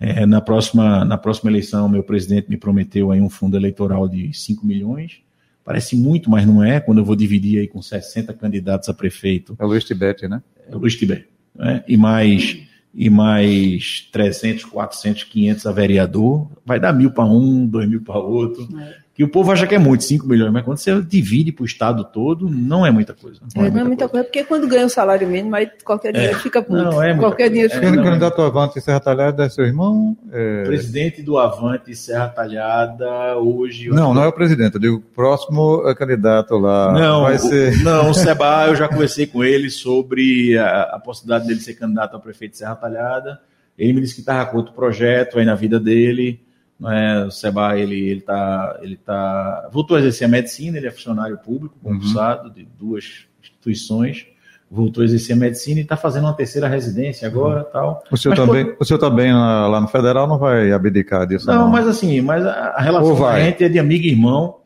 É, 0.00 0.24
na, 0.24 0.40
próxima, 0.40 1.04
na 1.04 1.18
próxima 1.18 1.50
eleição, 1.50 1.88
meu 1.88 2.02
presidente 2.02 2.48
me 2.48 2.56
prometeu 2.56 3.10
aí 3.10 3.20
um 3.20 3.28
fundo 3.28 3.56
eleitoral 3.56 4.08
de 4.08 4.32
5 4.32 4.64
milhões. 4.66 5.20
Parece 5.64 5.96
muito, 5.96 6.30
mas 6.30 6.46
não 6.46 6.64
é. 6.64 6.80
Quando 6.80 6.98
eu 6.98 7.04
vou 7.04 7.14
dividir 7.14 7.60
aí 7.60 7.68
com 7.68 7.82
60 7.82 8.32
candidatos 8.32 8.88
a 8.88 8.94
prefeito. 8.94 9.54
É 9.58 9.64
o 9.64 9.68
Luiz 9.68 9.84
Tibete, 9.84 10.26
né? 10.26 10.42
É 10.66 10.74
o 10.74 10.78
Luiz 10.78 10.96
Tibete. 10.96 11.28
Né? 11.58 11.84
E 11.86 11.96
mais 11.96 12.58
e 12.94 13.10
mais 13.10 14.08
300, 14.10 14.64
400, 14.64 15.24
500 15.24 15.66
a 15.66 15.72
vereador, 15.72 16.50
vai 16.64 16.80
dar 16.80 16.92
mil 16.92 17.12
para 17.12 17.24
um, 17.26 17.66
dois 17.66 17.88
mil 17.88 18.02
para 18.02 18.18
outro. 18.18 18.66
É 18.76 19.07
que 19.18 19.24
o 19.24 19.28
povo 19.28 19.50
acha 19.50 19.66
que 19.66 19.74
é 19.74 19.78
muito, 19.80 20.04
5 20.04 20.28
milhões, 20.28 20.52
mas 20.52 20.64
quando 20.64 20.78
você 20.78 21.02
divide 21.02 21.50
para 21.50 21.64
o 21.64 21.66
estado 21.66 22.04
todo, 22.04 22.48
não 22.48 22.86
é 22.86 22.90
muita 22.92 23.12
coisa. 23.12 23.40
Não, 23.52 23.64
é, 23.64 23.66
é, 23.66 23.70
não 23.72 23.80
é 23.80 23.84
muita 23.84 24.08
coisa. 24.08 24.22
porque 24.22 24.44
quando 24.44 24.68
ganha 24.68 24.86
o 24.86 24.88
salário 24.88 25.26
mínimo, 25.26 25.56
aí 25.56 25.68
qualquer 25.82 26.12
dinheiro 26.12 26.36
é. 26.36 26.38
fica 26.38 26.60
muito. 26.60 26.84
Não, 26.84 27.02
é 27.02 27.18
qualquer 27.18 27.50
dinheiro 27.50 27.74
fica 27.74 27.88
muito. 27.88 28.04
candidato 28.04 28.40
Avante 28.42 28.80
Serra 28.80 29.00
Talhada 29.00 29.44
é 29.44 29.48
seu 29.48 29.64
irmão? 29.64 30.16
É... 30.30 30.62
Presidente 30.62 31.20
do 31.20 31.36
Avante 31.36 31.96
Serra 31.96 32.28
Talhada, 32.28 33.36
hoje... 33.38 33.88
Não, 33.88 34.14
não 34.14 34.22
é 34.22 34.28
o 34.28 34.32
presidente, 34.32 34.76
eu 34.76 34.80
digo 34.80 35.00
próximo 35.12 35.82
candidato 35.96 36.56
lá. 36.56 36.92
Não, 36.92 37.22
vai 37.22 37.38
ser... 37.38 37.76
não 37.82 38.10
o 38.10 38.14
Seba, 38.14 38.68
eu 38.70 38.76
já 38.76 38.86
conversei 38.86 39.26
com 39.26 39.42
ele 39.42 39.68
sobre 39.68 40.56
a, 40.56 40.82
a 40.92 41.00
possibilidade 41.00 41.48
dele 41.48 41.58
ser 41.58 41.74
candidato 41.74 42.14
a 42.14 42.20
prefeito 42.20 42.52
de 42.52 42.58
Serra 42.58 42.76
Talhada. 42.76 43.40
Ele 43.76 43.94
me 43.94 44.00
disse 44.00 44.14
que 44.14 44.20
estava 44.20 44.48
com 44.48 44.58
outro 44.58 44.72
projeto 44.72 45.40
aí 45.40 45.44
na 45.44 45.56
vida 45.56 45.80
dele, 45.80 46.40
é? 46.86 47.24
O 47.24 47.30
Seba, 47.30 47.76
ele, 47.76 48.08
ele, 48.08 48.20
tá, 48.20 48.78
ele 48.80 48.96
tá, 48.96 49.68
voltou 49.72 49.96
a 49.96 50.00
exercer 50.00 50.26
a 50.26 50.30
medicina, 50.30 50.76
ele 50.76 50.86
é 50.86 50.90
funcionário 50.90 51.36
público, 51.38 51.76
concursado 51.82 52.48
uhum. 52.48 52.54
de 52.54 52.68
duas 52.78 53.26
instituições, 53.42 54.26
voltou 54.70 55.02
a 55.02 55.04
exercer 55.04 55.34
a 55.34 55.38
medicina 55.38 55.80
e 55.80 55.82
está 55.82 55.96
fazendo 55.96 56.24
uma 56.24 56.34
terceira 56.34 56.68
residência 56.68 57.26
agora 57.26 57.64
uhum. 57.64 57.70
tal. 57.72 58.04
O 58.12 58.16
senhor, 58.16 58.36
mas, 58.36 58.46
também, 58.46 58.66
pô, 58.66 58.76
o 58.80 58.84
senhor 58.84 58.98
também 59.00 59.32
lá, 59.32 59.66
lá 59.66 59.80
no 59.80 59.88
Federal 59.88 60.28
não 60.28 60.38
vai 60.38 60.70
abdicar 60.70 61.26
disso? 61.26 61.48
Não, 61.48 61.62
não. 61.62 61.68
mas 61.68 61.88
assim, 61.88 62.20
mas 62.20 62.46
a, 62.46 62.76
relação 62.78 63.16
com 63.16 63.26
a 63.26 63.40
gente 63.40 63.64
é 63.64 63.68
de 63.68 63.78
amigo 63.78 64.04
e 64.04 64.10
irmão. 64.10 64.58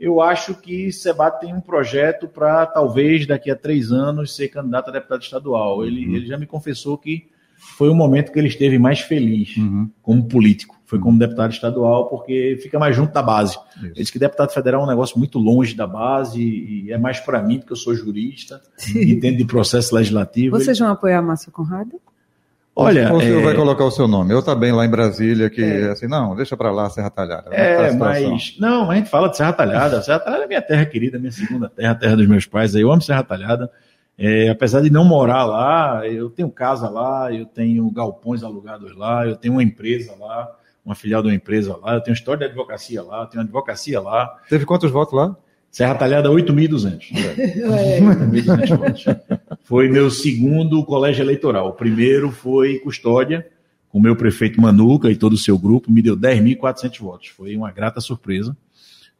Eu 0.00 0.20
acho 0.20 0.56
que 0.56 0.90
Seba 0.90 1.30
tem 1.30 1.54
um 1.54 1.60
projeto 1.60 2.26
para 2.26 2.66
talvez 2.66 3.24
daqui 3.24 3.52
a 3.52 3.54
três 3.54 3.92
anos 3.92 4.34
ser 4.34 4.48
candidato 4.48 4.88
a 4.90 4.92
deputado 4.92 5.22
estadual. 5.22 5.84
Ele, 5.86 6.08
uhum. 6.08 6.16
ele 6.16 6.26
já 6.26 6.36
me 6.36 6.44
confessou 6.44 6.98
que 6.98 7.28
foi 7.56 7.88
o 7.88 7.94
momento 7.94 8.32
que 8.32 8.38
ele 8.40 8.48
esteve 8.48 8.80
mais 8.80 8.98
feliz 8.98 9.56
uhum. 9.56 9.88
como 10.02 10.24
político 10.24 10.81
foi 10.92 10.98
como 10.98 11.18
deputado 11.18 11.50
estadual, 11.50 12.06
porque 12.06 12.58
fica 12.62 12.78
mais 12.78 12.94
junto 12.94 13.14
da 13.14 13.22
base. 13.22 13.52
Isso. 13.52 13.84
Ele 13.86 13.92
disse 13.94 14.12
que 14.12 14.18
deputado 14.18 14.52
federal 14.52 14.82
é 14.82 14.84
um 14.84 14.88
negócio 14.88 15.18
muito 15.18 15.38
longe 15.38 15.74
da 15.74 15.86
base 15.86 16.38
e 16.38 16.92
é 16.92 16.98
mais 16.98 17.18
para 17.18 17.42
mim, 17.42 17.60
porque 17.60 17.72
eu 17.72 17.76
sou 17.78 17.94
jurista, 17.94 18.60
entendo 18.94 19.38
de 19.38 19.44
processo 19.46 19.94
legislativo. 19.94 20.58
Vocês 20.58 20.78
vão 20.78 20.88
apoiar 20.88 21.20
a 21.20 21.22
Márcia 21.22 21.50
Conrado? 21.50 21.98
Olha, 22.76 23.10
o 23.10 23.20
senhor 23.22 23.40
é... 23.40 23.42
vai 23.42 23.54
colocar 23.54 23.86
o 23.86 23.90
seu 23.90 24.06
nome? 24.06 24.34
Eu 24.34 24.42
bem 24.54 24.70
lá 24.70 24.84
em 24.84 24.90
Brasília, 24.90 25.48
que 25.48 25.62
é. 25.62 25.92
assim, 25.92 26.06
não, 26.06 26.36
deixa 26.36 26.58
para 26.58 26.70
lá 26.70 26.90
Serra 26.90 27.08
Talhada. 27.08 27.48
É, 27.54 27.90
mas 27.92 28.58
não, 28.58 28.90
a 28.90 28.94
gente 28.94 29.08
fala 29.08 29.30
de 29.30 29.38
Serra 29.38 29.54
Talhada. 29.54 30.02
Serra 30.02 30.20
Talhada 30.20 30.44
é 30.44 30.46
minha 30.46 30.62
terra 30.62 30.84
querida, 30.84 31.18
minha 31.18 31.32
segunda 31.32 31.70
terra, 31.70 31.94
terra 31.94 32.16
dos 32.16 32.28
meus 32.28 32.44
pais. 32.44 32.74
Eu 32.74 32.92
amo 32.92 33.00
Serra 33.00 33.22
Talhada. 33.22 33.70
É, 34.18 34.50
apesar 34.50 34.82
de 34.82 34.90
não 34.90 35.06
morar 35.06 35.46
lá, 35.46 36.06
eu 36.06 36.28
tenho 36.28 36.50
casa 36.50 36.90
lá, 36.90 37.32
eu 37.32 37.46
tenho 37.46 37.90
galpões 37.90 38.42
alugados 38.42 38.94
lá, 38.94 39.26
eu 39.26 39.36
tenho 39.36 39.54
uma 39.54 39.62
empresa 39.62 40.14
lá 40.20 40.54
uma 40.84 40.94
filial 40.94 41.22
de 41.22 41.28
uma 41.28 41.34
empresa 41.34 41.76
lá, 41.76 41.94
eu 41.94 42.00
tenho 42.00 42.14
história 42.14 42.40
de 42.40 42.44
advocacia 42.46 43.02
lá, 43.02 43.22
eu 43.22 43.26
tenho 43.26 43.42
advocacia 43.42 44.00
lá. 44.00 44.36
Teve 44.48 44.64
quantos 44.64 44.90
votos 44.90 45.14
lá? 45.14 45.36
Serra 45.70 45.94
Talhada, 45.94 46.28
8.200. 46.28 47.06
É. 47.38 48.00
8.200 48.00 48.76
votos. 48.76 49.04
Foi 49.64 49.88
meu 49.88 50.10
segundo 50.10 50.84
colégio 50.84 51.22
eleitoral. 51.22 51.68
O 51.68 51.72
primeiro 51.72 52.30
foi 52.30 52.78
Custódia, 52.80 53.46
com 53.88 53.98
o 53.98 54.02
meu 54.02 54.16
prefeito 54.16 54.60
Manuca 54.60 55.10
e 55.10 55.16
todo 55.16 55.34
o 55.34 55.38
seu 55.38 55.58
grupo, 55.58 55.90
me 55.90 56.02
deu 56.02 56.16
10.400 56.16 56.98
votos. 56.98 57.28
Foi 57.28 57.56
uma 57.56 57.70
grata 57.70 58.00
surpresa. 58.00 58.56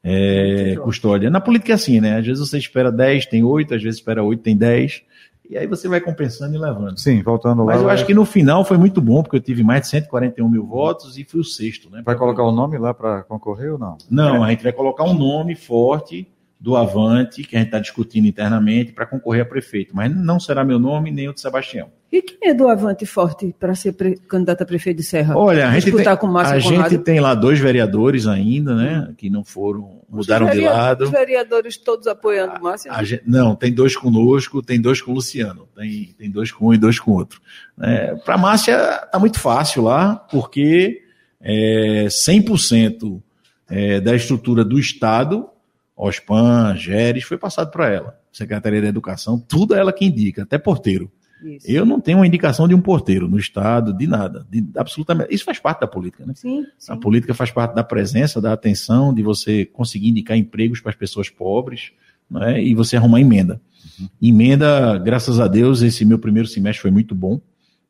É, 0.05 0.77
custódia. 0.83 1.31
Na 1.31 1.40
política 1.40 1.72
é 1.72 1.75
assim, 1.75 2.01
né? 2.01 2.18
Às 2.18 2.27
vezes 2.27 2.48
você 2.48 2.59
espera 2.59 2.90
10, 2.90 3.27
tem 3.27 3.44
8, 3.44 3.75
às 3.75 3.83
vezes 3.83 4.01
espera 4.01 4.22
8, 4.22 4.42
tem 4.42 4.57
10. 4.57 5.03
E 5.52 5.58
aí 5.58 5.66
você 5.66 5.86
vai 5.86 6.00
compensando 6.00 6.56
e 6.56 6.58
levando. 6.58 6.98
Sim, 6.98 7.20
voltando 7.22 7.62
lá. 7.62 7.74
Mas 7.74 7.82
eu 7.82 7.90
acho 7.90 8.06
que 8.06 8.14
no 8.14 8.24
final 8.24 8.64
foi 8.64 8.78
muito 8.78 9.02
bom, 9.02 9.22
porque 9.22 9.36
eu 9.36 9.40
tive 9.40 9.62
mais 9.62 9.82
de 9.82 9.88
141 9.88 10.48
mil 10.48 10.64
votos 10.64 11.18
e 11.18 11.24
fui 11.24 11.40
o 11.40 11.44
sexto. 11.44 11.90
Né, 11.90 12.00
vai 12.02 12.16
colocar 12.16 12.42
o 12.42 12.50
nome 12.50 12.78
lá 12.78 12.94
para 12.94 13.22
concorrer 13.24 13.70
ou 13.70 13.78
não? 13.78 13.98
Não, 14.08 14.42
é. 14.42 14.48
a 14.48 14.50
gente 14.50 14.62
vai 14.62 14.72
colocar 14.72 15.04
um 15.04 15.12
nome 15.12 15.54
forte 15.54 16.26
do 16.62 16.77
Avante, 16.77 17.42
que 17.42 17.57
a 17.57 17.59
gente 17.59 17.68
está 17.68 17.81
discutindo 17.81 18.25
internamente, 18.25 18.92
para 18.92 19.05
concorrer 19.05 19.42
a 19.42 19.44
prefeito. 19.44 19.96
Mas 19.96 20.14
não 20.14 20.38
será 20.38 20.64
meu 20.64 20.79
nome 20.79 21.11
nem 21.11 21.29
o 21.29 21.35
de 21.35 21.40
Sebastião. 21.40 21.90
E 22.12 22.22
quem 22.22 22.51
é 22.51 22.55
do 22.55 22.68
Avante 22.68 23.05
forte 23.05 23.53
para 23.59 23.75
ser 23.75 23.96
candidato 24.29 24.62
a 24.62 24.64
prefeito 24.64 24.98
de 24.98 25.03
Serra? 25.03 25.37
Olha, 25.37 25.68
a 25.68 25.81
gente, 25.81 25.90
tem, 25.90 26.16
com 26.16 26.38
a 26.38 26.59
gente 26.61 26.98
tem 26.98 27.18
lá 27.18 27.35
dois 27.35 27.59
vereadores 27.59 28.29
ainda, 28.29 28.77
né? 28.77 29.12
Que 29.18 29.29
não 29.29 29.42
foram, 29.42 30.03
mudaram 30.09 30.48
de 30.51 30.61
lado. 30.61 31.03
Os 31.03 31.11
vereadores 31.11 31.77
todos 31.77 32.07
apoiando 32.07 32.61
o 32.61 32.62
Márcio? 32.62 32.92
Né? 32.92 33.05
Gente, 33.05 33.25
não, 33.27 33.57
tem 33.57 33.72
dois 33.72 33.96
conosco, 33.96 34.62
tem 34.62 34.81
dois 34.81 35.03
com 35.03 35.11
o 35.11 35.14
Luciano. 35.14 35.66
Tem, 35.75 36.14
tem 36.16 36.31
dois 36.31 36.53
com 36.53 36.68
um 36.68 36.75
e 36.75 36.79
dois 36.79 37.01
com 37.01 37.11
outro. 37.11 37.40
É, 37.81 38.14
para 38.14 38.38
Márcia 38.38 38.79
tá 39.11 39.18
muito 39.18 39.40
fácil 39.40 39.83
lá, 39.83 40.14
porque 40.14 41.03
é, 41.40 42.07
100% 42.07 43.20
é, 43.68 44.01
da 44.01 44.14
estrutura 44.14 44.64
do 44.64 44.79
Estado 44.79 45.48
OSPAN, 45.96 46.74
GERES, 46.76 47.24
foi 47.24 47.38
passado 47.38 47.70
para 47.70 47.88
ela. 47.88 48.18
Secretaria 48.33 48.81
da 48.81 48.88
Educação, 48.88 49.38
tudo 49.38 49.74
é 49.74 49.78
ela 49.78 49.92
que 49.92 50.05
indica, 50.05 50.42
até 50.42 50.59
porteiro. 50.59 51.11
Isso. 51.44 51.68
Eu 51.68 51.85
não 51.85 52.00
tenho 52.00 52.18
uma 52.18 52.26
indicação 52.26 52.68
de 52.68 52.74
um 52.74 52.81
porteiro 52.81 53.28
no 53.28 53.38
Estado, 53.38 53.92
de 53.92 54.07
nada. 54.07 54.46
De, 54.48 54.64
absolutamente. 54.76 55.35
Isso 55.35 55.44
faz 55.44 55.59
parte 55.59 55.81
da 55.81 55.87
política, 55.87 56.24
né? 56.24 56.35
Sim, 56.37 56.64
sim. 56.78 56.92
A 56.92 56.96
política 56.96 57.35
faz 57.35 57.50
parte 57.50 57.74
da 57.74 57.83
presença, 57.83 58.40
da 58.40 58.52
atenção, 58.52 59.12
de 59.12 59.22
você 59.22 59.64
conseguir 59.64 60.09
indicar 60.09 60.37
empregos 60.37 60.81
para 60.81 60.90
as 60.90 60.96
pessoas 60.96 61.28
pobres 61.28 61.92
né? 62.31 62.62
e 62.62 62.74
você 62.74 62.96
arrumar 62.96 63.20
emenda. 63.20 63.61
Uhum. 64.00 64.09
Emenda, 64.22 64.96
graças 64.98 65.40
a 65.40 65.48
Deus, 65.48 65.83
esse 65.83 66.05
meu 66.05 66.18
primeiro 66.18 66.48
semestre 66.48 66.83
foi 66.83 66.90
muito 66.90 67.14
bom, 67.14 67.40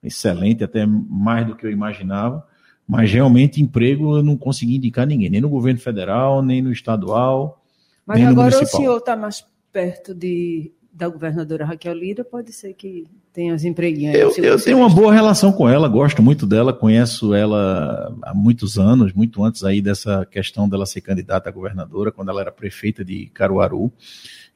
excelente, 0.02 0.64
até 0.64 0.86
mais 0.86 1.46
do 1.46 1.54
que 1.54 1.66
eu 1.66 1.70
imaginava. 1.70 2.46
Mas 2.88 3.12
realmente, 3.12 3.62
emprego 3.62 4.16
eu 4.16 4.22
não 4.22 4.36
consegui 4.36 4.76
indicar 4.76 5.06
ninguém, 5.06 5.30
nem 5.30 5.40
no 5.40 5.48
governo 5.48 5.78
federal, 5.78 6.42
nem 6.42 6.60
no 6.60 6.72
estadual. 6.72 7.61
Mas 8.06 8.22
agora 8.22 8.54
municipal. 8.54 8.80
o 8.80 8.84
senhor 8.84 8.98
está 8.98 9.16
mais 9.16 9.44
perto 9.72 10.14
de, 10.14 10.72
da 10.92 11.08
governadora 11.08 11.64
Raquel 11.64 11.94
Lira, 11.94 12.24
pode 12.24 12.52
ser 12.52 12.74
que 12.74 13.06
tenha 13.32 13.54
as 13.54 13.64
empreguinhas. 13.64 14.14
Eu, 14.14 14.44
eu 14.44 14.62
tenho 14.62 14.78
uma 14.78 14.90
boa 14.90 15.12
relação 15.12 15.52
com 15.52 15.68
ela, 15.68 15.88
gosto 15.88 16.22
muito 16.22 16.46
dela, 16.46 16.72
conheço 16.72 17.32
ela 17.32 18.14
há 18.22 18.34
muitos 18.34 18.78
anos, 18.78 19.12
muito 19.12 19.42
antes 19.42 19.64
aí 19.64 19.80
dessa 19.80 20.26
questão 20.26 20.68
dela 20.68 20.84
ser 20.84 21.00
candidata 21.00 21.48
a 21.48 21.52
governadora, 21.52 22.12
quando 22.12 22.28
ela 22.28 22.42
era 22.42 22.52
prefeita 22.52 23.02
de 23.04 23.26
Caruaru. 23.32 23.90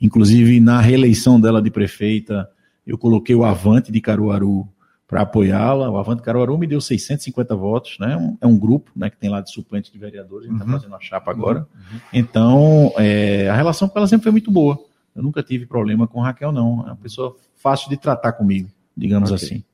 Inclusive, 0.00 0.60
na 0.60 0.80
reeleição 0.80 1.40
dela 1.40 1.62
de 1.62 1.70
prefeita, 1.70 2.48
eu 2.86 2.98
coloquei 2.98 3.34
o 3.34 3.44
Avante 3.44 3.90
de 3.90 4.00
Caruaru 4.00 4.68
para 5.06 5.22
apoiá-la. 5.22 5.90
O 5.90 5.96
Avante 5.96 6.22
Caruaru 6.22 6.58
me 6.58 6.66
deu 6.66 6.80
650 6.80 7.54
votos, 7.54 7.96
né? 7.98 8.36
é 8.40 8.46
um 8.46 8.58
grupo 8.58 8.90
né, 8.96 9.08
que 9.08 9.16
tem 9.16 9.30
lá 9.30 9.40
de 9.40 9.50
suplentes 9.52 9.92
de 9.92 9.98
vereadores, 9.98 10.46
a 10.46 10.50
gente 10.50 10.60
está 10.60 10.70
uhum. 10.70 10.78
fazendo 10.78 10.94
a 10.94 11.00
chapa 11.00 11.30
agora. 11.30 11.60
Uhum. 11.60 12.00
Então, 12.12 12.92
é, 12.96 13.48
a 13.48 13.54
relação 13.54 13.88
com 13.88 13.98
ela 13.98 14.08
sempre 14.08 14.24
foi 14.24 14.32
muito 14.32 14.50
boa. 14.50 14.78
Eu 15.14 15.22
nunca 15.22 15.42
tive 15.42 15.64
problema 15.64 16.06
com 16.06 16.20
Raquel, 16.20 16.52
não. 16.52 16.80
É 16.86 16.90
uma 16.90 16.96
pessoa 16.96 17.36
fácil 17.54 17.88
de 17.88 17.96
tratar 17.96 18.32
comigo, 18.32 18.68
digamos 18.96 19.30
okay. 19.30 19.46
assim. 19.46 19.64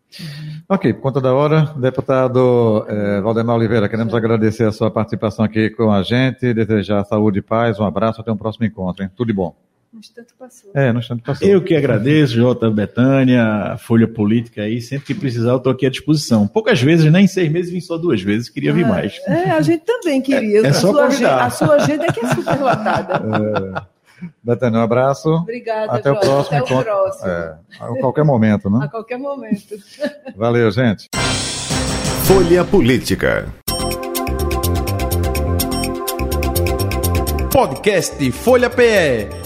Ok, 0.68 0.93
por 0.93 1.01
conta 1.01 1.20
da 1.20 1.33
hora, 1.33 1.72
deputado 1.76 2.85
é, 2.87 3.20
Valdemar 3.22 3.57
Oliveira, 3.57 3.89
queremos 3.89 4.14
agradecer 4.14 4.64
a 4.64 4.72
sua 4.72 4.91
participação 4.91 5.43
aqui 5.43 5.70
com 5.70 5.91
a 5.91 6.03
gente, 6.03 6.53
desejar 6.53 7.03
saúde 7.05 7.39
e 7.39 7.43
paz, 7.43 7.80
um 7.80 7.85
abraço, 7.85 8.20
até 8.20 8.30
um 8.30 8.37
próximo 8.37 8.66
encontro, 8.66 9.03
hein? 9.03 9.11
Tudo 9.16 9.28
de 9.28 9.33
bom. 9.33 9.57
No 9.93 10.01
instante 10.01 10.32
passou. 10.38 10.70
É, 10.74 10.90
no 10.90 11.01
instante 11.01 11.22
passou. 11.22 11.47
Eu 11.47 11.62
que 11.62 11.76
agradeço, 11.76 12.32
Jota 12.32 12.70
Betânia, 12.70 13.76
Folha 13.78 14.09
Política 14.09 14.62
aí. 14.62 14.80
Sempre 14.80 15.09
que 15.09 15.14
precisar, 15.14 15.51
eu 15.51 15.59
estou 15.59 15.70
aqui 15.70 15.84
à 15.84 15.90
disposição. 15.90 16.49
Poucas 16.49 16.80
vezes, 16.80 17.05
nem 17.12 17.22
né? 17.22 17.28
seis 17.28 17.53
meses, 17.53 17.70
vim 17.70 17.80
só 17.80 17.99
duas 17.99 18.22
vezes. 18.22 18.49
Queria 18.49 18.70
ah, 18.70 18.74
vir 18.74 18.86
mais. 18.86 19.20
É, 19.26 19.51
a 19.51 19.61
gente 19.61 19.84
também 19.84 20.22
queria. 20.22 20.62
É, 20.62 20.68
é 20.68 20.72
só 20.72 20.93
sua 20.93 21.07
agenda, 21.09 21.45
a 21.45 21.51
sua 21.51 21.74
agenda 21.74 22.07
é 22.07 22.12
que 22.12 22.24
é 22.24 22.34
super 22.34 22.61
lotada. 22.61 23.22
É. 23.93 23.93
Betânia, 24.40 24.78
um 24.78 24.82
abraço. 24.82 25.28
Obrigada, 25.28 25.93
Até 25.93 26.11
Jota. 26.11 26.26
o 26.26 26.30
próximo 26.30 26.59
Até 26.59 26.74
o 26.74 26.84
próximo. 26.84 27.28
É, 27.28 27.59
a 27.80 27.86
qualquer 27.99 28.24
momento, 28.24 28.70
né? 28.70 28.84
A 28.84 28.88
qualquer 28.88 29.18
momento. 29.18 29.74
Valeu, 30.36 30.70
gente. 30.70 31.09
Folha 32.24 32.64
Política. 32.64 33.53
Podcast 37.53 38.30
Folha 38.30 38.70
PE. 38.70 39.41